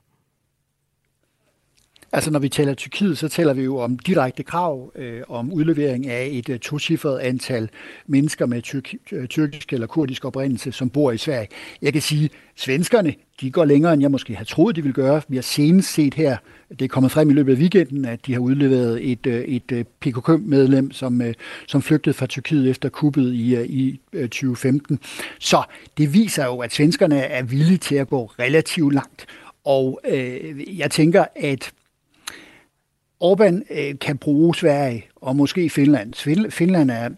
Altså 2.17 2.31
når 2.31 2.39
vi 2.39 2.49
taler 2.49 2.73
Tyrkiet, 2.73 3.17
så 3.17 3.27
taler 3.27 3.53
vi 3.53 3.63
jo 3.63 3.77
om 3.77 3.99
direkte 3.99 4.43
krav 4.43 4.91
øh, 4.95 5.21
om 5.27 5.53
udlevering 5.53 6.07
af 6.07 6.29
et 6.31 6.49
øh, 6.49 6.59
tocifret 6.59 7.19
antal 7.19 7.69
mennesker 8.07 8.45
med 8.45 8.61
tyrk- 8.63 8.97
øh, 9.11 9.27
tyrkisk 9.27 9.73
eller 9.73 9.87
kurdisk 9.87 10.25
oprindelse, 10.25 10.71
som 10.71 10.89
bor 10.89 11.11
i 11.11 11.17
Sverige. 11.17 11.47
Jeg 11.81 11.93
kan 11.93 12.01
sige, 12.01 12.25
at 12.25 12.31
svenskerne 12.55 13.13
de 13.41 13.51
går 13.51 13.65
længere, 13.65 13.93
end 13.93 14.01
jeg 14.01 14.11
måske 14.11 14.35
havde 14.35 14.49
troet, 14.49 14.75
de 14.75 14.81
ville 14.81 14.93
gøre. 14.93 15.21
Vi 15.27 15.35
har 15.37 15.41
senest 15.41 15.93
set 15.93 16.13
her, 16.13 16.37
det 16.69 16.81
er 16.81 16.87
kommet 16.87 17.11
frem 17.11 17.29
i 17.29 17.33
løbet 17.33 17.53
af 17.53 17.57
weekenden, 17.57 18.05
at 18.05 18.25
de 18.25 18.33
har 18.33 18.39
udleveret 18.39 19.11
et, 19.11 19.27
øh, 19.27 19.43
et 19.43 19.71
øh, 19.71 19.85
PKK-medlem, 19.99 20.91
som, 20.91 21.21
øh, 21.21 21.33
som 21.67 21.81
flygtede 21.81 22.13
fra 22.13 22.25
Tyrkiet 22.25 22.69
efter 22.69 22.89
kuppet 22.89 23.33
i, 23.33 23.65
i 23.65 23.99
2015. 24.13 24.99
Så 25.39 25.63
det 25.97 26.13
viser 26.13 26.45
jo, 26.45 26.57
at 26.57 26.73
svenskerne 26.73 27.19
er 27.19 27.43
villige 27.43 27.77
til 27.77 27.95
at 27.95 28.07
gå 28.07 28.25
relativt 28.25 28.93
langt. 28.93 29.25
Og 29.65 29.99
øh, 30.09 30.79
jeg 30.79 30.91
tænker, 30.91 31.25
at 31.35 31.71
Orbán 33.23 33.61
øh, 33.69 33.99
kan 34.01 34.17
bruge 34.17 34.55
Sverige 34.55 35.05
og 35.15 35.35
måske 35.35 35.69
Finland. 35.69 36.13
Finland 36.51 36.91
er, 36.91 37.09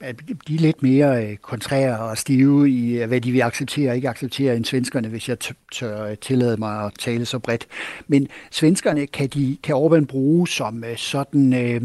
de 0.48 0.56
er 0.56 0.60
lidt 0.60 0.84
mere 0.84 1.26
øh, 1.26 1.38
kontrære 1.38 2.00
og 2.00 2.18
stive 2.18 2.70
i, 2.70 2.98
øh, 2.98 3.08
hvad 3.08 3.22
de 3.22 3.32
vil 3.32 3.42
acceptere 3.42 3.90
og 3.90 3.96
ikke 3.96 4.10
acceptere 4.10 4.56
end 4.56 4.66
svenskerne, 4.66 5.08
hvis 5.08 5.30
jeg 5.30 5.38
tør 5.72 6.06
øh, 6.06 6.18
tillade 6.18 6.58
mig 6.58 6.86
at 6.86 6.92
tale 7.00 7.26
så 7.26 7.40
bredt. 7.40 7.68
Men 8.08 8.28
svenskerne 8.52 9.08
kan, 9.08 9.28
de, 9.28 9.58
kan 9.64 9.76
Orbán 9.76 10.06
bruge 10.06 10.48
som 10.48 10.84
øh, 10.84 10.98
sådan... 10.98 11.54
Øh, 11.54 11.82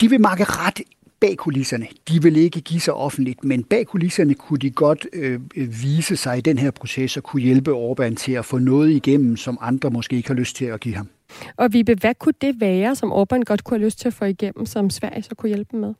de 0.00 0.10
vil 0.10 0.20
makke 0.20 0.44
ret 0.44 0.80
bag 1.20 1.36
kulisserne. 1.36 1.86
De 2.08 2.22
vil 2.22 2.36
ikke 2.36 2.60
give 2.60 2.80
sig 2.80 2.94
offentligt, 2.94 3.44
men 3.44 3.64
bag 3.64 3.86
kulisserne 3.86 4.34
kunne 4.34 4.58
de 4.58 4.70
godt 4.70 5.06
øh, 5.12 5.40
vise 5.82 6.16
sig 6.16 6.38
i 6.38 6.40
den 6.40 6.58
her 6.58 6.70
proces 6.70 7.16
og 7.16 7.22
kunne 7.22 7.42
hjælpe 7.42 7.70
Orbán 7.70 8.14
til 8.14 8.32
at 8.32 8.44
få 8.44 8.58
noget 8.58 8.90
igennem, 8.90 9.36
som 9.36 9.58
andre 9.60 9.90
måske 9.90 10.16
ikke 10.16 10.28
har 10.28 10.34
lyst 10.34 10.56
til 10.56 10.64
at 10.64 10.80
give 10.80 10.94
ham. 10.94 11.08
Og 11.56 11.72
Vibe, 11.72 11.94
hvad 11.94 12.14
kunne 12.14 12.34
det 12.40 12.60
være, 12.60 12.96
som 12.96 13.12
Orbán 13.12 13.42
godt 13.44 13.64
kunne 13.64 13.78
have 13.78 13.84
lyst 13.84 13.98
til 13.98 14.08
at 14.08 14.14
få 14.14 14.24
igennem, 14.24 14.66
som 14.66 14.90
Sverige 14.90 15.22
så 15.22 15.34
kunne 15.34 15.48
hjælpe 15.48 15.76
med? 15.76 15.94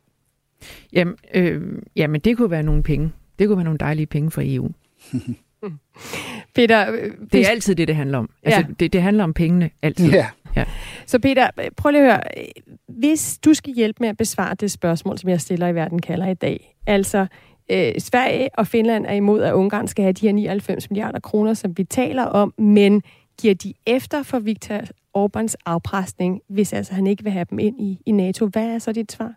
Jamen, 0.92 1.16
øh, 1.34 1.62
jamen 1.96 2.20
det 2.20 2.36
kunne 2.36 2.50
være 2.50 2.62
nogle 2.62 2.82
penge. 2.82 3.12
Det 3.38 3.46
kunne 3.46 3.56
være 3.56 3.64
nogle 3.64 3.78
dejlige 3.78 4.06
penge 4.06 4.30
for 4.30 4.42
EU. 4.44 4.68
Peter, 6.54 6.92
øh, 6.92 7.12
det 7.32 7.40
er 7.40 7.50
altid 7.50 7.74
det, 7.74 7.88
det 7.88 7.96
handler 7.96 8.18
om. 8.18 8.30
Altså, 8.42 8.60
ja. 8.60 8.66
det, 8.80 8.92
det 8.92 9.02
handler 9.02 9.24
om 9.24 9.34
pengene, 9.34 9.70
altid. 9.82 10.10
Ja. 10.10 10.26
ja. 10.56 10.64
Så 11.06 11.18
Peter, 11.18 11.50
prøv 11.76 11.90
lige 11.90 12.02
at 12.02 12.12
høre. 12.12 12.20
Hvis 12.88 13.38
du 13.44 13.54
skal 13.54 13.74
hjælpe 13.74 13.96
med 14.00 14.08
at 14.08 14.16
besvare 14.16 14.54
det 14.54 14.70
spørgsmål, 14.70 15.18
som 15.18 15.30
jeg 15.30 15.40
stiller 15.40 15.68
i 15.68 15.74
Verden 15.74 15.98
kalder 15.98 16.28
i 16.28 16.34
dag. 16.34 16.76
Altså, 16.86 17.26
øh, 17.70 17.92
Sverige 17.98 18.48
og 18.54 18.66
Finland 18.66 19.06
er 19.06 19.14
imod, 19.14 19.42
at 19.42 19.52
Ungarn 19.52 19.88
skal 19.88 20.02
have 20.02 20.12
de 20.12 20.26
her 20.26 20.32
99 20.32 20.90
milliarder 20.90 21.20
kroner, 21.20 21.54
som 21.54 21.78
vi 21.78 21.84
taler 21.84 22.24
om, 22.24 22.54
men 22.58 23.02
giver 23.40 23.54
de 23.54 23.74
efter 23.86 24.22
for 24.22 24.38
Viktor 24.38 24.80
Orbáns 25.24 25.54
afpresning, 25.66 26.40
hvis 26.48 26.72
altså 26.72 26.94
han 26.94 27.06
ikke 27.06 27.22
vil 27.22 27.32
have 27.32 27.46
dem 27.50 27.58
ind 27.58 27.80
i, 27.80 27.98
i 28.06 28.10
NATO? 28.10 28.46
Hvad 28.46 28.66
er 28.66 28.78
så 28.78 28.92
dit 28.92 29.12
svar? 29.12 29.34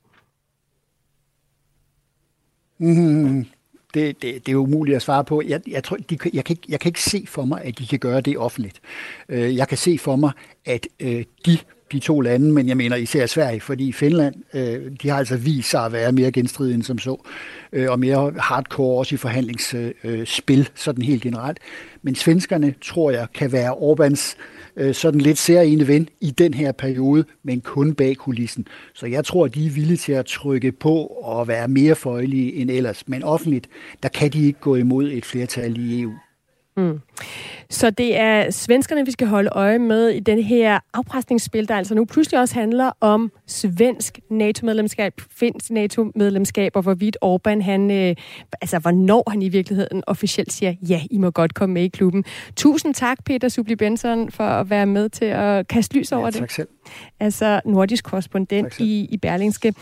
Mm, 2.78 3.46
det, 3.94 4.22
det, 4.22 4.46
det 4.46 4.52
er 4.52 4.56
umuligt 4.56 4.96
at 4.96 5.02
svare 5.02 5.24
på. 5.24 5.42
Jeg, 5.48 5.62
jeg, 5.68 5.84
tror, 5.84 5.98
de, 5.98 6.18
jeg, 6.34 6.46
kan 6.46 6.54
ikke, 6.54 6.68
jeg 6.70 6.80
kan 6.80 6.90
ikke 6.90 7.04
se 7.04 7.26
for 7.28 7.46
mig, 7.46 7.62
at 7.62 7.80
de 7.80 7.88
kan 7.88 8.00
gøre 8.00 8.22
det 8.22 8.38
offentligt. 8.38 8.82
Øh, 9.30 9.56
jeg 9.56 9.68
kan 9.68 9.78
se 9.78 9.98
for 9.98 10.16
mig, 10.16 10.32
at 10.66 10.88
øh, 11.00 11.26
de 11.46 11.58
de 11.92 12.00
to 12.00 12.22
lande, 12.22 12.52
men 12.52 12.68
jeg 12.68 12.78
mener 12.78 12.96
især 12.96 13.26
Sverige, 13.26 13.62
fordi 13.62 13.92
Finland, 13.92 14.36
øh, 14.54 14.92
de 15.02 15.10
har 15.10 15.18
altså 15.18 15.38
vist 15.38 15.70
sig 15.70 15.86
at 15.86 15.92
være 15.92 16.12
mere 16.12 16.32
genstridige 16.32 16.76
end 16.76 16.84
som 16.84 17.00
så, 17.00 17.28
øh, 17.74 17.92
og 17.92 18.00
mere 18.00 18.34
hardcore 18.38 19.00
også 19.00 19.16
i 19.16 19.18
forhandlingsspil, 19.18 20.60
øh, 20.60 20.66
sådan 20.76 21.02
helt 21.02 21.24
generelt. 21.24 21.60
Men 22.02 22.16
svenskerne, 22.16 22.74
tror 22.82 23.12
jeg, 23.12 23.28
kan 23.34 23.52
være 23.52 23.74
Orbans 23.74 24.38
øh, 24.76 24.94
sådan 24.94 25.22
lidt 25.22 25.38
særlige 25.38 25.88
ven 25.88 26.10
i 26.22 26.32
den 26.32 26.54
her 26.54 26.72
periode, 26.72 27.26
men 27.44 27.62
kun 27.62 27.94
bag 27.94 28.16
kulissen. 28.16 28.68
Så 28.94 29.06
jeg 29.06 29.26
tror, 29.26 29.48
de 29.48 29.66
er 29.66 29.70
villige 29.70 29.98
til 29.98 30.12
at 30.12 30.26
trykke 30.26 30.72
på 30.72 31.06
og 31.06 31.48
være 31.48 31.68
mere 31.68 31.96
føjelige 31.96 32.54
end 32.54 32.72
ellers. 32.72 33.08
Men 33.08 33.24
offentligt, 33.24 33.68
der 34.04 34.10
kan 34.10 34.30
de 34.30 34.46
ikke 34.46 34.60
gå 34.60 34.76
imod 34.76 35.12
et 35.12 35.26
flertal 35.26 35.78
i 35.78 36.02
EU. 36.02 36.14
Mm. 36.82 37.00
Så 37.70 37.90
det 37.90 38.20
er 38.20 38.52
svenskerne, 38.52 39.06
vi 39.06 39.12
skal 39.12 39.28
holde 39.28 39.50
øje 39.52 39.80
med 39.80 40.10
i 40.10 40.20
den 40.20 40.44
her 40.44 40.80
afpresningsspil, 40.94 41.68
der 41.68 41.76
altså 41.76 41.96
nu 41.96 42.06
pludselig 42.06 42.40
også 42.40 42.56
handler 42.56 42.92
om 43.02 43.32
svensk 43.48 44.20
NATO-medlemskab, 44.30 45.14
finsk 45.32 45.72
NATO-medlemskab, 45.72 46.76
og 46.76 46.82
hvorvidt 46.82 47.18
Orbán, 47.26 47.62
han, 47.62 47.92
øh, 47.92 48.16
altså 48.62 48.80
hvornår 48.80 49.30
han 49.30 49.42
i 49.42 49.50
virkeligheden 49.50 50.04
officielt 50.08 50.54
siger, 50.54 50.74
ja, 50.90 51.02
I 51.12 51.18
må 51.18 51.32
godt 51.32 51.54
komme 51.54 51.74
med 51.74 51.84
i 51.84 51.88
klubben. 51.88 52.24
Tusind 52.56 52.94
tak, 52.94 53.18
Peter 53.26 53.50
Subli 53.50 53.76
Benson, 53.76 54.32
for 54.32 54.44
at 54.44 54.70
være 54.70 54.86
med 54.86 55.10
til 55.10 55.26
at 55.26 55.68
kaste 55.68 55.98
lys 55.98 56.12
over 56.12 56.26
ja, 56.26 56.32
tak 56.32 56.42
det. 56.42 56.52
selv. 56.52 56.68
Altså 57.20 57.62
nordisk 57.66 58.04
korrespondent 58.04 58.80
i, 58.80 59.08
i 59.12 59.18
Berlingske. 59.18 59.74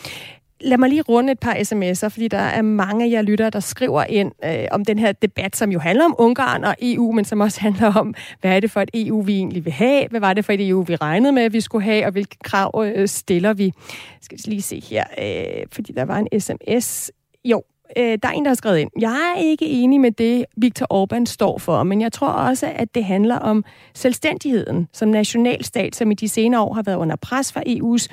Lad 0.62 0.78
mig 0.78 0.90
lige 0.90 1.02
runde 1.02 1.32
et 1.32 1.40
par 1.40 1.54
sms'er, 1.54 2.08
fordi 2.08 2.28
der 2.28 2.38
er 2.38 2.62
mange 2.62 3.06
af 3.06 3.12
jer 3.12 3.22
lyttere, 3.22 3.50
der 3.50 3.60
skriver 3.60 4.04
ind 4.04 4.32
øh, 4.46 4.68
om 4.72 4.86
den 4.86 5.00
her 5.00 5.12
debat, 5.12 5.56
som 5.56 5.72
jo 5.72 5.80
handler 5.80 6.06
om 6.06 6.16
Ungarn 6.18 6.64
og 6.64 6.76
EU, 6.82 7.12
men 7.12 7.26
som 7.26 7.42
også 7.42 7.62
handler 7.68 7.94
om, 7.94 8.14
hvad 8.42 8.56
er 8.56 8.60
det 8.60 8.72
for 8.72 8.82
et 8.82 8.90
EU, 8.94 9.22
vi 9.22 9.36
egentlig 9.36 9.66
vil 9.66 9.74
have? 9.74 10.08
Hvad 10.10 10.20
var 10.20 10.34
det 10.34 10.46
for 10.46 10.54
et 10.54 10.68
EU, 10.70 10.82
vi 10.82 10.96
regnede 10.96 11.32
med, 11.32 11.44
at 11.44 11.54
vi 11.54 11.62
skulle 11.62 11.84
have? 11.84 12.06
Og 12.06 12.12
hvilke 12.12 12.36
krav 12.44 12.84
øh, 12.86 13.08
stiller 13.08 13.54
vi? 13.54 13.74
Skal 14.22 14.38
vi 14.38 14.50
lige 14.50 14.62
se 14.62 14.84
her, 14.90 15.04
øh, 15.20 15.66
fordi 15.72 15.94
der 15.94 16.06
var 16.06 16.18
en 16.18 16.40
sms. 16.40 17.12
Jo, 17.46 17.64
øh, 17.98 18.18
der 18.24 18.30
er 18.30 18.32
en, 18.32 18.46
der 18.46 18.50
har 18.50 18.56
skrevet 18.56 18.78
ind. 18.78 18.90
Jeg 19.00 19.34
er 19.36 19.42
ikke 19.42 19.66
enig 19.66 20.02
med 20.02 20.12
det, 20.12 20.46
Viktor 20.58 20.88
Orbán 20.94 21.26
står 21.26 21.58
for, 21.58 21.84
men 21.84 22.02
jeg 22.02 22.12
tror 22.12 22.28
også, 22.28 22.72
at 22.76 22.96
det 22.96 23.04
handler 23.06 23.36
om 23.36 23.64
selvstændigheden 23.94 24.88
som 24.94 25.10
nationalstat, 25.10 25.96
som 25.96 26.12
i 26.12 26.14
de 26.14 26.30
senere 26.30 26.62
år 26.62 26.74
har 26.74 26.82
været 26.82 26.98
under 26.98 27.16
pres 27.16 27.54
fra 27.54 27.62
EU's 27.68 28.08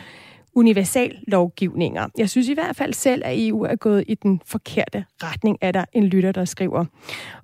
universal 0.56 1.18
lovgivninger. 1.28 2.08
Jeg 2.18 2.30
synes 2.30 2.48
i 2.48 2.54
hvert 2.54 2.76
fald 2.76 2.92
selv, 2.92 3.22
at 3.24 3.48
EU 3.48 3.62
er 3.62 3.76
gået 3.76 4.04
i 4.08 4.14
den 4.14 4.40
forkerte 4.46 5.04
retning, 5.22 5.58
er 5.60 5.72
der 5.72 5.84
en 5.92 6.04
lytter, 6.04 6.32
der 6.32 6.44
skriver. 6.44 6.84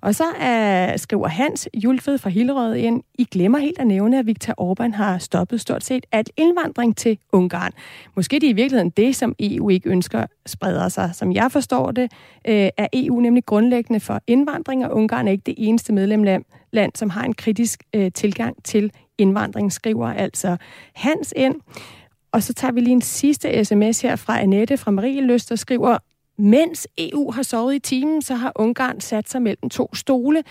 Og 0.00 0.14
så 0.14 0.24
er, 0.40 0.96
skriver 0.96 1.28
Hans 1.28 1.68
Julfed 1.74 2.18
fra 2.18 2.30
Hillerød 2.30 2.74
ind, 2.74 3.02
I 3.14 3.24
glemmer 3.24 3.58
helt 3.58 3.78
at 3.78 3.86
nævne, 3.86 4.18
at 4.18 4.26
Viktor 4.26 4.54
Orbán 4.60 4.96
har 4.96 5.18
stoppet 5.18 5.60
stort 5.60 5.84
set 5.84 6.06
alt 6.12 6.30
indvandring 6.36 6.96
til 6.96 7.18
Ungarn. 7.32 7.72
Måske 8.16 8.34
det 8.34 8.46
er 8.46 8.50
i 8.50 8.52
virkeligheden 8.52 8.90
det, 8.90 9.16
som 9.16 9.34
EU 9.40 9.68
ikke 9.68 9.90
ønsker 9.90 10.26
spreder 10.46 10.88
sig. 10.88 11.10
Som 11.14 11.32
jeg 11.32 11.52
forstår 11.52 11.90
det, 11.90 12.12
øh, 12.48 12.68
er 12.76 12.86
EU 12.92 13.20
nemlig 13.20 13.46
grundlæggende 13.46 14.00
for 14.00 14.20
indvandring, 14.26 14.86
og 14.86 14.96
Ungarn 14.96 15.28
er 15.28 15.32
ikke 15.32 15.44
det 15.46 15.54
eneste 15.58 15.92
medlemland, 15.92 16.44
land, 16.72 16.92
som 16.94 17.10
har 17.10 17.24
en 17.24 17.34
kritisk 17.34 17.82
øh, 17.94 18.12
tilgang 18.12 18.64
til 18.64 18.92
indvandring, 19.18 19.72
skriver 19.72 20.08
altså 20.08 20.56
Hans 20.94 21.34
ind. 21.36 21.54
Og 22.32 22.42
så 22.42 22.52
tager 22.52 22.72
vi 22.72 22.80
lige 22.80 22.92
en 22.92 23.00
sidste 23.00 23.64
sms 23.64 24.00
her 24.00 24.16
fra 24.16 24.40
Annette 24.40 24.76
fra 24.76 24.90
Marie 24.90 25.26
Løst, 25.26 25.48
der 25.48 25.56
skriver, 25.56 25.98
mens 26.38 26.88
EU 26.98 27.30
har 27.30 27.42
sovet 27.42 27.74
i 27.74 27.78
timen, 27.78 28.22
så 28.22 28.34
har 28.34 28.52
Ungarn 28.56 29.00
sat 29.00 29.30
sig 29.30 29.42
mellem 29.42 29.70
to 29.70 29.94
stole. 29.94 30.42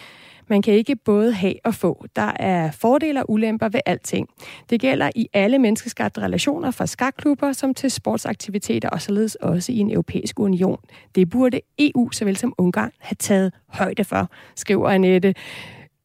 Man 0.47 0.61
kan 0.61 0.73
ikke 0.73 0.95
både 0.95 1.33
have 1.33 1.53
og 1.63 1.75
få. 1.75 2.05
Der 2.15 2.31
er 2.35 2.71
fordele 2.71 3.19
og 3.19 3.31
ulemper 3.31 3.69
ved 3.69 3.79
alting. 3.85 4.27
Det 4.69 4.81
gælder 4.81 5.09
i 5.15 5.27
alle 5.33 5.59
menneskeskabte 5.59 6.21
relationer, 6.21 6.71
fra 6.71 6.85
skakklubber 6.85 7.51
som 7.51 7.73
til 7.73 7.91
sportsaktiviteter 7.91 8.89
og 8.89 9.01
således 9.01 9.35
også 9.35 9.71
i 9.71 9.77
en 9.77 9.91
europæisk 9.91 10.39
union. 10.39 10.79
Det 11.15 11.29
burde 11.29 11.61
EU 11.79 12.11
såvel 12.11 12.37
som 12.37 12.53
Ungarn 12.57 12.91
have 12.99 13.15
taget 13.19 13.53
højde 13.67 14.03
for, 14.03 14.29
skriver 14.55 14.89
Annette. 14.89 15.33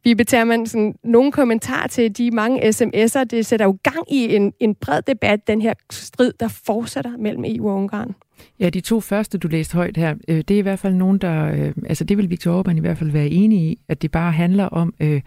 Vibe 0.06 0.24
Termansen, 0.24 0.94
nogle 1.04 1.32
kommentar 1.32 1.86
til 1.86 2.18
de 2.18 2.30
mange 2.30 2.68
sms'er. 2.68 3.24
Det 3.24 3.46
sætter 3.46 3.66
jo 3.66 3.78
gang 3.82 4.12
i 4.12 4.34
en, 4.34 4.52
en 4.60 4.74
bred 4.74 5.02
debat, 5.02 5.46
den 5.46 5.62
her 5.62 5.74
strid, 5.90 6.32
der 6.40 6.48
fortsætter 6.48 7.10
mellem 7.18 7.44
EU 7.46 7.68
og 7.68 7.76
Ungarn. 7.76 8.14
Ja, 8.60 8.68
de 8.68 8.80
to 8.80 9.00
første, 9.00 9.38
du 9.38 9.48
læste 9.48 9.74
højt 9.74 9.96
her, 9.96 10.14
øh, 10.28 10.36
det 10.36 10.50
er 10.50 10.58
i 10.58 10.62
hvert 10.62 10.78
fald 10.78 10.94
nogen, 10.94 11.18
der... 11.18 11.52
Øh, 11.52 11.72
altså, 11.88 12.04
det 12.04 12.16
vil 12.16 12.30
Viktor 12.30 12.62
Orbán 12.62 12.76
i 12.76 12.80
hvert 12.80 12.98
fald 12.98 13.10
være 13.10 13.28
enig 13.28 13.58
i, 13.58 13.78
at 13.88 14.02
det 14.02 14.10
bare 14.10 14.32
handler 14.32 14.64
om, 14.64 14.94
øh, 15.00 15.20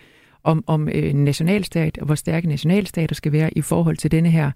om, 0.44 0.64
om 0.68 0.90
en 0.90 1.24
nationalstat, 1.24 1.98
og 1.98 2.06
hvor 2.06 2.16
stærke 2.16 2.48
nationalstater 2.48 3.16
skal 3.16 3.32
være 3.32 3.58
i 3.58 3.62
forhold 3.62 3.98
til 3.98 4.12
denne 4.12 4.30
her, 4.30 4.52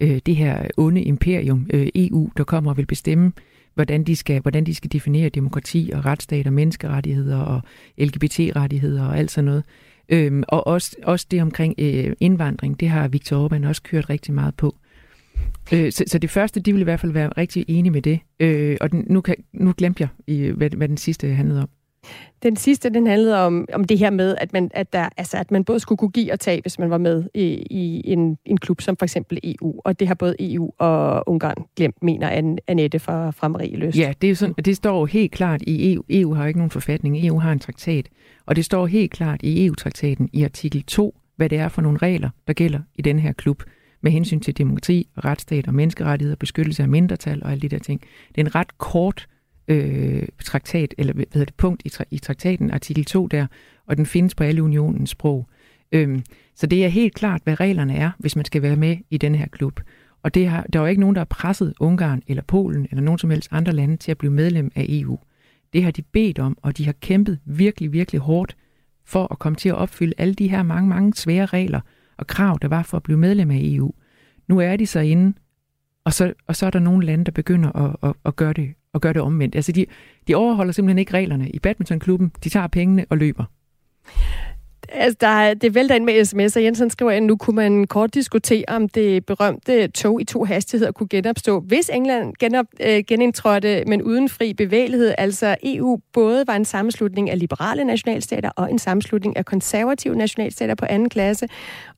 øh, 0.00 0.20
det 0.26 0.36
her 0.36 0.66
onde 0.76 1.02
imperium, 1.02 1.66
øh, 1.72 1.88
EU, 1.94 2.28
der 2.36 2.44
kommer 2.44 2.70
og 2.70 2.76
vil 2.76 2.86
bestemme, 2.86 3.32
hvordan 3.76 4.04
de 4.04 4.16
skal, 4.16 4.40
hvordan 4.40 4.66
de 4.66 4.74
skal 4.74 4.92
definere 4.92 5.28
demokrati 5.28 5.90
og 5.94 6.04
retsstat 6.04 6.46
og 6.46 6.52
menneskerettigheder 6.52 7.38
og 7.38 7.60
LGBT-rettigheder 7.98 9.06
og 9.06 9.18
alt 9.18 9.30
sådan 9.30 9.44
noget. 9.44 9.64
Øhm, 10.08 10.42
og 10.48 10.66
også, 10.66 10.96
også 11.02 11.26
det 11.30 11.42
omkring 11.42 11.74
øh, 11.78 12.12
indvandring, 12.20 12.80
det 12.80 12.88
har 12.88 13.08
Viktor 13.08 13.48
Orbán 13.48 13.66
også 13.66 13.82
kørt 13.82 14.10
rigtig 14.10 14.34
meget 14.34 14.54
på. 14.54 14.76
Øh, 15.72 15.92
så, 15.92 16.04
så 16.06 16.18
det 16.18 16.30
første, 16.30 16.60
de 16.60 16.72
vil 16.72 16.80
i 16.80 16.84
hvert 16.84 17.00
fald 17.00 17.12
være 17.12 17.28
rigtig 17.28 17.64
enige 17.68 17.92
med 17.92 18.02
det. 18.02 18.20
Øh, 18.40 18.76
og 18.80 18.92
den, 18.92 19.04
nu, 19.10 19.20
kan, 19.20 19.36
nu 19.52 19.74
glemte 19.76 20.00
jeg, 20.00 20.08
i, 20.26 20.48
hvad, 20.48 20.70
hvad 20.70 20.88
den 20.88 20.96
sidste 20.96 21.28
handlede 21.28 21.62
om. 21.62 21.68
Den 22.42 22.56
sidste, 22.56 22.90
den 22.90 23.06
handlede 23.06 23.46
om, 23.46 23.66
om 23.72 23.84
det 23.84 23.98
her 23.98 24.10
med, 24.10 24.36
at 24.40 24.52
man, 24.52 24.70
at, 24.74 24.92
der, 24.92 25.08
altså, 25.16 25.36
at 25.36 25.50
man 25.50 25.64
både 25.64 25.80
skulle 25.80 25.98
kunne 25.98 26.10
give 26.10 26.32
og 26.32 26.40
tage, 26.40 26.60
hvis 26.60 26.78
man 26.78 26.90
var 26.90 26.98
med 26.98 27.24
i, 27.34 27.66
i 27.70 28.12
en, 28.12 28.38
en 28.44 28.58
klub 28.58 28.80
som 28.80 28.96
for 28.96 29.04
eksempel 29.04 29.38
EU. 29.44 29.80
Og 29.84 30.00
det 30.00 30.08
har 30.08 30.14
både 30.14 30.36
EU 30.40 30.70
og 30.78 31.28
Ungarn 31.28 31.64
glemt, 31.76 32.02
mener 32.02 32.56
Annette 32.68 32.98
fra, 32.98 33.30
fra 33.30 33.48
Marie 33.48 33.76
Løst. 33.76 33.98
Ja, 33.98 34.12
det, 34.20 34.30
er 34.30 34.34
sådan, 34.34 34.54
det 34.64 34.76
står 34.76 34.98
jo 34.98 35.04
helt 35.04 35.32
klart 35.32 35.62
i 35.62 35.92
EU. 35.92 36.04
EU 36.10 36.34
har 36.34 36.42
jo 36.42 36.48
ikke 36.48 36.58
nogen 36.58 36.70
forfatning, 36.70 37.26
EU 37.26 37.38
har 37.38 37.52
en 37.52 37.58
traktat. 37.58 38.08
Og 38.46 38.56
det 38.56 38.64
står 38.64 38.86
helt 38.86 39.12
klart 39.12 39.40
i 39.42 39.66
EU-traktaten 39.66 40.28
i 40.32 40.44
artikel 40.44 40.82
2, 40.82 41.14
hvad 41.36 41.48
det 41.48 41.58
er 41.58 41.68
for 41.68 41.82
nogle 41.82 41.98
regler, 41.98 42.30
der 42.46 42.52
gælder 42.52 42.80
i 42.94 43.02
den 43.02 43.18
her 43.18 43.32
klub 43.32 43.62
med 44.00 44.12
hensyn 44.12 44.40
til 44.40 44.58
demokrati, 44.58 45.08
retsstat 45.24 45.68
og 45.68 45.74
menneskerettigheder, 45.74 46.36
beskyttelse 46.36 46.82
af 46.82 46.88
mindretal 46.88 47.42
og 47.44 47.50
alle 47.50 47.60
de 47.60 47.68
der 47.68 47.78
ting. 47.78 48.00
Det 48.28 48.40
er 48.40 48.44
en 48.44 48.54
ret 48.54 48.78
kort 48.78 49.26
øh, 49.68 50.22
traktat, 50.44 50.94
eller 50.98 51.12
hvad 51.12 51.24
hedder 51.32 51.44
det, 51.44 51.54
punkt 51.54 51.82
i, 51.84 51.88
tra- 51.88 52.08
i 52.10 52.18
traktaten, 52.18 52.70
artikel 52.70 53.04
2 53.04 53.26
der, 53.26 53.46
og 53.86 53.96
den 53.96 54.06
findes 54.06 54.34
på 54.34 54.44
alle 54.44 54.62
unionens 54.62 55.10
sprog. 55.10 55.48
Øhm, 55.92 56.22
så 56.54 56.66
det 56.66 56.84
er 56.84 56.88
helt 56.88 57.14
klart, 57.14 57.40
hvad 57.44 57.60
reglerne 57.60 57.96
er, 57.96 58.10
hvis 58.18 58.36
man 58.36 58.44
skal 58.44 58.62
være 58.62 58.76
med 58.76 58.96
i 59.10 59.18
den 59.18 59.34
her 59.34 59.46
klub. 59.46 59.80
Og 60.22 60.34
det 60.34 60.48
har, 60.48 60.66
der 60.72 60.78
er 60.78 60.82
jo 60.82 60.88
ikke 60.88 61.00
nogen, 61.00 61.16
der 61.16 61.20
har 61.20 61.26
presset 61.30 61.74
Ungarn 61.80 62.22
eller 62.26 62.42
Polen 62.42 62.86
eller 62.90 63.02
nogen 63.02 63.18
som 63.18 63.30
helst 63.30 63.48
andre 63.52 63.72
lande 63.72 63.96
til 63.96 64.10
at 64.10 64.18
blive 64.18 64.32
medlem 64.32 64.70
af 64.74 64.86
EU. 64.88 65.18
Det 65.72 65.84
har 65.84 65.90
de 65.90 66.02
bedt 66.02 66.38
om, 66.38 66.58
og 66.62 66.78
de 66.78 66.84
har 66.84 66.92
kæmpet 66.92 67.38
virkelig, 67.44 67.92
virkelig 67.92 68.20
hårdt 68.20 68.56
for 69.04 69.32
at 69.32 69.38
komme 69.38 69.56
til 69.56 69.68
at 69.68 69.74
opfylde 69.74 70.14
alle 70.18 70.34
de 70.34 70.48
her 70.48 70.62
mange, 70.62 70.88
mange 70.88 71.14
svære 71.14 71.46
regler 71.46 71.80
og 72.16 72.26
krav, 72.26 72.58
der 72.62 72.68
var 72.68 72.82
for 72.82 72.96
at 72.96 73.02
blive 73.02 73.18
medlem 73.18 73.50
af 73.50 73.58
EU. 73.62 73.92
Nu 74.48 74.58
er 74.58 74.76
de 74.76 74.86
så 74.86 75.00
inde, 75.00 75.32
og 76.04 76.12
så, 76.12 76.32
og 76.46 76.56
så 76.56 76.66
er 76.66 76.70
der 76.70 76.78
nogle 76.78 77.06
lande, 77.06 77.24
der 77.24 77.32
begynder 77.32 77.72
at, 77.72 77.96
at, 78.02 78.14
at 78.24 78.36
gøre 78.36 78.52
det 78.52 78.74
og 78.96 79.00
gør 79.00 79.12
det 79.12 79.22
omvendt. 79.22 79.56
Altså, 79.56 79.72
de, 79.72 79.86
de 80.28 80.34
overholder 80.34 80.72
simpelthen 80.72 80.98
ikke 80.98 81.12
reglerne 81.12 81.50
i 81.50 81.58
badmintonklubben. 81.58 82.32
De 82.44 82.48
tager 82.48 82.66
pengene 82.66 83.04
og 83.10 83.16
løber. 83.16 83.44
Altså, 84.88 85.16
der, 85.20 85.54
det 85.54 85.74
vælter 85.74 85.94
ind 85.94 86.04
med 86.04 86.20
sms'er. 86.20 86.60
Jensen 86.60 86.90
skriver, 86.90 87.10
at 87.10 87.22
nu 87.22 87.36
kunne 87.36 87.56
man 87.56 87.86
kort 87.86 88.14
diskutere, 88.14 88.64
om 88.68 88.88
det 88.88 89.26
berømte 89.26 89.88
tog 89.88 90.20
i 90.20 90.24
to 90.24 90.44
hastigheder 90.44 90.92
kunne 90.92 91.08
genopstå, 91.08 91.60
hvis 91.60 91.90
England 91.94 92.34
genop, 92.38 92.66
øh, 92.80 93.02
genindtrådte, 93.08 93.84
men 93.86 94.02
uden 94.02 94.28
fri 94.28 94.54
bevægelighed. 94.54 95.14
Altså 95.18 95.56
EU 95.62 95.98
både 96.12 96.44
var 96.46 96.56
en 96.56 96.64
sammenslutning 96.64 97.30
af 97.30 97.38
liberale 97.38 97.84
nationalstater 97.84 98.50
og 98.56 98.70
en 98.70 98.78
sammenslutning 98.78 99.36
af 99.36 99.44
konservative 99.44 100.16
nationalstater 100.16 100.74
på 100.74 100.86
anden 100.88 101.08
klasse. 101.08 101.48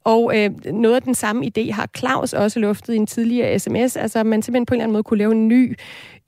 Og 0.05 0.33
øh, 0.37 0.51
noget 0.73 0.95
af 0.95 1.03
den 1.03 1.15
samme 1.15 1.47
idé 1.47 1.73
har 1.73 1.89
Claus 1.97 2.33
også 2.33 2.61
luftet 2.61 2.95
i 2.95 2.97
en 2.97 3.07
tidligere 3.07 3.59
sms. 3.59 3.97
Altså, 3.97 4.25
man 4.25 4.43
simpelthen 4.43 4.67
på 4.67 4.75
en 4.75 4.77
eller 4.77 4.85
anden 4.85 4.93
måde 4.93 5.03
kunne 5.03 5.19
lave 5.19 5.33
en 5.33 5.49
ny 5.49 5.77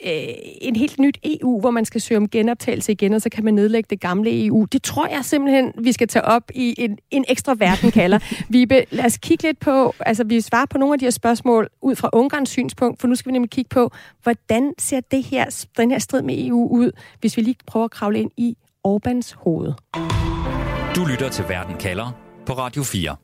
øh, 0.06 0.34
en 0.60 0.76
helt 0.76 0.98
nyt 0.98 1.18
EU, 1.24 1.60
hvor 1.60 1.70
man 1.70 1.84
skal 1.84 2.00
søge 2.00 2.18
om 2.18 2.28
genoptagelse 2.28 2.92
igen, 2.92 3.14
og 3.14 3.22
så 3.22 3.30
kan 3.30 3.44
man 3.44 3.54
nedlægge 3.54 3.86
det 3.90 4.00
gamle 4.00 4.46
EU. 4.46 4.64
Det 4.64 4.82
tror 4.82 5.06
jeg 5.06 5.24
simpelthen, 5.24 5.72
vi 5.78 5.92
skal 5.92 6.08
tage 6.08 6.24
op 6.24 6.50
i 6.54 6.74
en, 6.78 6.98
en 7.10 7.24
ekstra 7.28 7.54
verden 7.58 7.90
kalder. 7.90 8.18
Vibe, 8.48 8.84
lad 8.90 9.04
os 9.04 9.16
kigge 9.16 9.44
lidt 9.44 9.58
på, 9.58 9.94
altså 10.00 10.24
vi 10.24 10.40
svarer 10.40 10.66
på 10.66 10.78
nogle 10.78 10.92
af 10.92 10.98
de 10.98 11.04
her 11.04 11.10
spørgsmål 11.10 11.68
ud 11.82 11.96
fra 11.96 12.10
Ungarns 12.12 12.50
synspunkt, 12.50 13.00
for 13.00 13.08
nu 13.08 13.14
skal 13.14 13.30
vi 13.30 13.32
nemlig 13.32 13.50
kigge 13.50 13.68
på, 13.68 13.90
hvordan 14.22 14.72
ser 14.78 15.00
det 15.00 15.22
her, 15.22 15.64
den 15.76 15.90
her 15.90 15.98
strid 15.98 16.22
med 16.22 16.46
EU 16.46 16.68
ud, 16.68 16.90
hvis 17.20 17.36
vi 17.36 17.42
lige 17.42 17.56
prøver 17.66 17.84
at 17.84 17.90
kravle 17.90 18.20
ind 18.20 18.30
i 18.36 18.56
Orbans 18.84 19.32
hoved. 19.32 19.72
Du 20.96 21.04
lytter 21.04 21.28
til 21.28 21.44
Verden 21.48 21.76
kalder 21.76 22.29
på 22.46 22.52
Radio 22.52 22.82
4. 22.82 23.16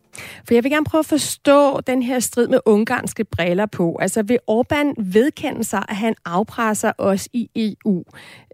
For 0.47 0.55
jeg 0.55 0.65
vil 0.65 0.73
gerne 0.73 0.85
prøve 0.85 0.99
at 0.99 1.07
forstå 1.07 1.81
den 1.81 2.03
her 2.03 2.19
strid 2.19 2.49
med 2.49 2.61
ungarske 2.67 3.25
briller 3.25 3.67
på. 3.67 3.99
Altså 4.01 4.23
vil 4.23 4.39
Orbán 4.51 4.95
vedkende 4.97 5.65
sig, 5.65 5.85
at 5.89 5.97
han 5.97 6.15
afpresser 6.25 6.93
os 6.99 7.29
i 7.33 7.51
EU? 7.57 8.05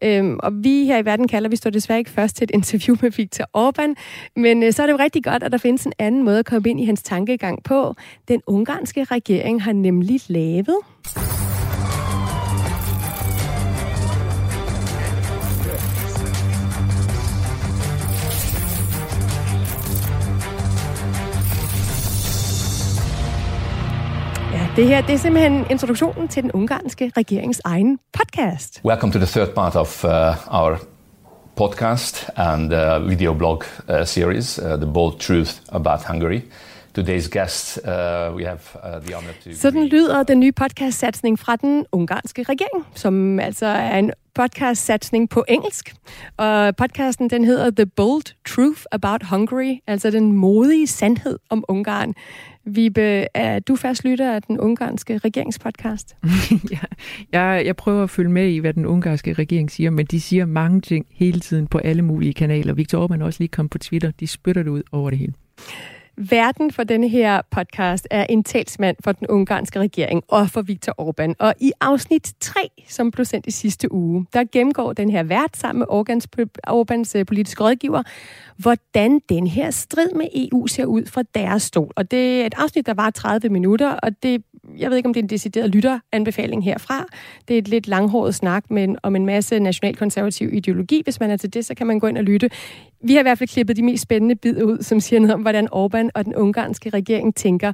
Øhm, 0.04 0.38
og 0.42 0.52
vi 0.54 0.84
her 0.84 0.98
i 0.98 1.04
verden 1.04 1.28
kalder, 1.28 1.50
vi 1.50 1.56
står 1.56 1.70
desværre 1.70 1.98
ikke 1.98 2.10
først 2.10 2.36
til 2.36 2.44
et 2.44 2.50
interview 2.58 2.96
med 3.02 3.10
Viktor 3.10 3.44
Orbán, 3.56 3.94
men 4.36 4.62
øh, 4.62 4.72
så 4.72 4.82
er 4.82 4.86
det 4.86 4.92
jo 4.92 4.98
rigtig 4.98 5.24
godt, 5.24 5.42
at 5.42 5.52
der 5.52 5.58
findes 5.58 5.86
en 5.86 5.92
anden 5.98 6.22
måde 6.22 6.38
at 6.38 6.46
komme 6.46 6.70
ind 6.70 6.80
i 6.80 6.84
hans 6.84 7.02
tankegang 7.02 7.64
på. 7.64 7.94
Den 8.28 8.40
ungarske 8.46 9.04
regering 9.04 9.62
har 9.62 9.72
nemlig 9.72 10.20
lavet 10.28 10.76
Det 24.76 24.88
her 24.88 25.00
det 25.00 25.14
er 25.14 25.18
simpelthen 25.18 25.66
introduktionen 25.70 26.28
til 26.28 26.42
den 26.42 26.52
ungarske 26.52 27.12
regerings 27.16 27.60
egen 27.64 27.98
podcast. 28.12 28.80
Welcome 28.84 29.12
to 29.12 29.18
the 29.18 29.26
third 29.26 29.48
part 29.54 29.76
of 29.76 30.04
uh, 30.04 30.10
our 30.60 30.78
podcast 31.56 32.30
and 32.36 32.72
uh, 32.72 33.08
video 33.08 33.34
blog 33.34 33.62
uh, 33.88 34.06
series, 34.06 34.58
uh, 34.58 34.64
The 34.64 34.92
Bold 34.92 35.18
Truth 35.18 35.52
About 35.68 36.00
Hungary. 36.08 36.40
Today's 36.98 37.28
guest, 37.28 37.78
uh, 37.84 37.90
we 38.36 38.44
have 38.44 38.60
uh, 38.74 39.00
the 39.04 39.16
honor 39.16 39.32
to... 39.44 39.50
Sådan 39.54 39.84
lyder 39.84 40.22
den 40.22 40.40
nye 40.40 40.52
podcast-satsning 40.60 41.38
fra 41.38 41.56
den 41.56 41.86
ungarske 41.92 42.42
regering, 42.42 42.86
som 42.94 43.40
altså 43.40 43.66
er 43.66 43.98
en 43.98 44.10
podcast-satsning 44.38 45.28
på 45.28 45.44
engelsk. 45.48 45.94
Og 46.36 46.76
podcasten 46.76 47.30
den 47.30 47.44
hedder 47.44 47.70
The 47.70 47.86
Bold 47.86 48.34
Truth 48.48 48.82
About 48.92 49.22
Hungary, 49.30 49.78
altså 49.86 50.10
den 50.10 50.32
modige 50.32 50.86
sandhed 50.86 51.38
om 51.50 51.64
Ungarn. 51.68 52.14
Vibe, 52.64 53.26
er 53.34 53.58
du 53.58 53.76
fast 53.76 54.04
lytter 54.04 54.34
af 54.34 54.42
den 54.42 54.60
ungarske 54.60 55.18
regeringspodcast? 55.18 56.16
ja, 56.72 56.78
jeg, 57.32 57.62
jeg 57.66 57.76
prøver 57.76 58.02
at 58.02 58.10
følge 58.10 58.30
med 58.30 58.48
i, 58.48 58.58
hvad 58.58 58.74
den 58.74 58.86
ungarske 58.86 59.32
regering 59.32 59.70
siger, 59.70 59.90
men 59.90 60.06
de 60.06 60.20
siger 60.20 60.46
mange 60.46 60.80
ting 60.80 61.06
hele 61.10 61.40
tiden 61.40 61.66
på 61.66 61.78
alle 61.78 62.02
mulige 62.02 62.34
kanaler. 62.34 62.74
Viktor 62.74 63.06
Orbán 63.06 63.22
også 63.22 63.40
lige 63.40 63.48
kom 63.48 63.68
på 63.68 63.78
Twitter. 63.78 64.10
De 64.10 64.26
spytter 64.26 64.62
det 64.62 64.70
ud 64.70 64.82
over 64.92 65.10
det 65.10 65.18
hele. 65.18 65.32
Verden 66.16 66.70
for 66.70 66.84
denne 66.84 67.08
her 67.08 67.42
podcast 67.50 68.08
er 68.10 68.26
en 68.28 68.44
talsmand 68.44 68.96
for 69.04 69.12
den 69.12 69.26
ungarske 69.26 69.78
regering 69.78 70.22
og 70.28 70.50
for 70.50 70.62
Viktor 70.62 70.94
Orbán. 71.00 71.34
Og 71.38 71.54
i 71.60 71.72
afsnit 71.80 72.32
3, 72.40 72.60
som 72.88 73.10
blev 73.10 73.24
sendt 73.24 73.46
i 73.46 73.50
sidste 73.50 73.92
uge, 73.92 74.26
der 74.32 74.44
gennemgår 74.52 74.92
den 74.92 75.10
her 75.10 75.22
vært 75.22 75.56
sammen 75.56 75.78
med 75.78 75.86
Orbáns, 76.68 77.12
øh, 77.18 77.26
politiske 77.26 77.64
rådgiver, 77.64 78.02
hvordan 78.56 79.20
den 79.28 79.46
her 79.46 79.70
strid 79.70 80.10
med 80.16 80.26
EU 80.34 80.66
ser 80.66 80.84
ud 80.84 81.06
fra 81.06 81.22
deres 81.34 81.62
stol. 81.62 81.92
Og 81.96 82.10
det 82.10 82.42
er 82.42 82.46
et 82.46 82.54
afsnit, 82.56 82.86
der 82.86 82.94
var 82.94 83.10
30 83.10 83.48
minutter, 83.48 83.90
og 83.90 84.22
det 84.22 84.42
jeg 84.78 84.90
ved 84.90 84.96
ikke, 84.96 85.06
om 85.06 85.14
det 85.14 85.20
er 85.20 85.24
en 85.24 85.30
decideret 85.30 85.70
lytteranbefaling 85.70 86.64
herfra. 86.64 87.06
Det 87.48 87.54
er 87.54 87.58
et 87.58 87.68
lidt 87.68 87.88
langhåret 87.88 88.34
snak 88.34 88.70
men, 88.70 88.96
om 89.02 89.16
en 89.16 89.26
masse 89.26 89.58
nationalkonservativ 89.58 90.52
ideologi. 90.52 91.00
Hvis 91.04 91.20
man 91.20 91.30
er 91.30 91.36
til 91.36 91.54
det, 91.54 91.64
så 91.64 91.74
kan 91.74 91.86
man 91.86 91.98
gå 91.98 92.06
ind 92.06 92.18
og 92.18 92.24
lytte. 92.24 92.50
Vi 93.02 93.12
har 93.12 93.20
i 93.20 93.22
hvert 93.22 93.38
fald 93.38 93.48
klippet 93.48 93.76
de 93.76 93.82
mest 93.82 94.02
spændende 94.02 94.34
bid 94.34 94.62
ud, 94.62 94.82
som 94.82 95.00
siger 95.00 95.20
noget 95.20 95.34
om, 95.34 95.40
hvordan 95.40 95.68
Orbán 95.74 96.08
og 96.14 96.24
den 96.24 96.34
ungarske 96.34 96.90
regering 96.90 97.34
tænker 97.34 97.72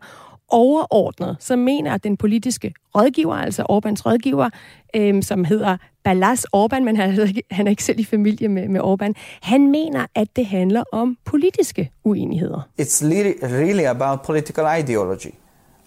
overordnet, 0.48 1.36
så 1.40 1.56
mener 1.56 1.94
at 1.94 2.04
den 2.04 2.16
politiske 2.16 2.74
rådgiver, 2.96 3.34
altså 3.34 3.62
Orbáns 3.62 4.02
rådgiver, 4.06 4.50
øhm, 4.96 5.22
som 5.22 5.44
hedder 5.44 5.76
Balas 6.04 6.46
Orbán, 6.56 6.80
men 6.80 6.96
han 6.96 7.20
er, 7.20 7.24
ikke, 7.24 7.42
han 7.50 7.66
er 7.66 7.70
ikke 7.70 7.84
selv 7.84 8.00
i 8.00 8.04
familie 8.04 8.48
med, 8.48 8.68
med 8.68 8.80
Orbán, 8.80 9.12
han 9.42 9.70
mener, 9.70 10.06
at 10.14 10.28
det 10.36 10.46
handler 10.46 10.84
om 10.92 11.16
politiske 11.24 11.90
uenigheder. 12.04 12.68
It's 12.80 13.04
really 13.04 13.84
about 13.84 14.22
political 14.22 14.80
ideology. 14.80 15.34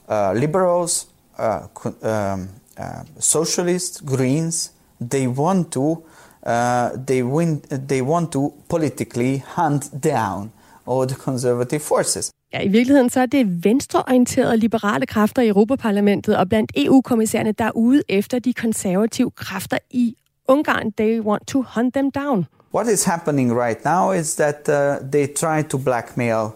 Uh, 0.07 0.35
liberals, 0.35 1.07
uh, 1.39 1.85
um, 1.85 2.49
uh, 2.79 2.85
socialists, 3.19 4.03
Greens, 4.07 4.71
they 5.11 5.27
want 5.27 5.71
to 5.71 6.07
uh, 6.45 7.05
they, 7.07 7.23
win, 7.23 7.61
they 7.89 8.01
want 8.01 8.31
to 8.31 8.53
politically 8.69 9.43
hunt 9.45 10.03
down 10.03 10.51
all 10.87 11.07
the 11.07 11.15
conservative 11.15 11.81
forces. 11.81 12.31
Ja, 12.53 12.61
i 12.61 12.67
virkeligheden 12.67 13.09
så 13.09 13.19
er 13.19 13.25
det 13.25 13.65
venstreorienterede 13.65 14.57
liberale 14.57 15.05
kræfter 15.05 15.41
i 15.41 15.47
Europaparlamentet 15.47 16.37
og 16.37 16.49
blandt 16.49 16.71
EU-kommissærerne, 16.75 17.51
der 17.51 17.65
er 17.65 17.71
ude 17.75 18.01
efter 18.09 18.39
de 18.39 18.53
konservative 18.53 19.31
kræfter 19.31 19.77
i 19.89 20.15
Ungarn. 20.47 20.91
They 20.91 21.19
want 21.19 21.47
to 21.47 21.61
hunt 21.75 21.93
them 21.93 22.11
down. 22.11 22.45
What 22.73 22.87
is 22.87 23.03
happening 23.03 23.59
right 23.59 23.85
now 23.85 24.11
is 24.11 24.35
that 24.35 24.69
uh, 24.69 25.11
they 25.11 25.27
try 25.27 25.63
to 25.69 25.77
blackmail 25.77 26.49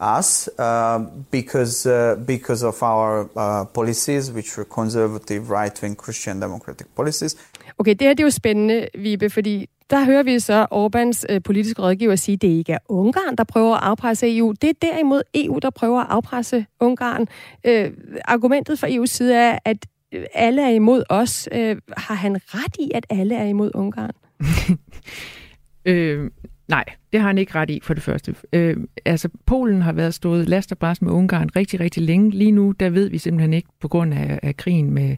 us 0.00 0.48
uh, 0.58 0.98
because 1.30 1.86
uh, 1.86 2.16
because 2.26 2.62
of 2.62 2.82
our 2.82 3.28
uh, 3.36 3.64
policies, 3.66 4.32
which 4.32 4.56
were 4.56 4.64
conservative, 4.64 5.50
right-wing, 5.50 5.94
Christian 5.96 6.40
democratic 6.40 6.86
policies. 6.94 7.36
Okay, 7.80 7.90
det 7.90 8.00
her 8.00 8.14
det 8.14 8.20
er 8.20 8.26
jo 8.26 8.30
spændende, 8.30 8.88
Vibe, 8.94 9.30
fordi 9.30 9.68
der 9.90 10.04
hører 10.04 10.22
vi 10.22 10.38
så 10.38 10.66
Orbans 10.70 11.26
øh, 11.30 11.42
politiske 11.42 11.82
rådgiver 11.82 12.16
sige, 12.16 12.34
at 12.34 12.42
det 12.42 12.48
ikke 12.48 12.72
er 12.72 12.78
Ungarn, 12.88 13.36
der 13.36 13.44
prøver 13.44 13.76
at 13.76 13.82
afpresse 13.82 14.36
EU. 14.36 14.54
Det 14.62 14.70
er 14.70 14.74
derimod 14.82 15.22
EU, 15.34 15.58
der 15.62 15.70
prøver 15.70 16.00
at 16.00 16.06
afpresse 16.10 16.66
Ungarn. 16.80 17.26
Øh, 17.66 17.90
argumentet 18.24 18.78
fra 18.78 18.88
EU's 18.88 19.06
side 19.06 19.34
er, 19.34 19.58
at 19.64 19.86
øh, 20.12 20.24
alle 20.34 20.62
er 20.62 20.68
imod 20.68 21.02
os. 21.08 21.48
Øh, 21.52 21.76
har 21.96 22.14
han 22.14 22.36
ret 22.46 22.76
i, 22.78 22.90
at 22.94 23.06
alle 23.10 23.34
er 23.34 23.44
imod 23.44 23.70
Ungarn? 23.74 24.12
øh, 25.92 26.30
nej, 26.68 26.84
det 27.12 27.20
har 27.20 27.26
han 27.26 27.38
ikke 27.38 27.54
ret 27.54 27.70
i, 27.70 27.80
for 27.82 27.94
det 27.94 28.02
første. 28.02 28.34
Øh, 28.52 28.76
altså, 29.04 29.28
Polen 29.46 29.82
har 29.82 29.92
været 29.92 30.14
stået 30.14 30.48
last 30.48 30.72
og 30.72 30.78
bræst 30.78 31.02
med 31.02 31.12
Ungarn 31.12 31.48
rigtig, 31.56 31.80
rigtig 31.80 32.02
længe. 32.02 32.30
Lige 32.30 32.52
nu, 32.52 32.72
der 32.72 32.90
ved 32.90 33.10
vi 33.10 33.18
simpelthen 33.18 33.52
ikke, 33.52 33.68
på 33.80 33.88
grund 33.88 34.14
af, 34.14 34.40
af 34.42 34.56
krigen 34.56 34.90
med 34.90 35.16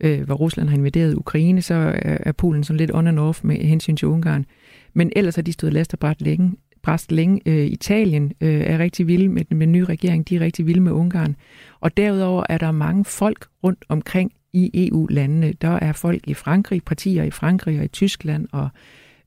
øh, 0.00 0.22
hvor 0.22 0.34
Rusland 0.34 0.68
har 0.68 0.76
invaderet 0.76 1.14
Ukraine, 1.14 1.62
så 1.62 1.74
er, 1.74 2.18
er 2.20 2.32
Polen 2.32 2.64
sådan 2.64 2.78
lidt 2.78 2.94
on 2.94 3.06
and 3.06 3.18
off 3.18 3.44
med 3.44 3.56
hensyn 3.56 3.96
til 3.96 4.08
Ungarn. 4.08 4.46
Men 4.94 5.12
ellers 5.16 5.34
har 5.34 5.42
de 5.42 5.52
stået 5.52 5.72
last 5.72 5.92
og 5.92 5.98
bræst 5.98 6.22
længe. 6.22 6.52
Bræst 6.82 7.12
længe. 7.12 7.40
Øh, 7.46 7.66
Italien 7.66 8.32
øh, 8.40 8.60
er 8.60 8.78
rigtig 8.78 9.06
vild 9.06 9.28
med, 9.28 9.44
med 9.50 9.66
den 9.66 9.72
nye 9.72 9.84
regering, 9.84 10.28
de 10.28 10.36
er 10.36 10.40
rigtig 10.40 10.66
vilde 10.66 10.80
med 10.80 10.92
Ungarn. 10.92 11.36
Og 11.80 11.96
derudover 11.96 12.44
er 12.48 12.58
der 12.58 12.70
mange 12.70 13.04
folk 13.04 13.46
rundt 13.64 13.84
omkring 13.88 14.32
i 14.52 14.88
EU-landene. 14.88 15.52
Der 15.52 15.68
er 15.70 15.92
folk 15.92 16.28
i 16.28 16.34
Frankrig, 16.34 16.82
partier 16.82 17.22
i 17.22 17.30
Frankrig 17.30 17.78
og 17.78 17.84
i 17.84 17.88
Tyskland 17.88 18.48
og 18.52 18.68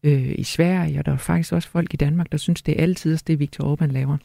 øh, 0.04 0.36
i 0.38 0.44
Sverige, 0.44 1.00
og 1.00 1.06
der 1.06 1.12
er 1.12 1.18
faktisk 1.18 1.54
også 1.54 1.70
folk 1.70 1.94
i 1.94 1.98
Danmark, 1.98 2.32
der 2.32 2.38
synes, 2.38 2.62
det 2.62 2.80
er 2.80 2.84
altid 2.84 3.18
det, 3.18 3.40
Viktor 3.40 3.76
Orbán 3.76 3.92
laver. 3.92 4.18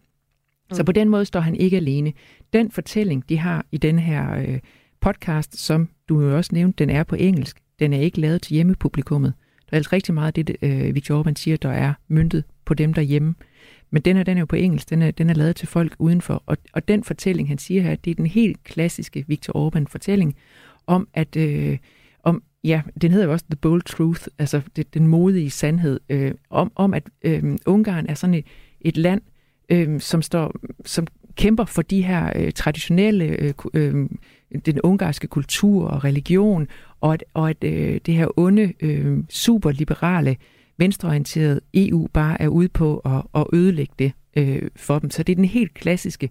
Mm. 0.70 0.76
Så 0.76 0.84
på 0.84 0.92
den 0.92 1.08
måde 1.08 1.24
står 1.24 1.40
han 1.40 1.54
ikke 1.54 1.76
alene. 1.76 2.12
Den 2.52 2.70
fortælling, 2.70 3.28
de 3.28 3.38
har 3.38 3.66
i 3.72 3.76
den 3.76 3.98
her 3.98 4.34
øh, 4.34 4.58
podcast, 5.00 5.58
som 5.58 5.88
du 6.08 6.20
jo 6.20 6.36
også 6.36 6.50
nævnte, 6.52 6.84
den 6.84 6.90
er 6.90 7.02
på 7.02 7.14
engelsk. 7.14 7.60
Den 7.78 7.92
er 7.92 8.00
ikke 8.00 8.20
lavet 8.20 8.42
til 8.42 8.54
hjemmepublikummet. 8.54 9.32
Der 9.70 9.74
er 9.74 9.76
altså 9.76 9.90
rigtig 9.92 10.14
meget 10.14 10.38
af 10.38 10.44
det, 10.44 10.56
øh, 10.62 10.94
Victor 10.94 11.22
Orbán 11.22 11.34
siger, 11.36 11.56
der 11.56 11.70
er 11.70 11.94
myntet 12.08 12.44
på 12.64 12.74
dem 12.74 12.94
derhjemme. 12.94 13.34
Men 13.90 14.02
den 14.02 14.16
er, 14.16 14.22
den 14.22 14.36
er 14.36 14.40
jo 14.40 14.46
på 14.46 14.56
engelsk, 14.56 14.90
den 14.90 15.02
er, 15.02 15.10
den 15.10 15.30
er 15.30 15.34
lavet 15.34 15.56
til 15.56 15.68
folk 15.68 15.96
udenfor. 15.98 16.42
Og, 16.46 16.56
og 16.72 16.88
den 16.88 17.04
fortælling, 17.04 17.48
han 17.48 17.58
siger 17.58 17.82
her, 17.82 17.94
det 17.94 18.10
er 18.10 18.14
den 18.14 18.26
helt 18.26 18.64
klassiske 18.64 19.24
Victor 19.28 19.70
Orbán-fortælling 19.70 20.36
om, 20.86 21.08
at... 21.14 21.36
Øh, 21.36 21.78
om, 22.22 22.42
ja, 22.64 22.82
den 23.00 23.10
hedder 23.10 23.26
jo 23.26 23.32
også 23.32 23.44
The 23.50 23.56
Bold 23.56 23.82
Truth, 23.82 24.22
altså 24.38 24.60
det, 24.76 24.94
den 24.94 25.06
modige 25.06 25.50
sandhed, 25.50 26.00
øh, 26.08 26.34
om, 26.50 26.72
om 26.74 26.94
at 26.94 27.02
øh, 27.22 27.58
Ungarn 27.66 28.06
er 28.06 28.14
sådan 28.14 28.34
et, 28.34 28.44
et 28.80 28.96
land, 28.96 29.20
øh, 29.68 30.00
som, 30.00 30.22
står, 30.22 30.54
som 30.84 31.06
kæmper 31.36 31.64
for 31.64 31.82
de 31.82 32.02
her 32.02 32.32
øh, 32.36 32.52
traditionelle 32.52 33.24
øh, 33.24 33.54
øh, 33.74 34.08
den 34.66 34.80
ungarske 34.80 35.26
kultur 35.26 35.88
og 35.88 36.04
religion, 36.04 36.68
og 37.00 37.14
at, 37.14 37.24
og 37.34 37.50
at 37.50 37.64
øh, 37.64 38.00
det 38.06 38.14
her 38.14 38.38
onde, 38.38 38.72
øh, 38.80 39.18
superliberale, 39.30 40.36
venstreorienterede 40.78 41.60
EU 41.74 42.08
bare 42.12 42.42
er 42.42 42.48
ude 42.48 42.68
på 42.68 42.98
at, 42.98 43.22
at 43.34 43.46
ødelægge 43.52 43.94
det 43.98 44.12
øh, 44.36 44.62
for 44.76 44.98
dem. 44.98 45.10
Så 45.10 45.22
det 45.22 45.32
er 45.32 45.36
den 45.36 45.44
helt 45.44 45.74
klassiske 45.74 46.30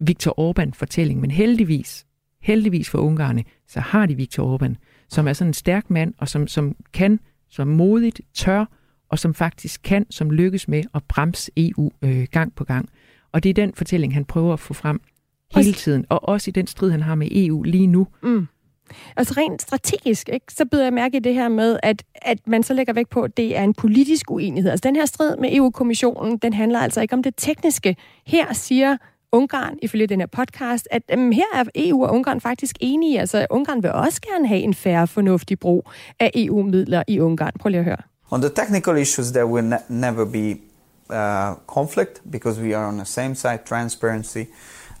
Viktor 0.00 0.34
Orbán-fortælling. 0.40 1.20
Men 1.20 1.30
heldigvis, 1.30 2.06
heldigvis 2.42 2.90
for 2.90 2.98
ungarne, 2.98 3.44
så 3.68 3.80
har 3.80 4.06
de 4.06 4.14
Viktor 4.14 4.56
Orbán, 4.56 4.74
som 5.08 5.28
er 5.28 5.32
sådan 5.32 5.48
en 5.48 5.54
stærk 5.54 5.90
mand, 5.90 6.14
og 6.18 6.28
som, 6.28 6.46
som 6.46 6.76
kan, 6.92 7.20
som 7.48 7.68
modigt, 7.68 8.20
tør, 8.34 8.64
og 9.08 9.18
som 9.18 9.34
faktisk 9.34 9.80
kan, 9.84 10.06
som 10.10 10.30
lykkes 10.30 10.68
med 10.68 10.82
at 10.94 11.02
bremse 11.08 11.50
EU 11.56 11.90
øh, 12.02 12.26
gang 12.30 12.54
på 12.54 12.64
gang. 12.64 12.88
Og 13.32 13.42
det 13.42 13.50
er 13.50 13.54
den 13.54 13.72
fortælling, 13.74 14.14
han 14.14 14.24
prøver 14.24 14.52
at 14.52 14.60
få 14.60 14.74
frem 14.74 15.00
hele 15.54 15.72
tiden, 15.72 16.04
og 16.08 16.28
også 16.28 16.50
i 16.50 16.52
den 16.52 16.66
strid, 16.66 16.90
han 16.90 17.02
har 17.02 17.14
med 17.14 17.28
EU 17.32 17.62
lige 17.62 17.86
nu. 17.86 18.06
Mm. 18.22 18.46
Altså 19.16 19.34
rent 19.36 19.62
strategisk, 19.62 20.28
ikke, 20.28 20.46
så 20.52 20.64
byder 20.64 20.84
jeg 20.84 20.92
mærke 20.92 21.16
i 21.16 21.20
det 21.20 21.34
her 21.34 21.48
med, 21.48 21.78
at, 21.82 22.02
at 22.14 22.38
man 22.46 22.62
så 22.62 22.74
lægger 22.74 22.92
væk 22.92 23.08
på, 23.08 23.22
at 23.22 23.36
det 23.36 23.56
er 23.56 23.62
en 23.62 23.74
politisk 23.74 24.30
uenighed. 24.30 24.70
Altså 24.70 24.88
den 24.88 24.96
her 24.96 25.06
strid 25.06 25.36
med 25.36 25.56
EU-kommissionen, 25.56 26.38
den 26.38 26.52
handler 26.52 26.80
altså 26.80 27.00
ikke 27.00 27.14
om 27.14 27.22
det 27.22 27.34
tekniske. 27.36 27.96
Her 28.26 28.52
siger 28.52 28.96
Ungarn, 29.32 29.78
ifølge 29.82 30.06
den 30.06 30.20
her 30.20 30.26
podcast, 30.26 30.88
at 30.90 31.02
um, 31.14 31.32
her 31.32 31.44
er 31.54 31.64
EU 31.74 32.04
og 32.04 32.14
Ungarn 32.14 32.40
faktisk 32.40 32.76
enige. 32.80 33.20
Altså 33.20 33.46
Ungarn 33.50 33.82
vil 33.82 33.92
også 33.92 34.20
gerne 34.20 34.48
have 34.48 34.60
en 34.60 34.74
færre 34.74 35.06
fornuftig 35.06 35.58
brug 35.58 35.90
af 36.20 36.30
EU-midler 36.34 37.02
i 37.08 37.20
Ungarn. 37.20 37.52
Prøv 37.60 37.70
lige 37.70 37.78
at 37.78 37.84
høre. 37.84 37.96
On 38.30 38.40
the 38.40 38.50
technical 38.50 38.96
issues, 38.96 39.30
there 39.30 39.46
will 39.46 39.72
ne- 39.72 39.84
never 39.88 40.24
be 40.24 40.56
uh, 41.10 41.56
conflict 41.66 42.22
because 42.32 42.62
we 42.62 42.76
are 42.76 42.88
on 42.88 42.96
the 42.96 43.06
same 43.06 43.34
side, 43.34 43.58
transparency. 43.68 44.44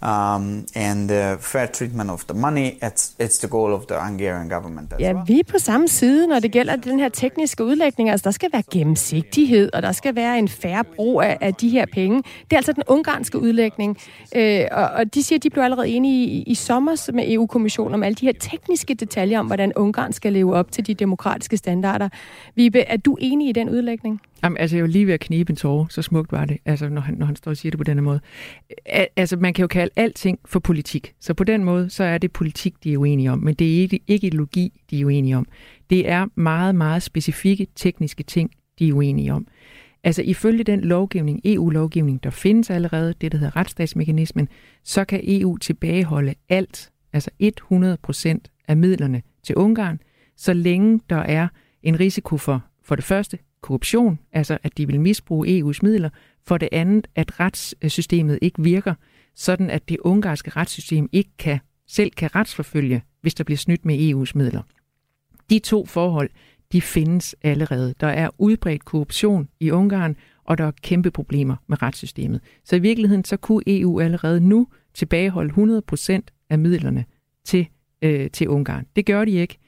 Um, 0.02 0.66
and 0.74 1.10
uh, 1.10 1.38
fair 1.40 1.66
treatment 1.66 2.10
of 2.10 2.24
the 2.24 2.38
money. 2.38 2.78
It's, 2.82 3.14
it's 3.18 3.38
the 3.38 3.48
goal 3.48 3.72
of 3.72 3.86
the 3.86 3.96
Hungarian 4.00 4.48
government 4.48 4.92
as 4.92 5.00
ja, 5.00 5.12
well. 5.12 5.24
vi 5.26 5.38
er 5.38 5.44
på 5.52 5.58
samme 5.58 5.88
side, 5.88 6.26
når 6.26 6.40
det 6.40 6.52
gælder 6.52 6.76
den 6.76 7.00
her 7.00 7.08
tekniske 7.08 7.64
udlægning. 7.64 8.10
Altså, 8.10 8.24
der 8.24 8.30
skal 8.30 8.48
være 8.52 8.62
gennemsigtighed, 8.72 9.70
og 9.72 9.82
der 9.82 9.92
skal 9.92 10.14
være 10.14 10.38
en 10.38 10.48
færre 10.48 10.84
brug 10.84 11.22
af, 11.22 11.38
af 11.40 11.54
de 11.54 11.68
her 11.68 11.86
penge. 11.92 12.16
Det 12.16 12.52
er 12.52 12.56
altså 12.56 12.72
den 12.72 12.82
ungarske 12.86 13.38
udlægning. 13.38 13.98
Øh, 14.36 14.64
og, 14.72 14.88
og 14.88 15.14
de 15.14 15.22
siger, 15.22 15.38
at 15.38 15.42
de 15.42 15.50
blev 15.50 15.62
allerede 15.62 15.88
enige 15.88 16.26
i, 16.26 16.42
i 16.42 16.54
sommer 16.54 17.10
med 17.12 17.32
EU-kommissionen 17.32 17.94
om 17.94 18.02
alle 18.02 18.14
de 18.14 18.26
her 18.26 18.32
tekniske 18.40 18.94
detaljer 18.94 19.38
om, 19.38 19.46
hvordan 19.46 19.72
Ungarn 19.76 20.12
skal 20.12 20.32
leve 20.32 20.54
op 20.54 20.72
til 20.72 20.86
de 20.86 20.94
demokratiske 20.94 21.56
standarder. 21.56 22.08
Vibe, 22.54 22.80
er 22.80 22.96
du 22.96 23.16
enig 23.20 23.48
i 23.48 23.52
den 23.52 23.70
udlægning? 23.70 24.20
Jamen, 24.44 24.56
altså, 24.56 24.76
jeg 24.76 24.80
er 24.80 24.86
jo 24.86 24.92
lige 24.92 25.06
ved 25.06 25.14
at 25.14 25.20
knibe 25.20 25.50
en 25.50 25.56
tårer. 25.56 25.86
Så 25.90 26.02
smukt 26.02 26.32
var 26.32 26.44
det, 26.44 26.58
altså, 26.64 26.88
når 26.88 27.00
han, 27.00 27.14
når 27.14 27.26
han 27.26 27.36
står 27.36 27.50
og 27.50 27.56
siger 27.56 27.70
det 27.70 27.78
på 27.78 27.84
denne 27.84 28.02
måde. 28.02 28.20
Altså, 29.16 29.36
man 29.36 29.54
kan 29.54 29.62
jo 29.62 29.66
kalde 29.66 29.92
alting 29.96 30.38
for 30.44 30.60
politik. 30.60 31.14
Så 31.20 31.34
på 31.34 31.44
den 31.44 31.64
måde, 31.64 31.90
så 31.90 32.04
er 32.04 32.18
det 32.18 32.32
politik, 32.32 32.74
de 32.84 32.92
er 32.92 32.98
uenige 32.98 33.32
om. 33.32 33.38
Men 33.38 33.54
det 33.54 33.76
er 33.76 33.80
ikke, 33.80 34.00
ikke 34.06 34.26
ideologi, 34.26 34.80
de 34.90 35.00
er 35.00 35.04
uenige 35.04 35.36
om. 35.36 35.46
Det 35.90 36.08
er 36.08 36.26
meget, 36.34 36.74
meget 36.74 37.02
specifikke 37.02 37.66
tekniske 37.76 38.22
ting, 38.22 38.50
de 38.78 38.88
er 38.88 38.92
uenige 38.92 39.32
om. 39.32 39.46
Altså 40.04 40.22
ifølge 40.22 40.64
den 40.64 40.80
lovgivning, 40.80 41.40
EU-lovgivning, 41.44 42.24
der 42.24 42.30
findes 42.30 42.70
allerede, 42.70 43.14
det 43.20 43.32
der 43.32 43.38
hedder 43.38 43.56
retsstatsmekanismen, 43.56 44.48
så 44.84 45.04
kan 45.04 45.20
EU 45.24 45.56
tilbageholde 45.56 46.34
alt, 46.48 46.90
altså 47.12 47.30
100 47.38 47.96
procent 48.02 48.50
af 48.68 48.76
midlerne 48.76 49.22
til 49.42 49.56
Ungarn, 49.56 50.00
så 50.36 50.52
længe 50.52 51.00
der 51.10 51.16
er 51.16 51.48
en 51.82 52.00
risiko 52.00 52.36
for, 52.36 52.64
for 52.82 52.94
det 52.94 53.04
første, 53.04 53.38
korruption, 53.66 54.18
altså 54.32 54.58
at 54.62 54.78
de 54.78 54.86
vil 54.86 55.00
misbruge 55.00 55.60
EU's 55.60 55.78
midler, 55.82 56.08
for 56.46 56.58
det 56.58 56.68
andet, 56.72 57.06
at 57.14 57.40
retssystemet 57.40 58.38
ikke 58.42 58.62
virker, 58.62 58.94
sådan 59.34 59.70
at 59.70 59.88
det 59.88 59.98
ungarske 60.00 60.50
retssystem 60.50 61.08
ikke 61.12 61.30
kan, 61.38 61.58
selv 61.86 62.10
kan 62.10 62.34
retsforfølge, 62.34 63.02
hvis 63.20 63.34
der 63.34 63.44
bliver 63.44 63.58
snydt 63.58 63.84
med 63.84 64.10
EU's 64.10 64.32
midler. 64.34 64.62
De 65.50 65.58
to 65.58 65.86
forhold, 65.86 66.30
de 66.72 66.80
findes 66.80 67.36
allerede. 67.42 67.94
Der 68.00 68.06
er 68.06 68.28
udbredt 68.38 68.84
korruption 68.84 69.48
i 69.60 69.70
Ungarn, 69.70 70.16
og 70.44 70.58
der 70.58 70.64
er 70.64 70.72
kæmpe 70.82 71.10
problemer 71.10 71.56
med 71.66 71.82
retssystemet. 71.82 72.40
Så 72.64 72.76
i 72.76 72.78
virkeligheden, 72.78 73.24
så 73.24 73.36
kunne 73.36 73.62
EU 73.66 74.00
allerede 74.00 74.40
nu 74.40 74.66
tilbageholde 74.94 75.82
100% 76.20 76.20
af 76.50 76.58
midlerne 76.58 77.04
til, 77.44 77.66
øh, 78.02 78.30
til 78.30 78.48
Ungarn. 78.48 78.86
Det 78.96 79.06
gør 79.06 79.24
de 79.24 79.30
ikke. 79.30 79.58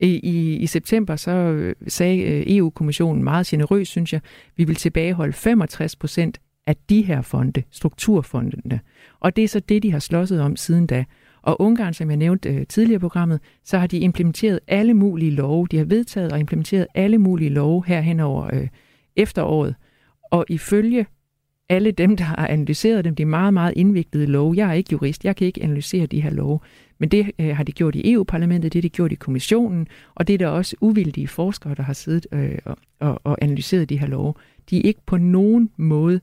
I, 0.00 0.08
i, 0.08 0.56
I 0.56 0.66
september 0.66 1.16
så 1.16 1.30
øh, 1.30 1.74
sagde 1.88 2.22
øh, 2.22 2.44
EU-kommissionen 2.46 3.24
meget 3.24 3.46
generøst, 3.46 3.90
synes 3.90 4.12
jeg, 4.12 4.20
vi 4.56 4.64
vil 4.64 4.76
tilbageholde 4.76 5.32
65 5.32 5.96
procent 5.96 6.40
af 6.66 6.76
de 6.88 7.02
her 7.02 7.22
fonde, 7.22 7.62
strukturfondene. 7.70 8.80
Og 9.20 9.36
det 9.36 9.44
er 9.44 9.48
så 9.48 9.60
det, 9.60 9.82
de 9.82 9.92
har 9.92 9.98
slåsset 9.98 10.40
om 10.40 10.56
siden 10.56 10.86
da. 10.86 11.04
Og 11.42 11.60
Ungarn, 11.60 11.94
som 11.94 12.10
jeg 12.10 12.16
nævnte 12.16 12.48
øh, 12.48 12.66
tidligere 12.66 12.96
i 12.96 12.98
programmet, 12.98 13.40
så 13.64 13.78
har 13.78 13.86
de 13.86 13.98
implementeret 13.98 14.60
alle 14.68 14.94
mulige 14.94 15.30
love. 15.30 15.66
De 15.70 15.76
har 15.76 15.84
vedtaget 15.84 16.32
og 16.32 16.40
implementeret 16.40 16.86
alle 16.94 17.18
mulige 17.18 17.50
love 17.50 17.84
her 17.86 18.00
hen 18.00 18.20
over 18.20 18.54
øh, 18.54 18.68
efteråret. 19.16 19.74
Og 20.30 20.44
ifølge 20.48 21.06
alle 21.68 21.90
dem, 21.90 22.16
der 22.16 22.24
har 22.24 22.46
analyseret 22.46 23.04
dem, 23.04 23.14
de 23.14 23.24
meget, 23.24 23.54
meget 23.54 23.72
indviklede 23.76 24.26
love. 24.26 24.54
Jeg 24.56 24.68
er 24.68 24.72
ikke 24.72 24.88
jurist, 24.92 25.24
jeg 25.24 25.36
kan 25.36 25.46
ikke 25.46 25.62
analysere 25.62 26.06
de 26.06 26.20
her 26.20 26.30
love. 26.30 26.60
Men 26.98 27.08
det 27.08 27.30
øh, 27.38 27.56
har 27.56 27.64
de 27.64 27.72
gjort 27.72 27.94
i 27.94 28.12
EU-parlamentet, 28.12 28.72
det 28.72 28.78
har 28.78 28.82
de 28.82 28.88
gjort 28.88 29.12
i 29.12 29.14
kommissionen, 29.14 29.88
og 30.14 30.28
det 30.28 30.34
er 30.34 30.38
der 30.38 30.48
også 30.48 30.76
uvildige 30.80 31.28
forskere, 31.28 31.74
der 31.74 31.82
har 31.82 31.92
siddet 31.92 32.26
øh, 32.32 32.58
og, 33.00 33.20
og 33.24 33.38
analyseret 33.42 33.88
de 33.88 33.98
her 33.98 34.06
love. 34.06 34.34
De 34.70 34.78
er 34.78 34.82
ikke 34.82 35.00
på 35.06 35.16
nogen 35.16 35.70
måde 35.76 36.20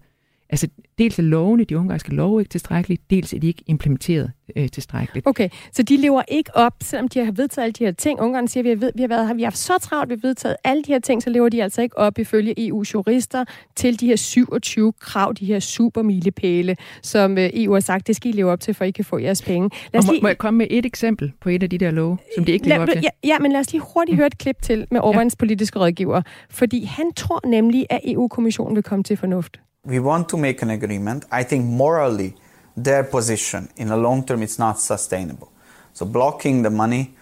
Altså, 0.53 0.67
dels 0.97 1.19
er 1.19 1.23
lovene, 1.23 1.63
de 1.63 1.77
ungarske 1.77 2.15
love, 2.15 2.41
ikke 2.41 2.49
tilstrækkeligt, 2.49 3.09
dels 3.09 3.33
er 3.33 3.39
de 3.39 3.47
ikke 3.47 3.63
implementeret 3.67 4.31
øh, 4.55 4.69
tilstrækkeligt. 4.69 5.27
Okay, 5.27 5.49
så 5.71 5.83
de 5.83 5.97
lever 5.97 6.21
ikke 6.27 6.55
op, 6.55 6.73
selvom 6.83 7.07
de 7.07 7.25
har 7.25 7.31
vedtaget 7.31 7.65
alle 7.65 7.73
de 7.73 7.83
her 7.83 7.91
ting. 7.91 8.19
Ungarn 8.19 8.47
siger, 8.47 8.61
at 8.61 8.65
vi 8.65 8.69
har, 8.69 8.75
ved, 8.75 8.91
vi 8.95 9.01
har 9.01 9.07
været 9.07 9.27
her, 9.27 9.33
vi 9.33 9.41
har 9.41 9.45
haft 9.45 9.57
så 9.57 9.73
travlt, 9.81 10.09
vi 10.09 10.15
har 10.21 10.27
vedtaget 10.27 10.55
alle 10.63 10.83
de 10.83 10.91
her 10.91 10.99
ting, 10.99 11.23
så 11.23 11.29
lever 11.29 11.49
de 11.49 11.63
altså 11.63 11.81
ikke 11.81 11.97
op 11.97 12.19
ifølge 12.19 12.59
EU's 12.59 12.91
jurister 12.93 13.45
til 13.75 13.99
de 13.99 14.07
her 14.07 14.15
27 14.15 14.93
krav, 14.99 15.33
de 15.39 15.45
her 15.45 15.59
supermilepæle, 15.59 16.75
som 17.01 17.37
øh, 17.37 17.49
EU 17.53 17.73
har 17.73 17.79
sagt, 17.79 18.07
det 18.07 18.15
skal 18.15 18.33
I 18.33 18.37
leve 18.37 18.51
op 18.51 18.59
til, 18.59 18.73
for 18.73 18.85
I 18.85 18.91
kan 18.91 19.05
få 19.05 19.17
jeres 19.17 19.41
penge. 19.41 19.69
Lad 19.93 19.99
os 19.99 20.05
lige... 20.05 20.21
må, 20.21 20.25
må 20.25 20.27
jeg 20.27 20.37
komme 20.37 20.57
med 20.57 20.67
et 20.69 20.85
eksempel 20.85 21.31
på 21.41 21.49
et 21.49 21.63
af 21.63 21.69
de 21.69 21.77
der 21.77 21.91
love, 21.91 22.17
som 22.35 22.45
de 22.45 22.51
ikke 22.51 22.67
lever 22.67 22.81
op 22.81 22.89
til? 22.89 23.01
Ja, 23.03 23.27
ja, 23.27 23.39
men 23.39 23.51
lad 23.51 23.59
os 23.59 23.71
lige 23.71 23.81
hurtigt 23.93 24.15
høre 24.15 24.27
et 24.27 24.37
klip 24.37 24.61
til 24.61 24.87
med 24.91 25.01
Orbáns 25.01 25.17
ja. 25.17 25.29
politiske 25.39 25.79
rådgiver, 25.79 26.21
fordi 26.49 26.83
han 26.83 27.13
tror 27.13 27.47
nemlig, 27.47 27.85
at 27.89 27.99
EU-kommissionen 28.03 28.75
vil 28.75 28.83
komme 28.83 29.03
til 29.03 29.17
fornuft. 29.17 29.59
We 29.85 29.99
want 29.99 30.29
to 30.29 30.37
make 30.37 30.61
an 30.61 30.69
agreement. 30.69 31.25
I 31.31 31.43
think 31.43 31.65
morally, 31.65 32.35
their 32.75 33.03
position 33.03 33.69
in 33.75 33.89
the 33.89 33.97
long 33.97 34.25
term 34.25 34.41
is 34.41 34.57
not 34.57 34.79
sustainable. 34.79 35.51
So 35.93 36.05
blocking 36.05 36.63
the 36.63 36.69
money 36.69 37.13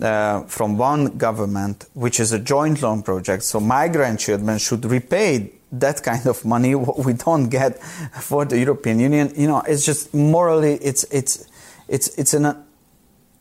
uh, 0.00 0.42
from 0.42 0.76
one 0.76 1.18
government, 1.18 1.86
which 1.94 2.20
is 2.20 2.32
a 2.32 2.38
joint 2.38 2.82
loan 2.82 3.02
project, 3.02 3.42
so 3.44 3.58
my 3.58 3.88
grandchildren 3.88 4.58
should 4.58 4.84
repay 4.84 5.52
that 5.72 6.02
kind 6.02 6.26
of 6.26 6.44
money 6.44 6.74
what 6.74 6.98
we 6.98 7.14
don't 7.14 7.48
get 7.48 7.82
for 7.82 8.44
the 8.44 8.58
European 8.58 9.00
Union. 9.00 9.32
You 9.34 9.48
know, 9.48 9.62
it's 9.66 9.84
just 9.84 10.14
morally, 10.14 10.74
it's 10.74 11.04
it's 11.04 11.48
it's 11.88 12.08
it's 12.18 12.34
an 12.34 12.64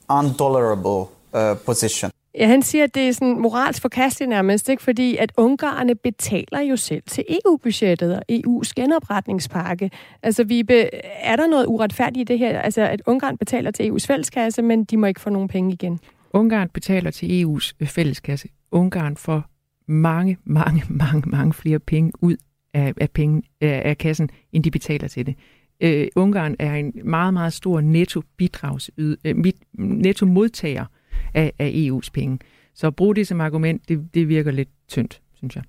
intolerable 0.09 1.11
uh, 1.34 1.55
position. 1.55 2.11
Ja, 2.39 2.47
han 2.47 2.61
siger, 2.61 2.84
at 2.84 2.95
det 2.95 3.07
er 3.07 3.11
sådan 3.11 3.39
moralsk 3.39 3.81
forkasteligt 3.81 4.29
nærmest, 4.29 4.69
ikke? 4.69 4.84
fordi 4.84 5.17
at 5.17 5.31
ungarerne 5.38 5.95
betaler 5.95 6.61
jo 6.61 6.75
selv 6.75 7.03
til 7.07 7.23
EU-budgettet 7.29 8.15
og 8.15 8.23
EU's 8.31 8.71
genopretningspakke. 8.75 9.91
Altså, 10.23 10.43
Vibe, 10.43 10.95
er 11.03 11.36
der 11.36 11.47
noget 11.47 11.65
uretfærdigt 11.65 12.29
i 12.29 12.34
det 12.34 12.39
her? 12.39 12.59
Altså, 12.59 12.81
at 12.81 13.01
Ungarn 13.05 13.38
betaler 13.38 13.71
til 13.71 13.91
EU's 13.91 14.05
fælleskasse, 14.07 14.61
men 14.61 14.84
de 14.84 14.97
må 14.97 15.05
ikke 15.05 15.21
få 15.21 15.29
nogen 15.29 15.47
penge 15.47 15.73
igen? 15.73 15.99
Ungarn 16.34 16.69
betaler 16.69 17.11
til 17.11 17.43
EU's 17.43 17.71
øh, 17.79 17.88
fælleskasse. 17.88 18.47
Ungarn 18.71 19.17
får 19.17 19.43
mange, 19.88 20.38
mange, 20.43 20.84
mange, 20.89 21.29
mange 21.29 21.53
flere 21.53 21.79
penge 21.79 22.11
ud 22.21 22.36
af, 22.73 22.93
af, 23.01 23.09
penge, 23.11 23.43
af 23.61 23.97
kassen, 23.97 24.29
end 24.53 24.63
de 24.63 24.71
betaler 24.71 25.07
til 25.07 25.25
det. 25.25 25.36
Øh, 25.81 26.07
Ungarn 26.15 26.55
er 26.59 26.75
en 26.75 26.93
meget, 27.03 27.34
meget 27.34 27.53
stor 27.53 27.81
netto 27.81 28.21
bidrags, 28.38 28.91
øh, 28.97 29.36
netto 29.73 30.25
modtager 30.25 30.86
af, 31.34 31.53
af 31.59 31.70
EU's 31.70 32.09
penge. 32.14 32.39
Så 32.76 32.88
at 32.88 32.95
bruge 32.95 33.16
det 33.16 33.28
som 33.28 33.41
argument, 33.41 33.89
det, 33.89 34.14
det 34.14 34.28
virker 34.28 34.51
lidt 34.51 34.70
tyndt, 34.88 35.22
synes 35.34 35.55
jeg. 35.55 35.64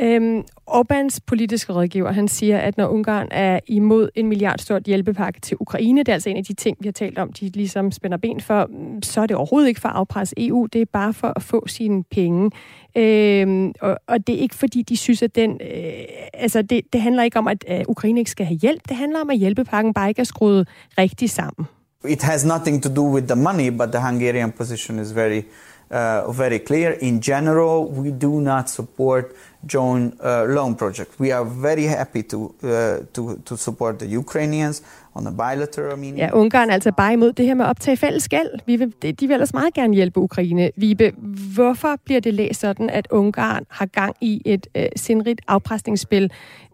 Øhm, 0.00 0.44
Orbans 0.66 1.20
politiske 1.20 1.72
rådgiver, 1.72 2.12
han 2.12 2.28
siger, 2.28 2.58
at 2.58 2.76
når 2.76 2.86
Ungarn 2.86 3.28
er 3.30 3.60
imod 3.66 4.08
en 4.14 4.26
milliardstort 4.28 4.82
hjælpepakke 4.82 5.40
til 5.40 5.56
Ukraine, 5.60 6.00
det 6.00 6.08
er 6.08 6.12
altså 6.12 6.30
en 6.30 6.36
af 6.36 6.44
de 6.44 6.54
ting, 6.54 6.76
vi 6.80 6.86
har 6.86 6.92
talt 6.92 7.18
om, 7.18 7.32
de 7.32 7.48
ligesom 7.48 7.92
spænder 7.92 8.16
ben 8.16 8.40
for, 8.40 8.70
så 9.02 9.20
er 9.20 9.26
det 9.26 9.36
overhovedet 9.36 9.68
ikke 9.68 9.80
for 9.80 9.88
at 9.88 9.94
afpresse 9.94 10.34
EU, 10.38 10.66
det 10.66 10.80
er 10.80 10.86
bare 10.92 11.12
for 11.12 11.32
at 11.36 11.42
få 11.42 11.66
sine 11.66 12.04
penge. 12.04 12.50
Øhm, 12.96 13.72
og, 13.80 13.98
og 14.06 14.26
det 14.26 14.34
er 14.34 14.38
ikke 14.38 14.54
fordi, 14.54 14.82
de 14.82 14.96
synes, 14.96 15.22
at 15.22 15.34
den... 15.34 15.50
Øh, 15.50 15.92
altså, 16.34 16.62
det, 16.62 16.92
det 16.92 17.00
handler 17.00 17.22
ikke 17.22 17.38
om, 17.38 17.48
at 17.48 17.64
øh, 17.70 17.80
Ukraine 17.88 18.20
ikke 18.20 18.30
skal 18.30 18.46
have 18.46 18.58
hjælp, 18.58 18.88
det 18.88 18.96
handler 18.96 19.20
om, 19.20 19.30
at 19.30 19.38
hjælpepakken 19.38 19.94
bare 19.94 20.08
ikke 20.08 20.20
er 20.20 20.24
skruet 20.24 20.68
rigtigt 20.98 21.32
sammen. 21.32 21.66
It 22.08 22.22
has 22.22 22.44
nothing 22.44 22.80
to 22.80 22.88
do 22.88 23.02
with 23.02 23.26
the 23.28 23.36
money, 23.36 23.70
but 23.70 23.92
the 23.92 24.00
Hungarian 24.00 24.52
position 24.52 24.98
is 24.98 25.10
very, 25.12 25.44
uh, 25.90 26.32
very 26.32 26.58
clear. 26.58 26.90
In 27.00 27.20
general, 27.20 27.90
we 28.02 28.10
do 28.10 28.40
not 28.40 28.70
support 28.70 29.24
joint 29.72 30.14
uh, 30.20 30.44
loan 30.54 30.74
projects. 30.74 31.20
We 31.20 31.32
are 31.32 31.44
very 31.44 31.84
happy 31.84 32.22
to, 32.22 32.54
uh, 32.62 32.68
to, 33.12 33.36
to 33.44 33.56
support 33.56 33.98
the 33.98 34.06
Ukrainians 34.06 34.82
on 35.14 35.26
a 35.26 35.30
bilateral 35.30 35.96
meaning. 35.96 36.18
Ja, 36.18 36.30
Ungarn 36.32 36.70
er 36.70 36.74
altså 36.74 36.92
bare 36.96 37.12
imod 37.12 37.32
det 37.32 37.46
her 37.46 37.54
med 37.54 37.64
at 37.64 37.68
optage 37.68 37.96
fælles 37.96 38.28
gæld. 38.28 38.50
Vi 38.66 38.76
vil, 38.76 38.94
de 39.02 39.26
vil 39.26 39.32
ellers 39.32 39.54
meget 39.54 39.74
gerne 39.74 39.94
hjælpe 39.94 40.20
Ukraine. 40.20 40.70
Vibe, 40.76 41.12
hvorfor 41.54 41.98
bliver 42.04 42.20
det 42.20 42.34
læst 42.34 42.60
sådan, 42.60 42.90
at 42.90 43.08
Ungarn 43.10 43.64
har 43.70 43.86
gang 43.86 44.16
i 44.20 44.42
et 44.44 44.66
uh, 44.78 44.82
sindrigt 44.96 45.40
afpresningsspil, 45.48 46.30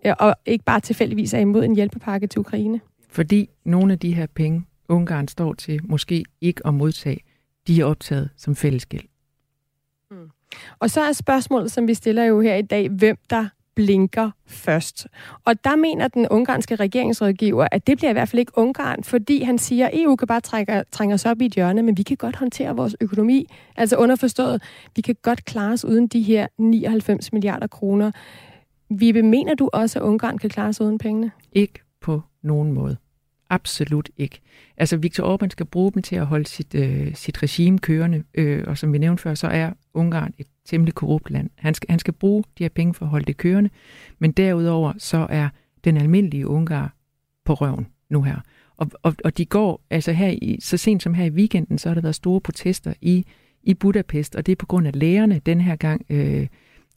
uh, 0.07 0.13
og 0.19 0.35
ikke 0.47 0.65
bare 0.65 0.81
tilfældigvis 0.81 1.35
er 1.35 1.39
imod 1.39 1.65
en 1.65 1.75
hjælpepakke 1.75 2.27
til 2.27 2.39
Ukraine? 2.39 2.81
Fordi 3.11 3.51
nogle 3.65 3.93
af 3.93 3.99
de 3.99 4.15
her 4.15 4.27
penge 4.37 4.65
Ungarn 4.93 5.29
står 5.29 5.55
til 5.55 5.81
måske 5.85 6.25
ikke 6.41 6.67
at 6.67 6.75
modtage, 6.75 7.21
de 7.67 7.81
er 7.81 7.85
optaget 7.85 8.31
som 8.37 8.57
fællesgæld. 8.57 9.05
Mm. 10.11 10.31
Og 10.79 10.91
så 10.91 11.01
er 11.01 11.13
spørgsmålet, 11.13 11.73
som 11.73 11.89
vi 11.89 11.95
stiller 11.95 12.25
jo 12.25 12.41
her 12.41 12.55
i 12.55 12.63
dag, 12.63 12.89
hvem 12.89 13.17
der 13.31 13.49
blinker 13.75 14.31
først. 14.47 15.07
Og 15.45 15.65
der 15.65 15.77
mener 15.77 16.09
den 16.09 16.29
ungarske 16.29 16.77
regeringsrådgiver, 16.77 17.69
at 17.73 17.87
det 17.87 17.99
bliver 17.99 18.11
i 18.11 18.13
hvert 18.13 18.29
fald 18.29 18.41
ikke 18.41 18.53
Ungarn, 18.57 19.05
fordi 19.05 19.43
han 19.43 19.59
siger, 19.59 19.87
at 19.87 20.01
EU 20.01 20.17
kan 20.17 20.29
bare 20.29 20.41
trække, 20.41 20.85
trænge 20.93 21.15
os 21.15 21.27
op 21.27 21.41
i 21.41 21.47
et 21.47 21.55
hjørne, 21.55 21.83
men 21.83 21.99
vi 21.99 22.03
kan 22.03 22.17
godt 22.17 22.37
håndtere 22.37 22.77
vores 22.77 22.97
økonomi. 23.01 23.47
Altså 23.77 23.97
underforstået, 23.97 24.63
vi 24.97 25.03
kan 25.03 25.17
godt 25.23 25.45
klare 25.45 25.73
os 25.73 25.85
uden 25.85 26.07
de 26.07 26.23
her 26.23 26.47
99 26.59 27.33
milliarder 27.33 27.67
kroner. 27.67 28.11
Vi 28.91 29.23
mener 29.23 29.55
du 29.55 29.71
også, 29.73 29.99
at 29.99 30.03
Ungarn 30.03 30.39
kan 30.39 30.51
klare 30.51 30.73
sig 30.73 30.87
uden 30.87 30.99
pengene? 30.99 31.31
Ikke 31.53 31.81
på 32.01 32.23
nogen 32.43 32.73
måde. 32.73 32.97
Absolut 33.53 34.11
ikke. 34.17 34.41
Altså, 34.77 34.97
Viktor 34.97 35.37
Orbán 35.37 35.49
skal 35.49 35.67
bruge 35.67 35.93
dem 35.93 36.03
til 36.03 36.17
at 36.17 36.27
holde 36.27 36.47
sit, 36.47 36.75
øh, 36.75 37.15
sit 37.15 37.43
regime 37.43 37.79
kørende, 37.79 38.25
øh, 38.35 38.65
og 38.67 38.79
som 38.79 38.93
vi 38.93 38.99
nævnte 38.99 39.23
før, 39.23 39.35
så 39.35 39.47
er 39.47 39.73
Ungarn 39.95 40.35
et 40.39 40.47
temmelig 40.65 40.95
korrupt 40.95 41.31
land. 41.31 41.51
Han 41.57 41.75
skal, 41.75 41.91
han 41.91 41.99
skal 41.99 42.15
bruge 42.15 42.45
de 42.59 42.65
her 42.65 42.69
penge 42.69 42.95
for 42.95 43.05
at 43.05 43.11
holde 43.11 43.25
det 43.25 43.37
kørende, 43.37 43.71
men 44.19 44.33
derudover 44.33 44.93
så 44.99 45.27
er 45.31 45.49
den 45.85 45.97
almindelige 45.97 46.49
Ungar 46.49 46.95
på 47.45 47.55
røven 47.55 47.87
nu 48.11 48.23
her. 48.23 48.41
Og, 48.77 48.91
og, 49.03 49.15
og 49.25 49.39
de 49.39 49.45
går, 49.45 49.87
altså 49.91 50.13
her 50.13 50.29
i, 50.29 50.59
så 50.61 50.77
sent 50.77 51.03
som 51.03 51.15
her 51.15 51.25
i 51.25 51.31
weekenden, 51.31 51.79
så 51.79 51.89
har 51.89 51.95
der 51.95 52.03
været 52.03 52.15
store 52.15 52.41
protester 52.41 52.95
i, 53.01 53.27
i 53.63 53.75
Budapest, 53.75 54.37
og 54.37 54.47
det 54.47 54.53
er 54.53 54.57
på 54.57 54.67
grund 54.67 54.87
af 54.87 55.01
lærerne 55.01 55.41
den 55.47 55.61
her 55.61 55.77
gang 55.77 56.07
øh, 56.11 56.47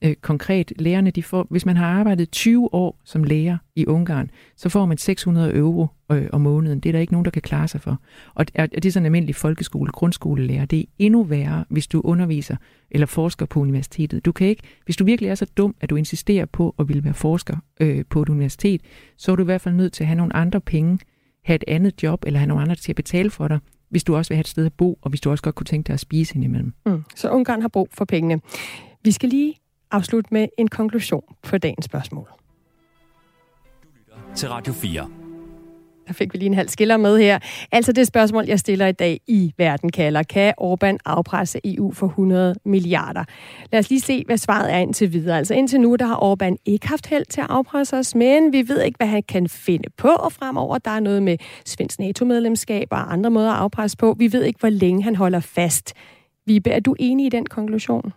øh, 0.04 0.16
konkret. 0.22 0.74
Lærerne, 0.80 1.12
de 1.12 1.24
får, 1.24 1.48
hvis 1.50 1.66
man 1.66 1.78
har 1.78 1.88
arbejdet 1.88 2.32
20 2.32 2.74
år 2.74 3.02
som 3.04 3.24
lærer 3.24 3.58
i 3.76 3.86
Ungarn, 3.86 4.30
så 4.56 4.70
får 4.70 4.86
man 4.86 4.98
600 4.98 5.56
euro 5.56 5.88
øh, 6.12 6.28
om 6.32 6.42
måneden. 6.42 6.80
Det 6.80 6.90
er 6.90 6.94
der 6.94 7.00
ikke 7.00 7.14
nogen, 7.14 7.26
der 7.26 7.32
kan 7.32 7.42
klare 7.42 7.68
sig 7.68 7.82
for. 7.82 8.02
Og, 8.34 8.48
det 8.58 8.86
er 8.86 8.92
sådan 8.92 9.02
en 9.02 9.06
almindelig 9.06 9.36
folkeskole, 9.36 9.92
grundskolelærer. 9.92 10.66
Det 10.66 10.80
er 10.80 10.86
endnu 11.00 11.24
værre, 11.24 11.66
hvis 11.70 11.88
du 11.88 12.02
underviser 12.04 12.56
eller 12.92 13.08
forsker 13.08 13.46
på 13.46 13.60
universitetet. 13.60 14.26
Du 14.26 14.32
kan 14.32 14.48
ikke, 14.48 14.64
hvis 14.86 14.98
du 14.98 15.06
virkelig 15.06 15.30
er 15.30 15.36
så 15.36 15.46
dum, 15.58 15.76
at 15.82 15.90
du 15.90 15.96
insisterer 15.96 16.46
på 16.46 16.76
at 16.80 16.88
ville 16.88 17.04
være 17.04 17.14
forsker 17.14 17.58
øh, 17.82 18.06
på 18.10 18.22
et 18.22 18.30
universitet, 18.30 18.82
så 19.18 19.32
er 19.32 19.36
du 19.36 19.42
i 19.42 19.46
hvert 19.46 19.62
fald 19.62 19.76
nødt 19.76 19.94
til 19.94 20.04
at 20.04 20.08
have 20.08 20.18
nogle 20.18 20.36
andre 20.36 20.62
penge, 20.62 21.00
have 21.46 21.56
et 21.56 21.64
andet 21.68 22.04
job, 22.04 22.24
eller 22.26 22.40
have 22.40 22.48
nogle 22.48 22.64
andre 22.64 22.76
til 22.76 22.92
at 22.92 22.96
betale 22.96 23.30
for 23.30 23.48
dig, 23.48 23.60
hvis 23.90 24.04
du 24.04 24.16
også 24.16 24.30
vil 24.30 24.36
have 24.36 24.42
et 24.42 24.48
sted 24.48 24.66
at 24.66 24.74
bo, 24.74 25.00
og 25.02 25.10
hvis 25.10 25.22
du 25.22 25.32
også 25.32 25.44
godt 25.44 25.56
kunne 25.56 25.66
tænke 25.66 25.88
dig 25.88 25.94
at 25.94 26.00
spise 26.00 26.36
indimellem. 26.36 26.74
Mm. 26.86 27.04
Så 27.16 27.30
Ungarn 27.30 27.62
har 27.62 27.68
brug 27.68 27.90
for 27.92 28.06
pengene. 28.06 28.42
Vi 29.04 29.12
skal 29.12 29.30
lige 29.30 29.54
afslutte 29.92 30.34
med 30.34 30.48
en 30.58 30.68
konklusion 30.68 31.36
på 31.44 31.58
dagens 31.58 31.86
spørgsmål. 31.86 32.30
Du 33.84 33.88
lytter 33.96 34.36
til 34.36 34.50
Radio 34.50 34.74
4. 34.74 35.10
Der 36.08 36.14
fik 36.14 36.34
vi 36.34 36.38
lige 36.38 36.48
en 36.48 36.54
halv 36.54 36.70
skiller 36.70 36.98
med 36.98 37.18
her. 37.18 37.40
Altså 37.72 37.92
det 37.92 38.08
spørgsmål, 38.08 38.46
jeg 38.48 38.60
stiller 38.60 38.88
i 38.88 38.92
dag 38.92 39.22
i 39.28 39.54
Verden 39.58 39.92
kalder. 39.92 40.24
Kan 40.24 40.54
Orbán 40.62 40.98
afpresse 41.06 41.60
EU 41.64 41.92
for 41.92 42.08
100 42.08 42.56
milliarder? 42.66 43.24
Lad 43.72 43.80
os 43.80 43.90
lige 43.90 44.02
se, 44.02 44.24
hvad 44.26 44.38
svaret 44.38 44.74
er 44.74 44.78
indtil 44.78 45.14
videre. 45.14 45.38
Altså 45.38 45.54
indtil 45.54 45.82
nu, 45.82 45.96
der 45.96 46.06
har 46.06 46.16
Orbán 46.16 46.56
ikke 46.66 46.88
haft 46.88 47.08
held 47.08 47.26
til 47.26 47.42
at 47.42 47.48
afpresse 47.50 47.98
os, 47.98 48.16
men 48.16 48.54
vi 48.54 48.68
ved 48.68 48.82
ikke, 48.82 48.98
hvad 48.98 49.08
han 49.08 49.24
kan 49.24 49.50
finde 49.50 49.90
på 49.98 50.08
og 50.08 50.32
fremover. 50.32 50.78
Der 50.78 50.92
er 50.92 51.00
noget 51.00 51.24
med 51.24 51.38
svensk 51.66 52.00
NATO-medlemskab 52.00 52.88
og 52.92 53.14
andre 53.14 53.30
måder 53.30 53.52
at 53.52 53.58
afpresse 53.58 53.98
på. 53.98 54.16
Vi 54.20 54.34
ved 54.34 54.44
ikke, 54.44 54.60
hvor 54.60 54.70
længe 54.70 55.04
han 55.04 55.16
holder 55.16 55.40
fast. 55.40 55.94
Vibe, 56.46 56.70
er 56.70 56.80
du 56.80 56.96
enig 57.00 57.26
i 57.26 57.30
den 57.30 57.46
konklusion? 57.46 58.14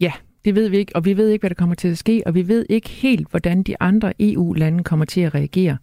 Ja, 0.00 0.12
det 0.44 0.54
ved 0.54 0.68
vi 0.68 0.76
ikke, 0.76 0.96
og 0.96 1.04
vi 1.04 1.16
ved 1.16 1.28
ikke, 1.28 1.42
hvad 1.42 1.50
der 1.50 1.54
kommer 1.54 1.74
til 1.74 1.88
at 1.88 1.98
ske, 1.98 2.22
og 2.26 2.34
vi 2.34 2.48
ved 2.48 2.66
ikke 2.68 2.88
helt, 2.88 3.30
hvordan 3.30 3.62
de 3.62 3.76
andre 3.80 4.12
EU-lande 4.20 4.84
kommer 4.84 5.04
til 5.04 5.20
at 5.20 5.34
reagere. 5.34 5.76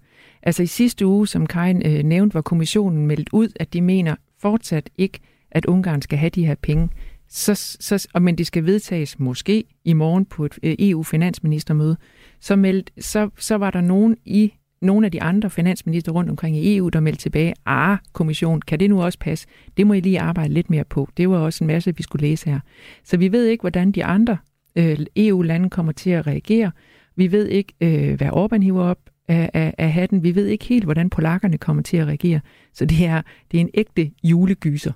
Altså 0.44 0.64
i 0.64 0.66
sidste 0.66 1.06
uge, 1.06 1.28
som 1.28 1.48
Kajen 1.48 1.82
øh, 1.86 2.04
nævnte, 2.04 2.34
var 2.34 2.42
kommissionen 2.42 3.08
meldt 3.08 3.30
ud, 3.34 3.50
at 3.56 3.74
de 3.74 3.82
mener 3.82 4.16
fortsat 4.40 4.90
ikke, 4.98 5.20
at 5.52 5.66
Ungarn 5.66 6.02
skal 6.02 6.18
have 6.18 6.30
de 6.30 6.46
her 6.46 6.56
penge. 6.56 6.90
Så, 7.28 7.56
så, 7.80 8.08
og 8.14 8.22
men 8.22 8.38
det 8.38 8.48
skal 8.48 8.66
vedtages 8.66 9.20
måske 9.20 9.64
i 9.86 9.94
morgen 9.94 10.26
på 10.26 10.46
et 10.46 10.60
øh, 10.64 10.76
EU-finansministermøde. 10.80 11.98
Så, 12.40 12.56
meldt, 12.56 12.92
så, 13.00 13.30
så 13.38 13.56
var 13.56 13.72
der 13.72 13.82
nogen 13.82 14.18
i 14.26 14.54
nogle 14.82 15.06
af 15.06 15.12
de 15.12 15.22
andre 15.22 15.50
finansminister 15.50 16.12
rundt 16.12 16.30
omkring 16.30 16.58
i 16.58 16.78
EU, 16.78 16.90
der 16.90 17.00
meldte 17.00 17.22
tilbage, 17.22 17.54
ah, 17.66 17.98
kommission, 18.14 18.62
kan 18.62 18.80
det 18.80 18.90
nu 18.90 19.04
også 19.04 19.20
passe? 19.20 19.48
Det 19.78 19.88
må 19.88 19.94
I 19.94 20.00
lige 20.00 20.20
arbejde 20.20 20.54
lidt 20.54 20.70
mere 20.70 20.84
på. 20.84 21.10
Det 21.18 21.30
var 21.30 21.38
også 21.38 21.64
en 21.64 21.68
masse, 21.68 21.98
vi 21.98 22.04
skulle 22.04 22.28
læse 22.28 22.50
her. 22.50 22.60
Så 23.04 23.18
vi 23.18 23.32
ved 23.32 23.46
ikke, 23.46 23.62
hvordan 23.62 23.92
de 23.92 24.06
andre 24.06 24.38
øh, 24.76 25.00
EU-lande 25.16 25.70
kommer 25.70 25.92
til 25.92 26.10
at 26.10 26.28
reagere. 26.28 26.72
Vi 27.16 27.32
ved 27.32 27.48
ikke, 27.48 27.74
øh, 27.82 28.18
hvad 28.18 28.28
Orbán 28.28 28.62
hiver 28.62 28.84
op 28.84 29.00
af, 29.28 29.50
af, 29.54 29.74
af 29.78 29.92
hatten. 29.92 30.24
Vi 30.24 30.36
ved 30.36 30.46
ikke 30.46 30.66
helt, 30.66 30.84
hvordan 30.84 31.10
polakkerne 31.10 31.58
kommer 31.58 31.84
til 31.84 31.98
at 31.98 32.08
reagere. 32.08 32.40
Så 32.74 32.86
det 32.86 33.06
er, 33.06 33.22
det 33.52 33.58
er 33.58 33.62
en 33.62 33.70
ægte 33.74 34.12
julegyser. 34.24 34.92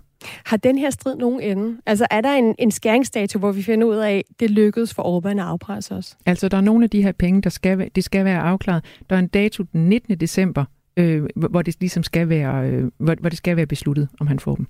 Har 0.46 0.58
den 0.58 0.78
her 0.78 0.90
strid 0.90 1.16
nogen 1.16 1.42
ende? 1.42 1.78
Altså 1.86 2.08
er 2.12 2.22
der 2.22 2.34
en, 2.34 2.56
en 2.60 2.72
skæringsdato, 2.72 3.40
hvor 3.40 3.52
vi 3.52 3.64
finder 3.64 3.88
ud 3.88 3.96
af, 3.96 4.24
det 4.40 4.52
lykkedes 4.52 4.94
for 4.94 5.04
Orbán 5.04 5.40
at 5.40 5.40
afpresse 5.40 5.96
os? 5.96 6.18
Altså 6.26 6.50
der 6.50 6.58
er 6.58 6.62
nogle 6.62 6.84
af 6.84 6.90
de 6.90 7.04
her 7.04 7.12
penge, 7.12 7.42
der 7.42 7.50
skal, 7.50 7.90
det 7.96 8.04
skal 8.04 8.26
være 8.26 8.40
afklaret. 8.40 8.86
Der 9.10 9.16
er 9.16 9.20
en 9.20 9.28
dato 9.28 9.64
den 9.64 9.90
19. 9.90 10.18
december, 10.18 10.66
øh, 10.98 11.24
hvor 11.36 11.62
det 11.62 11.76
ligesom 11.80 12.04
skal 12.04 12.30
være, 12.30 12.70
øh, 12.70 12.92
hvor, 12.98 13.16
hvor 13.20 13.30
det 13.30 13.38
skal 13.38 13.58
være 13.58 13.66
besluttet, 13.66 14.10
om 14.20 14.28
han 14.28 14.40
får 14.40 14.56
dem. 14.56 14.68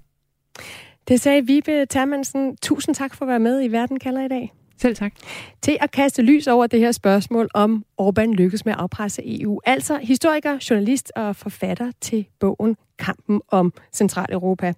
Det 1.07 1.21
sagde 1.21 1.47
Vibe 1.47 1.85
Termansen. 1.89 2.57
Tusind 2.61 2.95
tak 2.95 3.15
for 3.15 3.25
at 3.25 3.29
være 3.29 3.39
med 3.39 3.63
i 3.63 3.71
Verden 3.71 3.99
kalder 3.99 4.25
i 4.25 4.27
dag. 4.27 4.53
Selv 4.81 4.95
tak. 4.95 5.13
Til 5.61 5.77
at 5.81 5.91
kaste 5.91 6.21
lys 6.21 6.47
over 6.47 6.67
det 6.67 6.79
her 6.79 6.91
spørgsmål 6.91 7.49
om 7.53 7.85
Orbán 8.01 8.33
lykkes 8.33 8.65
med 8.65 8.73
at 8.73 8.79
afpresse 8.79 9.41
EU. 9.41 9.59
Altså 9.65 9.99
historiker, 10.03 10.57
journalist 10.69 11.11
og 11.15 11.35
forfatter 11.35 11.91
til 12.01 12.25
bogen 12.39 12.77
Kampen 12.99 13.41
om 13.47 13.73
Centraleuropa. 13.93 14.73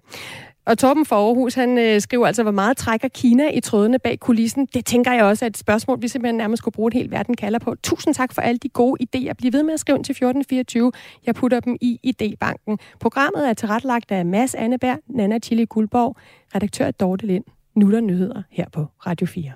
Og 0.68 0.78
Torben 0.78 1.06
for 1.06 1.16
Aarhus, 1.16 1.54
han 1.54 1.78
øh, 1.78 2.00
skriver 2.00 2.26
altså, 2.26 2.42
hvor 2.42 2.52
meget 2.52 2.76
trækker 2.76 3.08
Kina 3.08 3.50
i 3.50 3.60
trådene 3.60 3.98
bag 3.98 4.20
kulissen. 4.20 4.66
Det 4.74 4.86
tænker 4.86 5.12
jeg 5.12 5.24
også 5.24 5.44
er 5.44 5.46
et 5.46 5.56
spørgsmål, 5.56 6.02
vi 6.02 6.08
simpelthen 6.08 6.36
nærmest 6.36 6.60
skulle 6.60 6.72
bruge 6.72 6.92
en 6.94 6.98
hel 6.98 7.10
verden 7.10 7.34
kalder 7.36 7.58
på. 7.58 7.74
Tusind 7.82 8.14
tak 8.14 8.32
for 8.32 8.42
alle 8.42 8.58
de 8.58 8.68
gode 8.68 9.02
idéer. 9.02 9.32
Bliv 9.32 9.52
ved 9.52 9.62
med 9.62 9.74
at 9.74 9.80
skrive 9.80 9.98
ind 9.98 10.04
til 10.04 10.12
1424. 10.12 10.92
Jeg 11.26 11.34
putter 11.34 11.60
dem 11.60 11.76
i 11.80 12.00
idébanken. 12.06 12.76
Programmet 13.00 13.48
er 13.48 13.54
tilrettelagt 13.54 14.10
af 14.12 14.26
Mads 14.26 14.54
Anneberg, 14.54 14.98
Nana 15.08 15.38
Chili 15.38 15.64
Guldborg, 15.64 16.16
redaktør 16.54 16.90
Dorte 16.90 17.26
Lind. 17.26 17.44
Nu 17.74 17.92
der 17.92 18.00
nyheder 18.00 18.42
her 18.50 18.66
på 18.72 18.86
Radio 19.06 19.26
4. 19.26 19.52